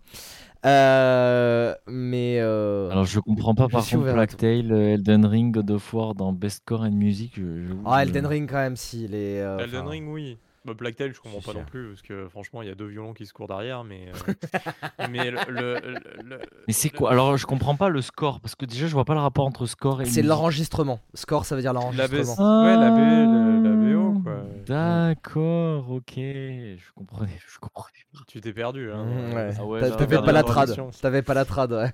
[0.66, 4.36] Euh, mais euh, Alors, je comprends pas je par contre Black.
[4.36, 7.32] Tail, Elden Ring, God of War dans Best Score and Music.
[7.36, 7.42] je-
[7.86, 9.38] ah je- Elden Ring quand même si les.
[9.38, 10.36] euh, Elden enfin, Ring, oui.
[10.64, 12.86] Bah, Black Tail, je comprends pas non plus parce que franchement, il y a deux
[12.86, 14.08] violons qui se courent derrière, mais.
[14.08, 14.32] euh,
[15.10, 15.38] mais le.
[15.48, 17.10] le- le- le- Mais c'est le- quoi?
[17.12, 19.66] Alors, je comprends pas le score parce que déjà, je vois pas le rapport entre
[19.66, 20.04] score et.
[20.06, 21.00] C'est l'enregistrement.
[21.14, 22.64] Score ça veut dire l'enregistrement.
[22.64, 24.42] Ouais, la, B, la BO, quoi.
[24.66, 26.12] D'accord, ok.
[26.16, 27.38] Je comprenais.
[27.46, 27.98] Je comprenais.
[28.12, 28.18] pas.
[28.26, 29.04] Tu t'es perdu, hein.
[29.04, 29.50] Mmh, ouais.
[29.58, 30.90] Ah ouais, T'avais pas la trad.
[31.00, 31.72] T'avais pas la trad.
[31.72, 31.92] Ouais.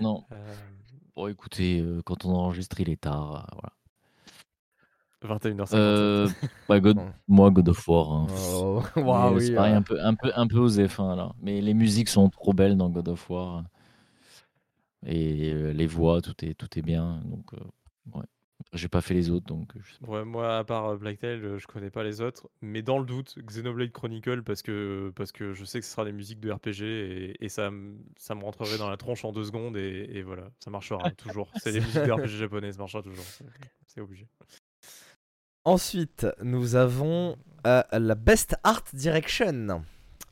[0.00, 0.24] Non.
[0.32, 0.36] Euh,
[1.16, 3.46] Bon, écoutez, euh, quand on enregistre, il est tard.
[3.52, 3.72] voilà.
[5.22, 5.74] 21h57.
[5.74, 6.28] Euh,
[6.68, 8.12] bah, God- moi, God of War.
[8.12, 8.26] hein.
[8.30, 8.82] Oh,
[9.34, 11.32] oui, c'est pareil, un peu, un peu, un peu aux F1 là.
[11.40, 13.64] Mais les musiques sont trop belles dans God of War.
[15.06, 17.20] Et euh, les voix, tout est, tout est bien.
[17.24, 18.24] Donc, euh, ouais.
[18.72, 20.08] J'ai pas fait les autres, donc je sais pas.
[20.10, 22.48] Ouais, moi, à part euh, Black Tail, euh, je connais pas les autres.
[22.60, 26.04] Mais dans le doute, Xenoblade Chronicle, parce que, parce que je sais que ce sera
[26.04, 27.70] des musiques de RPG et, et ça,
[28.16, 31.48] ça me rentrerait dans la tronche en deux secondes et, et voilà, ça marchera toujours.
[31.56, 33.24] C'est les musiques de RPG japonais, ça marchera toujours.
[33.86, 34.26] C'est obligé.
[35.64, 37.36] Ensuite, nous avons
[37.66, 39.82] euh, la Best Art Direction.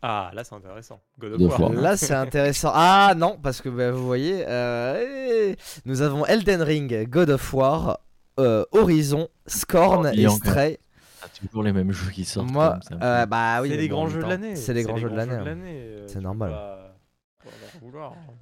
[0.02, 1.00] Ah, là c'est intéressant.
[1.18, 1.72] God of War.
[1.72, 2.70] Là, c'est intéressant.
[2.74, 5.54] Ah non, parce que bah, vous voyez, euh,
[5.84, 7.98] nous avons Elden Ring, God of War,
[8.38, 10.78] euh, Horizon, Scorn Oh, et Stray.
[11.22, 12.50] Ah, toujours les mêmes jeux qui sortent.
[12.50, 14.54] Moi, ça euh, bah oui, c'est les bon, grands jeux de l'année.
[14.56, 15.34] C'est les grands jeux de l'année.
[15.34, 16.04] hein.
[16.06, 16.50] C'est normal.
[16.50, 16.92] pas- pas leur vouloir, hein.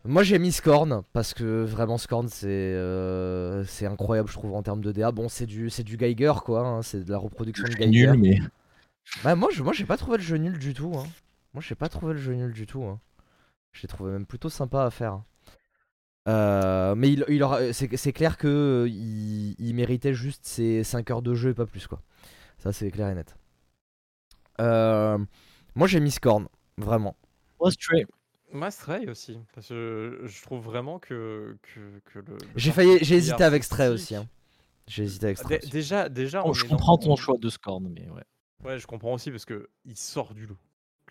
[0.04, 4.62] Moi j'ai mis Scorn parce que vraiment Scorn c'est euh, c'est incroyable je trouve en
[4.62, 5.12] termes de DA.
[5.12, 8.12] Bon c'est du c'est du Geiger quoi, hein, c'est de la reproduction de Geiger.
[8.12, 8.38] nul, mais
[9.22, 10.92] Bah moi je moi j'ai pas trouvé le jeu nul du tout.
[10.96, 11.04] Hein.
[11.52, 12.82] Moi j'ai pas trouvé le jeu nul du tout.
[12.84, 13.00] Hein.
[13.72, 15.22] J'ai trouvé même plutôt sympa à faire.
[16.26, 21.10] Euh, mais il, il aura- c'est c'est clair que il, il méritait juste ses 5
[21.10, 22.00] heures de jeu et pas plus quoi.
[22.58, 23.36] Ça c'est clair et net.
[24.60, 25.18] Euh,
[25.74, 26.48] moi j'ai mis Scorn
[26.78, 27.16] vraiment.
[27.58, 27.68] Oh.
[28.54, 32.36] Moi, Stray aussi, parce que je trouve vraiment que, que, que le.
[32.36, 34.14] le J'ai failli j'ai hésité avec Stray aussi.
[34.14, 34.26] hein.
[34.86, 35.58] J'ai hésité avec Ah, Stray.
[35.58, 35.72] dé- aussi.
[35.72, 38.22] Déjà, déjà, Oh, on je comprends dans- ton choix de Scorn, mais ouais.
[38.64, 40.56] Ouais, je comprends aussi parce que il sort du lot.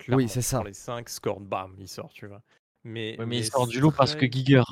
[0.08, 0.64] Oui, c'est ça.
[0.64, 2.42] Les 5 Scorn, bam, il sort, tu vois.
[2.84, 4.64] Mais, Ouais, mais il sort du lot parce que Giger,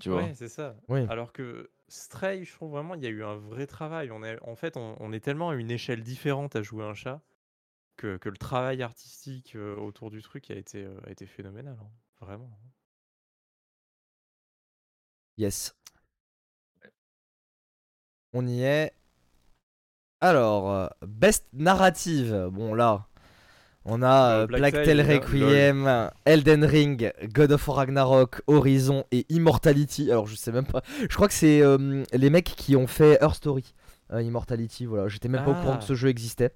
[0.00, 0.22] tu vois.
[0.22, 0.76] Ouais, c'est ça.
[0.88, 1.00] Oui.
[1.08, 4.10] Alors que Stray, je trouve vraiment, il y a eu un vrai travail.
[4.10, 6.94] On est, en fait, on, on est tellement à une échelle différente à jouer un
[6.94, 7.20] chat
[7.96, 11.76] que, que le travail artistique euh, autour du truc a été, euh, a été phénoménal.
[11.80, 11.90] hein.
[12.20, 12.50] Vraiment.
[15.36, 15.74] Yes.
[18.32, 18.92] On y est.
[20.20, 22.48] Alors, euh, best narrative.
[22.52, 23.06] Bon là,
[23.84, 27.76] on a Euh, euh, Black Black Tail, Tail là, Requiem, Elden Ring, God of War
[27.78, 30.10] Ragnarok, Horizon et Immortality.
[30.10, 30.82] Alors je sais même pas.
[31.00, 33.74] Je crois que c'est euh, les mecs qui ont fait Her Story.
[34.14, 35.08] Euh, Immortality, voilà.
[35.08, 35.78] J'étais même pas au courant Ah.
[35.78, 36.52] que ce jeu existait,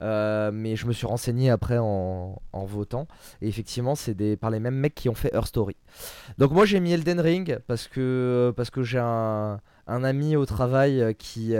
[0.00, 3.06] Euh, mais je me suis renseigné après en, en votant.
[3.40, 5.76] Et effectivement, c'est des par les mêmes mecs qui ont fait Her Story.
[6.38, 10.46] Donc moi j'ai mis Elden Ring parce que parce que j'ai un, un ami au
[10.46, 11.54] travail euh, qui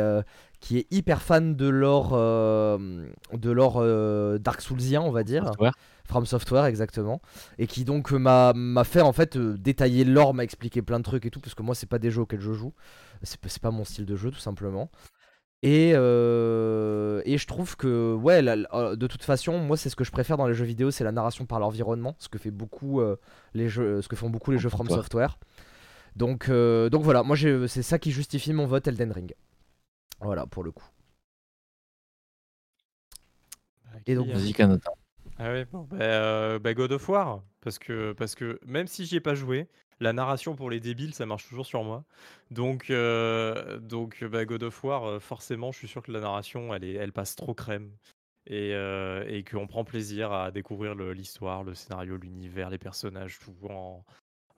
[0.61, 5.45] qui est hyper fan de l'or euh, de l'or euh, Dark Soulsien on va dire
[5.47, 5.73] Software.
[6.05, 7.21] From Software exactement
[7.59, 11.05] et qui donc m'a m'a fait en fait euh, détailler l'or m'a expliqué plein de
[11.05, 12.73] trucs et tout parce que moi c'est pas des jeux auxquels je joue
[13.25, 14.89] c'est pas- c'est pas mon style de jeu tout simplement
[15.63, 19.89] et, euh, et je trouve que ouais la- la- euh, de toute façon moi c'est
[19.91, 22.39] ce que je préfère dans les jeux vidéo c'est la narration par l'environnement ce que
[22.39, 23.17] fait beaucoup euh,
[23.55, 25.39] les jeux ce que font beaucoup les jeux From Software.
[26.17, 29.35] Donc donc, donc voilà moi c'est ça qui justifie mon vote Elden Ring.
[30.21, 30.85] Voilà pour le coup.
[34.07, 34.91] Et donc, euh, Vas-y, Canada.
[35.39, 39.07] Ah ouais, bon, bah, euh, bah, God of War, parce que, parce que même si
[39.07, 39.69] j'y ai pas joué,
[40.03, 42.05] la narration pour les débiles, ça marche toujours sur moi.
[42.51, 46.75] Donc, euh, donc bah, God of War, euh, forcément, je suis sûr que la narration,
[46.75, 47.91] elle, est, elle passe trop crème.
[48.47, 53.39] Et, euh, et qu'on prend plaisir à découvrir le- l'histoire, le, scénario, l'univers, les personnages,
[53.39, 54.05] tout en,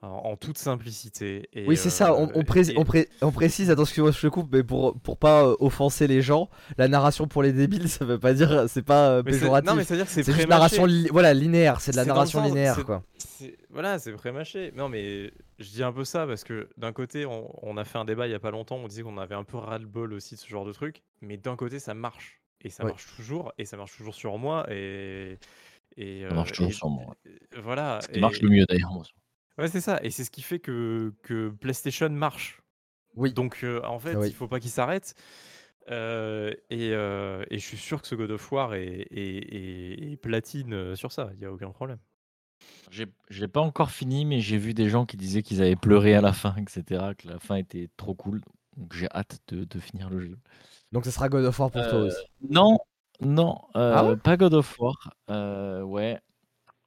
[0.09, 1.49] en, toute simplicité.
[1.53, 4.21] Et, Oui, c'est ça, on, euh, on pré- et- on pré- on précise, attention, je
[4.21, 7.89] te coupe, mais pour, pour pas euh, offenser les gens, la narration pour les débiles,
[7.89, 9.69] ça veut pas dire, c'est pas euh, péjoratif.
[9.69, 10.49] Non, mais c'est-à-dire que c'est c'est juste pré-mâché.
[10.77, 13.03] narration li- voilà, linéaire, c'est de la narration sens- linéaire, quoi.
[13.17, 14.71] c'est- Voilà, c'est pré-mâché.
[14.75, 17.97] Non, mais je dis un peu ça parce que d'un côté, on, on a fait
[17.97, 20.35] un débat il y a pas longtemps, on disait qu'on avait un peu ras-le-bol aussi
[20.35, 22.41] de ce genre de truc, mais d'un côté, ça marche.
[22.61, 22.89] Et ça Ouais.
[22.91, 25.37] marche toujours, et ça marche toujours sur moi, et.
[25.97, 27.15] et Ça marche euh, toujours et- sur moi.
[27.25, 27.99] et Voilà.
[28.01, 28.91] Ce qui et- marche le mieux d'ailleurs.
[29.57, 29.99] Ouais, c'est ça.
[30.03, 32.61] Et c'est ce qui fait que, que PlayStation marche.
[33.15, 33.33] Oui.
[33.33, 34.27] Donc, euh, en fait, Oui.
[34.27, 35.15] il faut pas qu'il s'arrête.
[35.91, 40.11] Euh, et, euh, et je suis sûr que ce God of War est, est- est-
[40.13, 41.99] est platine sur ça, il n'y a aucun problème.
[42.91, 45.75] J'ai- Je l'ai pas encore fini, mais j'ai vu des gens qui disaient qu'ils avaient
[45.75, 47.13] pleuré à la fin, etc.
[47.15, 48.41] Que la fin était trop cool.
[48.77, 50.37] Donc j'ai hâte de, de finir le jeu.
[50.91, 52.23] Donc ça sera God of War pour toi Euh, aussi.
[52.49, 52.77] Non,
[53.21, 54.17] non, euh, Ah ouais?
[54.17, 55.13] pas God of War.
[55.29, 56.19] euh, ouais.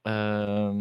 [0.07, 0.73] Euh,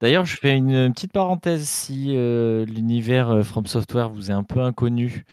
[0.00, 4.42] D'ailleurs, je fais une petite parenthèse si euh, l'univers euh, From Software vous est un
[4.44, 5.24] peu inconnu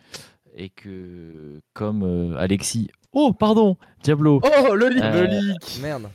[0.55, 6.09] et que, comme euh, Alexis, oh pardon, Diablo, Oh, le leak, Euh, leak Merde.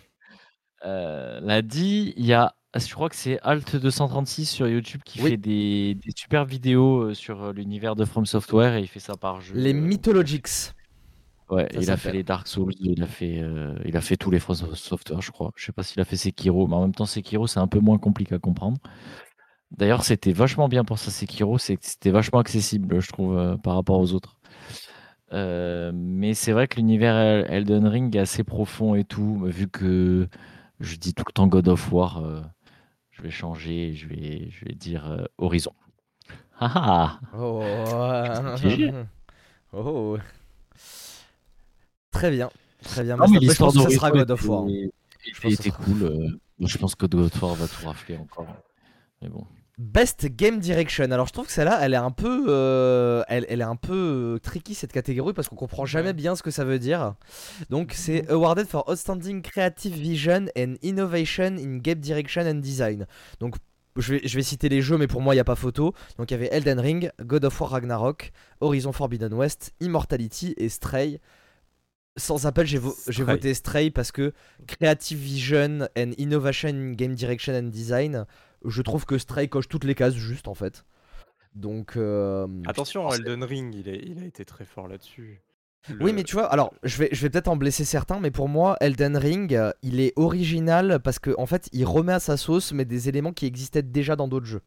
[0.87, 5.21] euh, l'a dit, il y a, je crois que c'est Alt 236 sur YouTube qui
[5.21, 5.31] Oui.
[5.31, 9.41] fait des, des super vidéos sur l'univers de From Software et il fait ça par
[9.41, 9.55] jeu.
[9.57, 10.73] Les euh, Mythologics.
[11.51, 14.17] Ouais, Ça il a fait les Dark Souls, il a fait, euh, il a fait
[14.17, 15.53] tous les From Software, je crois.
[15.57, 17.81] Je sais pas s'il a fait Sekiro, mais en même temps Sekiro c'est un peu
[17.81, 18.77] moins compliqué à comprendre.
[19.71, 23.57] D'ailleurs, c'était vachement bien pour ça Sekiro, c'est que c'était vachement accessible, je trouve, euh,
[23.57, 24.37] par rapport aux autres.
[25.33, 29.69] Euh, mais c'est vrai que l'univers El- Elden Ring est assez profond et tout, vu
[29.69, 30.29] que
[30.81, 32.23] je dis tout le temps God of War,
[33.11, 35.73] je vais changer, je vais, je vais dire Horizon.
[36.61, 37.39] Ah ah
[39.73, 40.17] oh.
[42.19, 42.51] Très bien.
[42.83, 43.17] Très bien.
[43.17, 44.69] Non, mais l'histoire ça sera God of War.
[44.69, 44.91] était-
[45.35, 46.03] Je pense était, cool.
[46.03, 46.29] euh,
[46.67, 48.47] je pense que God of War va tout rafler encore.
[49.23, 49.45] Mais bon.
[49.79, 51.05] Best Game Direction.
[51.13, 54.35] Alors je trouve que celle-là, elle est un peu, euh, elle, elle est un peu
[54.35, 57.15] euh, tricky cette catégorie parce qu'on comprend jamais bien ce que ça veut dire.
[57.71, 63.07] Donc c'est awarded for outstanding creative vision and innovation in game direction and design.
[63.39, 63.55] Donc
[63.97, 65.95] je vais, je vais citer les jeux, mais pour moi il n'y a pas photo.
[66.19, 70.69] Donc il y avait Elden Ring, God of War Ragnarok, Horizon Forbidden West, Immortality et
[70.69, 71.21] Stray.
[72.19, 74.33] Sans appel, j'ai vo- voté Stray parce que
[74.67, 78.27] Creative Vision and Innovation in Game Direction and Design,
[78.65, 80.85] je trouve que Stray coche toutes les cases juste en fait.
[81.55, 85.41] Donc euh, Attention, Elden Ring, il, est- il a été très fort là-dessus.
[86.01, 88.49] oui, mais tu vois, alors je vais, je vais peut-être en blesser certains, mais pour
[88.49, 92.73] moi, Elden Ring, il est original parce que en fait, il remet à sa sauce,
[92.73, 94.63] mais des éléments qui existaient déjà dans d'autres jeux.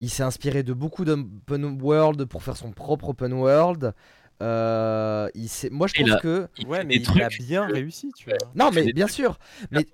[0.00, 3.94] Il s'est inspiré de beaucoup d'open world pour faire son propre open world.
[4.42, 7.66] Euh, il s'est- moi, je trouve a- que Il Ouais, mais il trucs a bien
[7.66, 8.38] réussi, tu vois.
[8.54, 9.38] non, mais bien sûr,
[9.70, 9.86] mais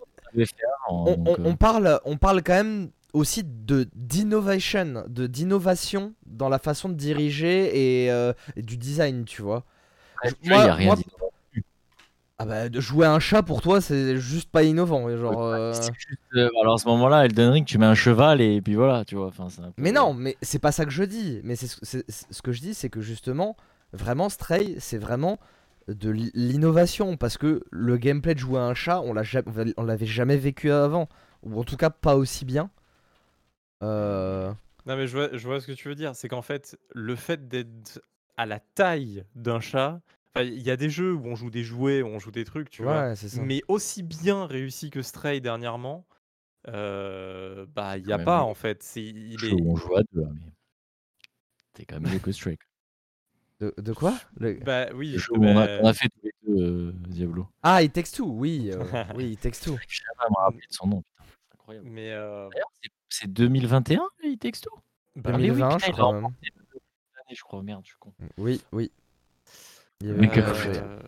[0.88, 6.48] on, on- euh, on parle, on parle quand même aussi de d'innovation, de d'innovation dans
[6.48, 9.64] la façon de diriger et, euh, et du design, tu vois.
[10.22, 10.96] bref, moi- y a rien moi-.
[12.36, 15.40] Ah bah de jouer un chat pour toi c'est juste pas innovant genre.
[15.40, 18.74] euh, juste, euh, alors à ce moment-là, Elden Ring, tu mets un cheval et puis
[18.74, 19.28] voilà, tu vois.
[19.28, 21.40] Enfin, peu- Mais non, mais c'est pas ça que je dis.
[21.44, 23.56] Mais c'est ce- c'est- c'est- ce que je dis, c'est que justement,
[23.94, 25.38] vraiment Stray, c'est vraiment
[25.88, 29.42] de l'innovation parce que le gameplay de jouer à un chat, on l'a ja-
[29.76, 31.08] on l'avait jamais vécu avant,
[31.42, 32.70] ou en tout cas pas aussi bien.
[33.82, 34.52] Euh,
[34.86, 36.14] Non, mais je vois, je vois ce que tu veux dire.
[36.14, 38.00] C'est qu'en fait, le fait d'être
[38.36, 40.00] à la taille d'un chat,
[40.36, 42.70] il y a des jeux où on joue des jouets, où on joue des trucs,
[42.70, 43.06] tu vois.
[43.06, 43.48] ouais, c'est ça.
[43.48, 46.06] Mais aussi bien réussi que Stray dernièrement,
[46.68, 48.82] euh, bah, il n'y a Ouais, pas en fait.
[48.82, 49.56] C'est, il Jeu est...
[49.56, 50.52] où on joue à deux, hein, mais
[51.72, 52.58] t'es quand même mieux que Stray.
[53.64, 54.14] De, de quoi?
[54.36, 56.62] Le- Bah oui, Le jeu où on a, bah, on a fait tous les deux
[56.62, 57.48] euh, Diablo.
[57.62, 58.84] Ah, It Takes Two, oui, euh,
[59.14, 59.78] oui, It Takes Two.
[59.88, 61.24] Je sais pas me rappeler de son nom, putain.
[61.48, 61.88] C'est incroyable.
[61.88, 64.70] mais euh, D'ailleurs, c'est- c'est 2021, il Takes Two
[65.16, 66.22] bah, oui, 2020, putain, je il a crois même.
[66.24, 67.62] l'année, je crois.
[67.62, 68.12] Merde, je suis con.
[68.36, 68.90] Oui, oui.
[70.00, 70.78] Il y avait Mais fait.
[70.82, 70.98] euh,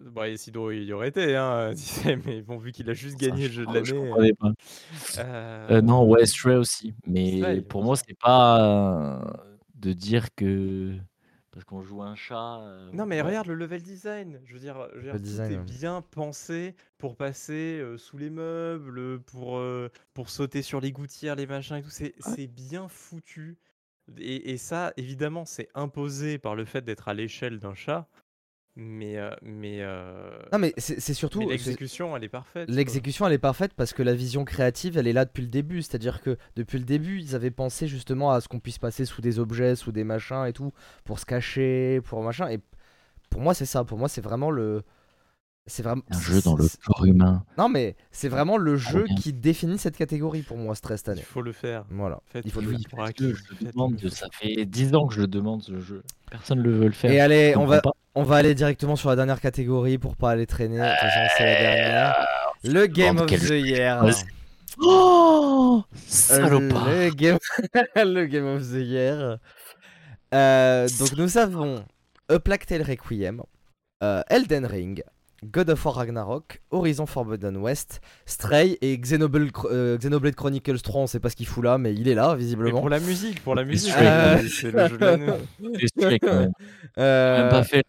[0.00, 1.72] bah, et sinon il y aurait été, hein,
[2.26, 4.08] mais bon, vu qu'il a juste gagné le jeu de Je l'année.
[4.08, 4.48] comprenais pas.
[5.18, 6.94] euh, Euh, non, ouais, Stray aussi.
[7.06, 9.32] Mais Stray, pour moi, c'est pas euh,
[9.76, 10.96] de dire que.
[11.52, 12.60] Parce qu'on joue un chat.
[12.62, 13.28] euh, Non mais ouais.
[13.28, 15.64] regarde le level design, je veux dire, je veux dire, Le tout design, est ouais.
[15.64, 21.36] bien pensé pour passer euh, sous les meubles, pour, euh, pour sauter sur les gouttières,
[21.36, 23.58] les machins et tout, c'est c'est bien foutu.
[24.18, 28.08] Et, et ça, évidemment, c'est imposé par le fait d'être à l'échelle d'un chat,
[28.74, 31.40] mais, euh, mais, euh, Non, mais c'est surtout.
[31.40, 32.70] l'exécution, elle est parfaite.
[32.70, 35.82] L'exécution elle est parfaite parce que la vision créative elle est là depuis le début.
[35.82, 39.20] C'est-à-dire que depuis le début ils avaient pensé justement à ce qu'on puisse passer sous
[39.20, 40.72] des objets, sous des machins et tout,
[41.04, 42.48] pour se cacher, pour machin.
[42.48, 42.60] Et
[43.28, 43.84] pour moi c'est ça.
[43.84, 44.82] Pour moi c'est vraiment le.
[45.66, 46.02] C'est vraiment.
[46.10, 47.44] Un jeu dans le corps humain.
[47.58, 49.14] Non mais c'est vraiment le jeu bien.
[49.16, 51.84] qui définit cette catégorie pour moi Stress cette Il faut le faire.
[51.90, 52.20] Voilà.
[52.24, 53.12] Faites Il faut le le faire.
[53.18, 56.02] Je le demande, ça fait 10 ans que je le demande ce jeu.
[56.30, 57.12] Personne ne veut le faire.
[57.12, 57.92] Et allez on va pas.
[58.14, 60.78] On va aller directement sur la dernière catégorie pour pas aller traîner.
[60.78, 62.26] De toute façon c'est la dernière.
[62.64, 64.04] Le Game of the Year.
[64.80, 67.38] Oh Euh, Salopard Le game...
[67.96, 69.38] le game of the Year.
[70.34, 71.84] Euh, donc nous avons
[72.28, 73.42] A Plague Tale Requiem,
[74.02, 75.02] euh, Elden Ring,
[75.44, 81.02] God of War Ragnarok, Horizon Forbidden West, Stray et Xenoblade, euh, Xenoblade Chronicles 3.
[81.02, 82.80] On sait pas ce qu'il fout là, mais il est là Mais visiblement.
[82.80, 85.32] pour la musique, pour la musique, Stray, Euh, c'est- le jeu de l'année.
[85.80, 86.52] C'est Stray, quand même.
[86.98, 87.84] Euh, Même pas fait.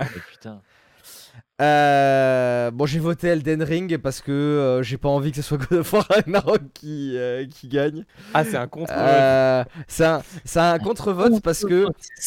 [0.00, 0.60] Oh, putain.
[1.60, 5.58] euh, bon, j'ai voté Elden Ring parce que euh, j'ai pas envie que ce soit
[5.58, 8.04] God of War Ragnarok qui, euh, qui gagne.
[8.34, 8.92] Ah, c'est un contre.
[8.96, 11.84] Euh, c'est un, c'est un contre-vote parce que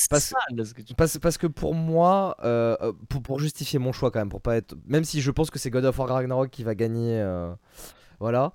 [0.10, 0.34] parce-
[0.98, 2.38] Parce, parce que pour moi,
[3.10, 5.60] pour, pour justifier mon choix quand même, pour pas être, même si je pense que
[5.60, 7.52] c'est God of War Ragnarok qui va gagner, euh,
[8.20, 8.54] voilà,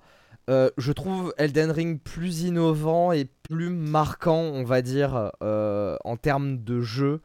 [0.49, 6.17] euh, je trouve Elden Ring plus innovant et plus marquant, on va dire, euh, en
[6.17, 7.21] termes de jeu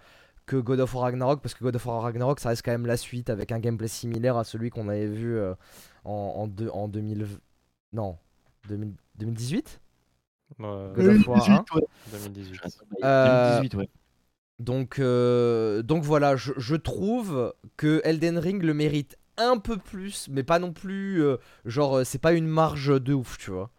[0.46, 2.86] que God of War Ragnarok, parce que God of War Ragnarok, ça reste quand même
[2.86, 5.54] la suite avec un gameplay similaire à celui qu'on avait vu euh,
[6.04, 7.26] en, en, deux- en 2000,
[7.92, 8.16] non,
[8.68, 9.80] 2000 2018
[10.60, 11.64] Euh, God of War 1.
[12.12, 12.60] 2018.
[13.04, 13.88] Euh, 2018, ouais.
[14.58, 20.28] Donc, euh, donc voilà, je, je trouve que Elden Ring le mérite un peu plus,
[20.30, 21.22] mais pas non plus.
[21.22, 21.36] euh,
[21.66, 23.70] genre, euh, c'est pas une marge de ouf, tu vois.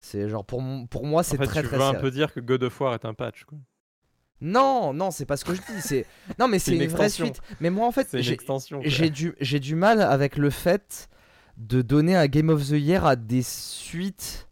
[0.00, 2.32] C'est genre, pour, pour moi, c'est en fait, très tu très veux un peu dire
[2.32, 3.58] que God of War est un patch, quoi.
[4.40, 5.80] Non, non, c'est pas ce que je dis.
[5.80, 6.06] C'est
[6.38, 7.40] non, mais C'est une une, vraie suite.
[7.60, 8.08] Mais moi, en fait,
[8.84, 11.08] j'ai du, j'ai du mal avec le fait
[11.56, 14.48] de donner un Game of the Year à des suites,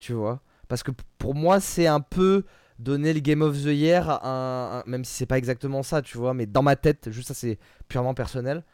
[0.00, 0.40] tu vois.
[0.68, 2.44] Parce que pour moi, c'est un peu
[2.78, 6.02] donner le Game of the Year à un, un- Même si c'est pas exactement ça,
[6.02, 7.58] tu vois, mais dans ma tête, juste ça, c'est
[7.88, 8.64] purement personnel.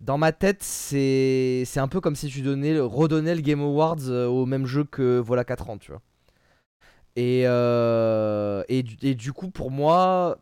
[0.00, 3.96] Dans ma tête, c'est c'est un peu comme si tu donnais, redonnais le Game Awards
[4.08, 6.00] euh, au même jeu que voilà 4 ans, tu vois.
[7.20, 10.38] Et, euh, et, du- et du coup, pour moi,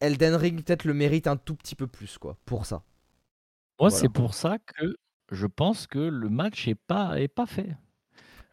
[0.00, 2.76] Elden Ring peut-être le mérite un tout petit peu plus, quoi, pour ça.
[3.78, 3.96] Moi, Voilà.
[3.96, 4.96] c'est pour ça que
[5.30, 7.76] je pense que le match est pas, est pas fait.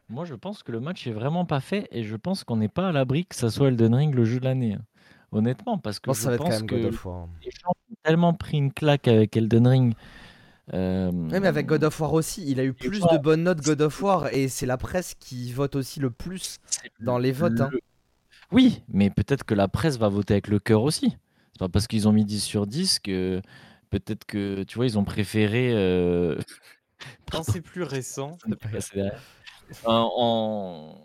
[0.09, 2.67] Moi, je pense que le match est vraiment pas fait et je pense qu'on n'est
[2.67, 4.73] pas à l'abri que ça soit Elden Ring le jeu de l'année.
[4.73, 4.81] hein.
[5.31, 7.27] Honnêtement, parce que Non, je ça va être quand pense même que War.
[7.43, 9.93] les gens ont tellement pris une claque avec Elden Ring.
[10.73, 13.81] Euh, Même avec God of War aussi, il a eu plus de bonnes notes God
[13.81, 16.59] of War et c'est la presse qui vote aussi le plus.
[16.99, 17.69] dans les votes, hein.
[18.51, 21.17] Oui, mais peut-être que la presse va voter avec le cœur aussi.
[21.53, 23.41] C'est pas parce qu'ils ont mis 10 sur 10 que
[23.89, 25.71] peut-être que, tu vois, ils ont préféré.
[25.73, 26.37] euh,
[27.31, 28.37] Quand c'est plus récent.
[29.85, 30.95] En-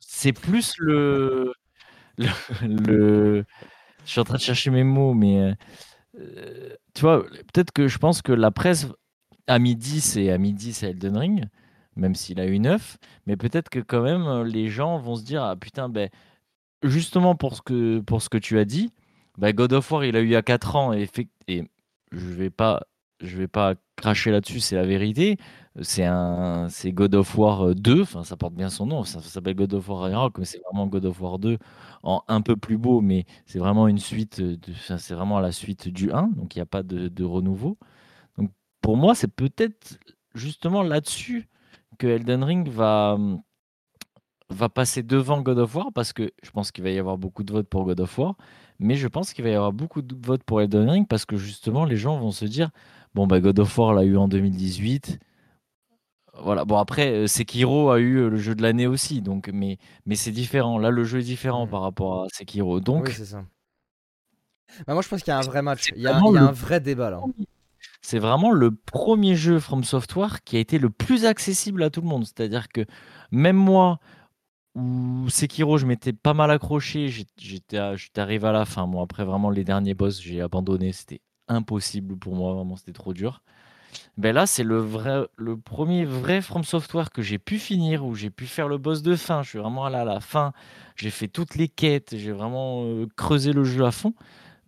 [0.00, 1.52] C'est plus le...
[2.18, 2.28] le...
[2.62, 3.44] le-
[4.04, 5.54] Je suis en train de chercher mes mots, mais euh,
[6.94, 8.88] tu vois, peut-être que je pense que la presse
[9.46, 11.44] à midi, c'est à midi, c'est Elden Ring,
[11.96, 15.24] même s'il a eu 9, mais peut-être que quand même euh, les gens vont se
[15.24, 16.10] dire ah putain ben
[16.82, 18.92] justement pour ce que pour ce que tu as dit,
[19.38, 21.08] ben, God of War il a eu à 4 ans et,
[21.48, 21.64] et
[22.12, 22.50] je vais
[23.20, 25.38] je vais pas cracher là-dessus, c'est la vérité.
[25.82, 29.54] C'est un c'est God of War 2, enfin ça porte bien son nom, ça, s'appelle
[29.56, 31.58] God of War Ragnarok, mais c'est vraiment God of War 2
[32.02, 35.88] en un peu plus beau, mais c'est vraiment une suite, enfin, c'est vraiment la suite
[35.88, 37.76] du 1, donc il n'y a pas de, de renouveau.
[38.38, 38.50] Donc
[38.80, 39.98] pour moi, c'est peut-être
[40.34, 41.48] justement là-dessus
[41.98, 43.18] que Elden Ring va,
[44.50, 47.42] va passer devant God of War, parce que je pense qu'il va y avoir beaucoup
[47.44, 48.36] de votes pour God of War,
[48.78, 51.36] mais je pense qu'il va y avoir beaucoup de votes pour Elden Ring, parce que
[51.36, 52.70] justement, les gens vont se dire,
[53.14, 55.18] bon, bah, God of War l'a eu en 2018.
[56.42, 59.78] Voilà, bon après, euh, Sekiro a eu euh, le jeu de l'année aussi, donc, mais,
[60.04, 60.78] mais c'est différent.
[60.78, 61.70] Là, le jeu est différent Mm.
[61.70, 62.80] par rapport à Sekiro.
[62.80, 63.44] Donc, oui, c'est ça.
[64.86, 65.92] Bah, moi, je pense qu'il y a un vrai match.
[65.96, 67.20] Il y a, vraiment il y a le un vrai débat là.
[68.02, 72.00] c'est vraiment le premier jeu From Software qui a été le plus accessible à tout
[72.00, 72.24] le monde.
[72.24, 72.84] C'est-à-dire que
[73.30, 73.98] même moi,
[74.74, 77.08] où Sekiro, je m'étais pas mal accroché,
[77.38, 77.78] j'étais
[78.16, 78.86] arrivé à la fin.
[78.86, 80.92] Moi, après vraiment les derniers boss, j'ai abandonné.
[80.92, 83.42] C'était impossible pour moi, vraiment, c'était trop dur.
[84.16, 88.14] Ben là, c'est le vrai, le premier vrai From Software que j'ai pu finir, où
[88.14, 89.42] j'ai pu faire le boss de fin.
[89.42, 90.52] Je suis vraiment allé à la fin.
[90.96, 92.16] J'ai fait toutes les quêtes.
[92.16, 94.14] J'ai vraiment euh, creusé le jeu à fond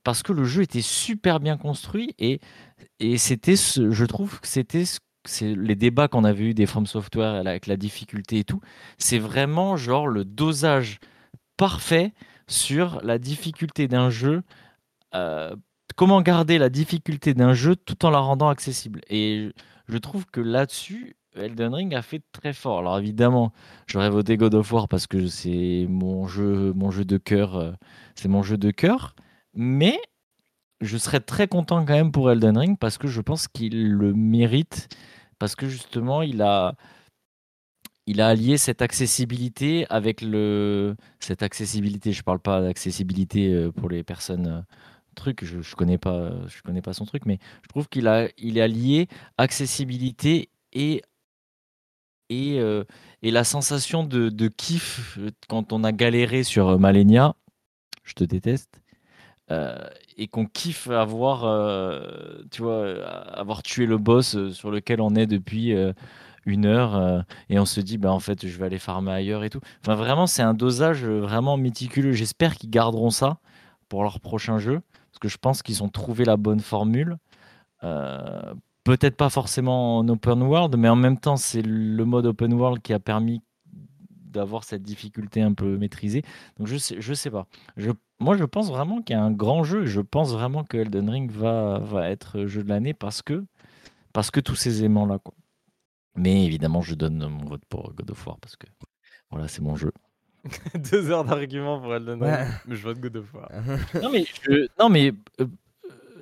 [0.04, 2.40] parce que le jeu était super bien construit et,
[3.00, 6.66] et c'était, ce, je trouve que c'était ce- c'est les débats qu'on avait eu des
[6.66, 8.60] From Software avec la difficulté et tout.
[8.98, 10.98] C'est vraiment genre le dosage
[11.56, 12.12] parfait
[12.48, 14.42] sur la difficulté d'un jeu.
[15.14, 15.54] euh,
[15.96, 19.00] comment garder la difficulté d'un jeu tout en la rendant accessible.
[19.08, 19.52] Et
[19.88, 22.80] je trouve que là-dessus, Elden Ring a fait très fort.
[22.80, 23.52] Alors évidemment,
[23.86, 27.56] j'aurais voté God of War parce que c'est mon jeu, mon jeu de cœur.
[27.56, 27.72] euh,
[28.14, 29.14] c'est mon jeu de cœur.
[29.54, 29.98] Mais
[30.80, 34.12] je serais très content quand même pour Elden Ring parce que je pense qu'il le
[34.14, 34.88] mérite.
[35.38, 36.74] Parce que justement, il a,
[38.06, 40.96] il a allié cette accessibilité avec le.
[41.20, 44.64] Cette accessibilité, je parle pas d'accessibilité euh, pour les personnes.
[45.18, 46.30] Truc, je, je connais pas,
[46.64, 51.02] connais pas son truc, mais je trouve qu'il a, il a lié accessibilité et
[52.30, 52.84] et, euh,
[53.22, 57.34] et la sensation de, de kiff euh, quand on a galéré sur euh, Malenia,
[58.04, 58.82] je te déteste,
[60.18, 61.40] et qu'on kiffe avoir,
[62.50, 65.74] tu vois, avoir tué le boss sur lequel on est depuis
[66.44, 69.50] une heure, et on se dit, bah en fait, je vais aller farmer ailleurs et
[69.50, 69.60] tout.
[69.80, 72.12] Enfin, vraiment, c'est un dosage vraiment méticuleux.
[72.12, 73.38] J'espère qu'ils garderont ça
[73.88, 74.82] pour leur prochain jeu,
[75.18, 77.18] parce que je pense qu'ils ont trouvé la bonne formule.
[77.82, 78.54] Euh,
[78.84, 82.80] Peut-être pas forcément en open world, mais en même temps, c'est le mode open world
[82.80, 86.22] qui a permis d'avoir cette difficulté un peu maîtrisée.
[86.56, 87.46] Donc je sais, je sais pas.
[87.76, 87.90] Je,
[88.20, 89.84] moi, je pense vraiment qu'il y a un grand jeu.
[89.86, 93.44] Je pense vraiment que Elden Ring va, va être jeu de l'année parce que,
[94.12, 95.18] parce que tous ces aimants-là.
[96.14, 98.68] Mais évidemment, je donne mon vote pour God of War parce que
[99.30, 99.92] voilà, c'est mon jeu.
[100.74, 102.46] deux heures d'argument pour Elden Ring, Ouais.
[102.66, 103.48] mais je vote God of War.
[104.02, 105.46] non mais, je- non, mais euh,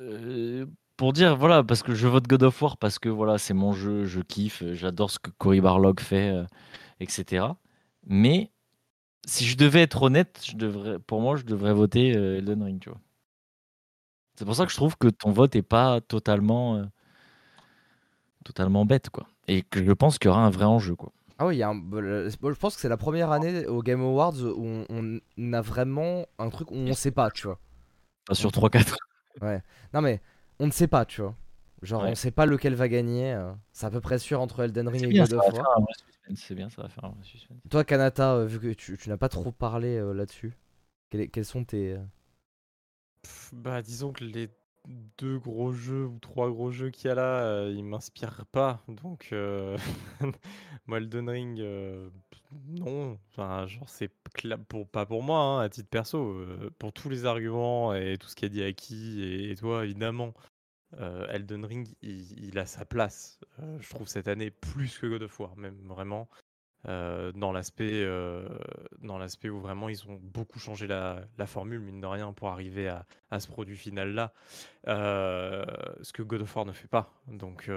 [0.00, 0.66] euh,
[0.96, 3.72] pour dire voilà parce que je vote God of War parce que voilà c'est mon
[3.72, 6.44] jeu, je kiffe, j'adore ce que Cory Barlog fait, euh,
[7.00, 7.46] etc.
[8.06, 8.50] Mais
[9.26, 12.80] si je devais être honnête, je devrais, pour moi je devrais voter euh, Elden Ring,
[12.80, 13.00] tu vois.
[14.38, 16.84] C'est pour ça que je trouve que ton vote est pas totalement, euh,
[18.44, 21.12] totalement bête quoi, et que je pense qu'il y aura un vrai enjeu quoi.
[21.38, 23.82] Ah oui, il y a un- bah, je pense que c'est la première année au
[23.82, 27.58] Game Awards où on, on a vraiment un truc où on sait pas, tu vois.
[28.26, 28.96] Pas sur 3-4.
[29.94, 30.20] Non mais
[30.58, 31.34] on ne sait pas, tu vois.
[31.82, 32.08] Genre Ouais.
[32.08, 33.32] on sait pas lequel va gagner.
[33.34, 35.46] euh, C'est à peu près sûr entre Elden Ring C'est et bien, God ça of
[35.46, 35.66] va War.
[35.66, 36.40] faire un vrai suspense.
[36.46, 37.60] C'est bien, ça va faire un vrai suspense.
[37.70, 40.56] Toi Kanata, euh, vu que tu, tu n'as pas trop parlé euh, là-dessus,
[41.10, 41.94] quels, sont tes...
[41.94, 41.98] euh,
[43.22, 44.48] Pff, Bah, disons que les
[45.18, 48.82] deux gros jeux ou trois gros jeux qu'il y a là, euh, ils m'inspirent pas.
[48.88, 49.76] Donc, euh,
[50.86, 52.08] moi, Elden Ring, euh,
[52.68, 53.18] non.
[53.30, 54.10] Enfin, genre, c'est
[54.68, 58.28] pour, pas pour moi, hein, à titre perso, euh, pour tous les arguments et tout
[58.28, 60.34] ce qu'a dit Aki et, et toi, évidemment,
[60.98, 63.38] Elden Ring, il, il a sa place,
[63.80, 66.28] je trouve, cette année, plus que God of War, même vraiment,
[66.88, 68.48] euh, dans l'aspect euh,
[69.00, 72.48] dans l'aspect où vraiment ils ont beaucoup changé la, la formule, mine de rien, pour
[72.48, 74.32] arriver à, à ce produit final-là,
[74.88, 75.64] euh,
[76.02, 77.12] ce que God of War ne fait pas.
[77.28, 77.70] Donc,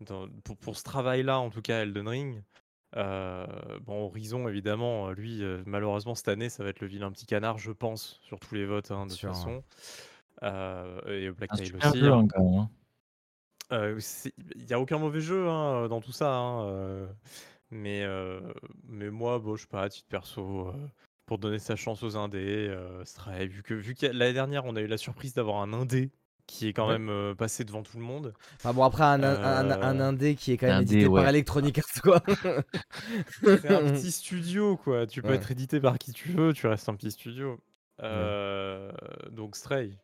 [0.00, 2.42] dans- pour, pour ce travail-là, en tout cas, Elden Ring,
[2.94, 7.72] bon, Horizon, évidemment, lui, malheureusement, cette année, ça va être le vilain petit canard, je
[7.72, 9.62] pense, sur tous les votes, hein, de toute façon.
[10.42, 11.98] Et Black Tail aussi.
[12.12, 12.26] hein.
[13.70, 13.96] hein.
[14.56, 16.28] Il n'y a aucun mauvais jeu hein, dans tout ça.
[17.72, 18.40] Euh, mais, euh,
[18.88, 20.72] mais moi, bon, je sais pas, à titre perso, euh,
[21.26, 24.76] pour donner sa chance aux indés, euh, Stray, vu que vu que l'année dernière, on
[24.76, 26.10] a eu la surprise d'avoir un indé
[26.46, 26.92] qui est quand Ouais.
[26.92, 28.32] même euh, passé devant tout le monde.
[28.56, 31.10] Enfin bon, après, un, un, un- un Euh, indé qui est quand même Indé, édité
[31.12, 31.26] par.
[31.28, 32.22] Electronic Arts, quoi.
[33.42, 35.08] C'est un petit studio, quoi.
[35.08, 35.34] Tu peux Ouais.
[35.34, 37.58] être édité par qui tu veux, tu restes un petit studio.
[38.02, 38.92] Euh,
[39.32, 39.98] Donc Stray.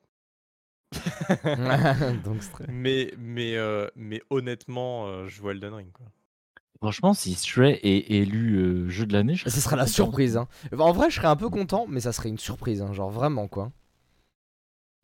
[2.24, 6.06] Donc, très- mais, mais, euh, mais honnêtement, euh, je vois Elden Ring, quoi.
[6.82, 9.92] Franchement, si Stray est élu euh, jeu de l'année, je Ce sera la content.
[9.94, 10.36] surprise.
[10.36, 10.48] Hein.
[10.76, 12.82] En vrai, je serais un peu content, mais ça serait une surprise.
[12.82, 12.92] Hein.
[12.92, 13.70] Genre vraiment, quoi.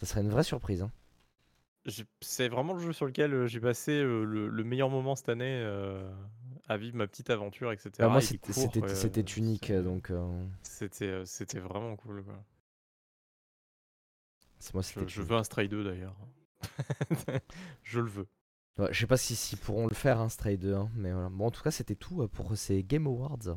[0.01, 0.83] Ça serait une vraie surprise.
[0.83, 0.91] Hein.
[1.87, 5.15] J'ai- C'est vraiment le jeu sur lequel euh, j'ai passé euh, le, le meilleur moment
[5.15, 6.11] cette année euh,
[6.67, 7.91] à vivre ma petite aventure, etc.
[8.01, 10.11] Bah, moi, Il c'était court, c'était- euh, c'était unique, c'est- donc.
[10.11, 10.27] euh,
[10.65, 12.25] C'était euh, c'était vraiment cool.
[12.25, 12.35] Quoi.
[14.59, 15.07] c'est moi, Je, c'était.
[15.09, 15.31] je unique.
[15.31, 16.17] veux un Stray 2 d'ailleurs.
[17.85, 18.27] je le veux.
[18.79, 20.75] Ouais, je sais pas si s'ils pourront le faire, hein, Stray 2.
[20.75, 21.29] hein, mais voilà.
[21.31, 23.57] Bon, en tout cas, c'était tout euh, pour ces Game Awards.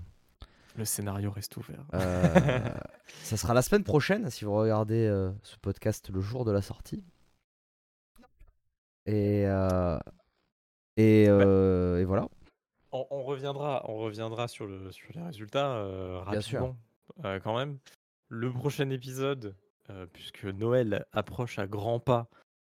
[0.77, 1.85] Le scénario reste ouvert.
[1.93, 2.69] Euh,
[3.23, 6.61] ça sera la semaine prochaine si vous regardez euh, ce podcast le jour de la
[6.61, 7.03] sortie.
[9.05, 9.99] Et, euh,
[10.97, 11.99] et, Bah.
[11.99, 12.27] et voilà.
[12.93, 15.83] On, on reviendra, on reviendra sur, le, sur les résultats
[16.29, 16.59] Bien sûr.
[17.21, 17.77] rapidement, quand même.
[18.29, 19.55] Le prochain épisode,
[20.13, 22.27] puisque Noël approche à grands pas,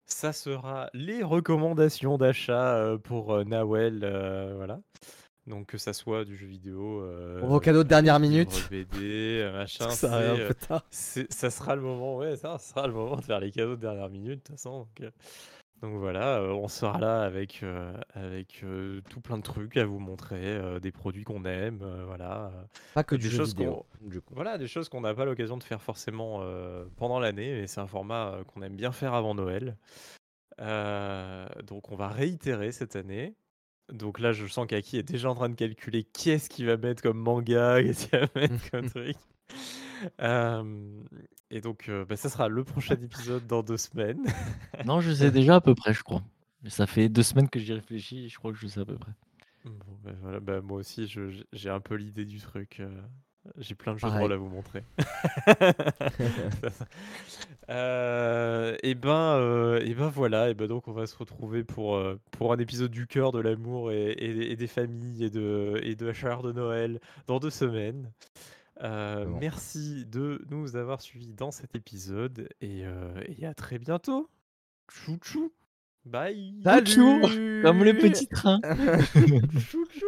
[0.07, 4.81] ça sera les recommandations d'achat euh, pour euh, Nawel, euh, voilà.
[5.47, 8.67] Donc que ça soit du jeu vidéo, euh, Pour vos cadeaux de dernière livre, minute.
[8.71, 10.87] BD, euh, machin, ça arrive c'est, un euh, peu tard.
[10.91, 13.81] c'est- ça sera le moment, ouais, ça sera le moment de faire les cadeaux de
[13.81, 14.81] dernière minute, de toute façon.
[14.81, 15.11] Donc, euh,
[15.85, 19.85] donc voilà, euh, on sera là avec, euh, avec euh, tout plein de trucs à
[19.85, 22.51] vous montrer, des produits qu'on aime, voilà.
[22.95, 23.85] Pas que des du jeu choses vidéo.
[24.01, 24.33] Du coup.
[24.35, 26.43] voilà, des choses qu'on n'a pas l'occasion de faire forcément
[26.97, 29.77] pendant l'année, mais c'est un format qu'on aime bien faire avant Noël.
[30.59, 33.35] Donc on va réitérer cette année.
[33.93, 36.79] Donc là, je sens qu'Aki est déjà en train de calculer qui est-ce qu'il va
[36.79, 39.17] mettre comme manga, qu'est-ce qu'il va mettre comme truc.
[40.23, 41.03] Euh,
[41.55, 44.25] et donc, euh, bah, ça sera le prochain épisode dans deux semaines.
[44.85, 46.23] Non, je sais déjà à peu près, je crois.
[46.67, 49.13] Ça fait deux semaines que j'y réfléchis, je crois que je sais à peu près.
[49.65, 49.73] Bon,
[50.05, 51.07] bah, voilà, bah, moi aussi,
[51.53, 52.81] j'ai un peu l'idée du truc.
[52.81, 52.91] euh,
[53.59, 54.83] j'ai plein de jeux de rôle à vous montrer.
[57.71, 60.51] Euh, et ben, euh, et ben voilà.
[60.51, 63.41] Et ben donc, on va se retrouver pour euh, pour un épisode du cœur, de
[63.41, 67.39] l'amour et, et- et des familles et de et de la chaleur de Noël dans
[67.39, 68.11] deux semaines.
[68.83, 69.39] Euh, Bon.
[69.39, 74.29] Merci de nous avoir suivis dans cet épisode et, euh, et à très bientôt.
[74.91, 75.53] Chou chou.
[76.05, 76.61] Bye.
[76.63, 78.61] Salut Comme le petit train.
[79.61, 80.07] Chou chou.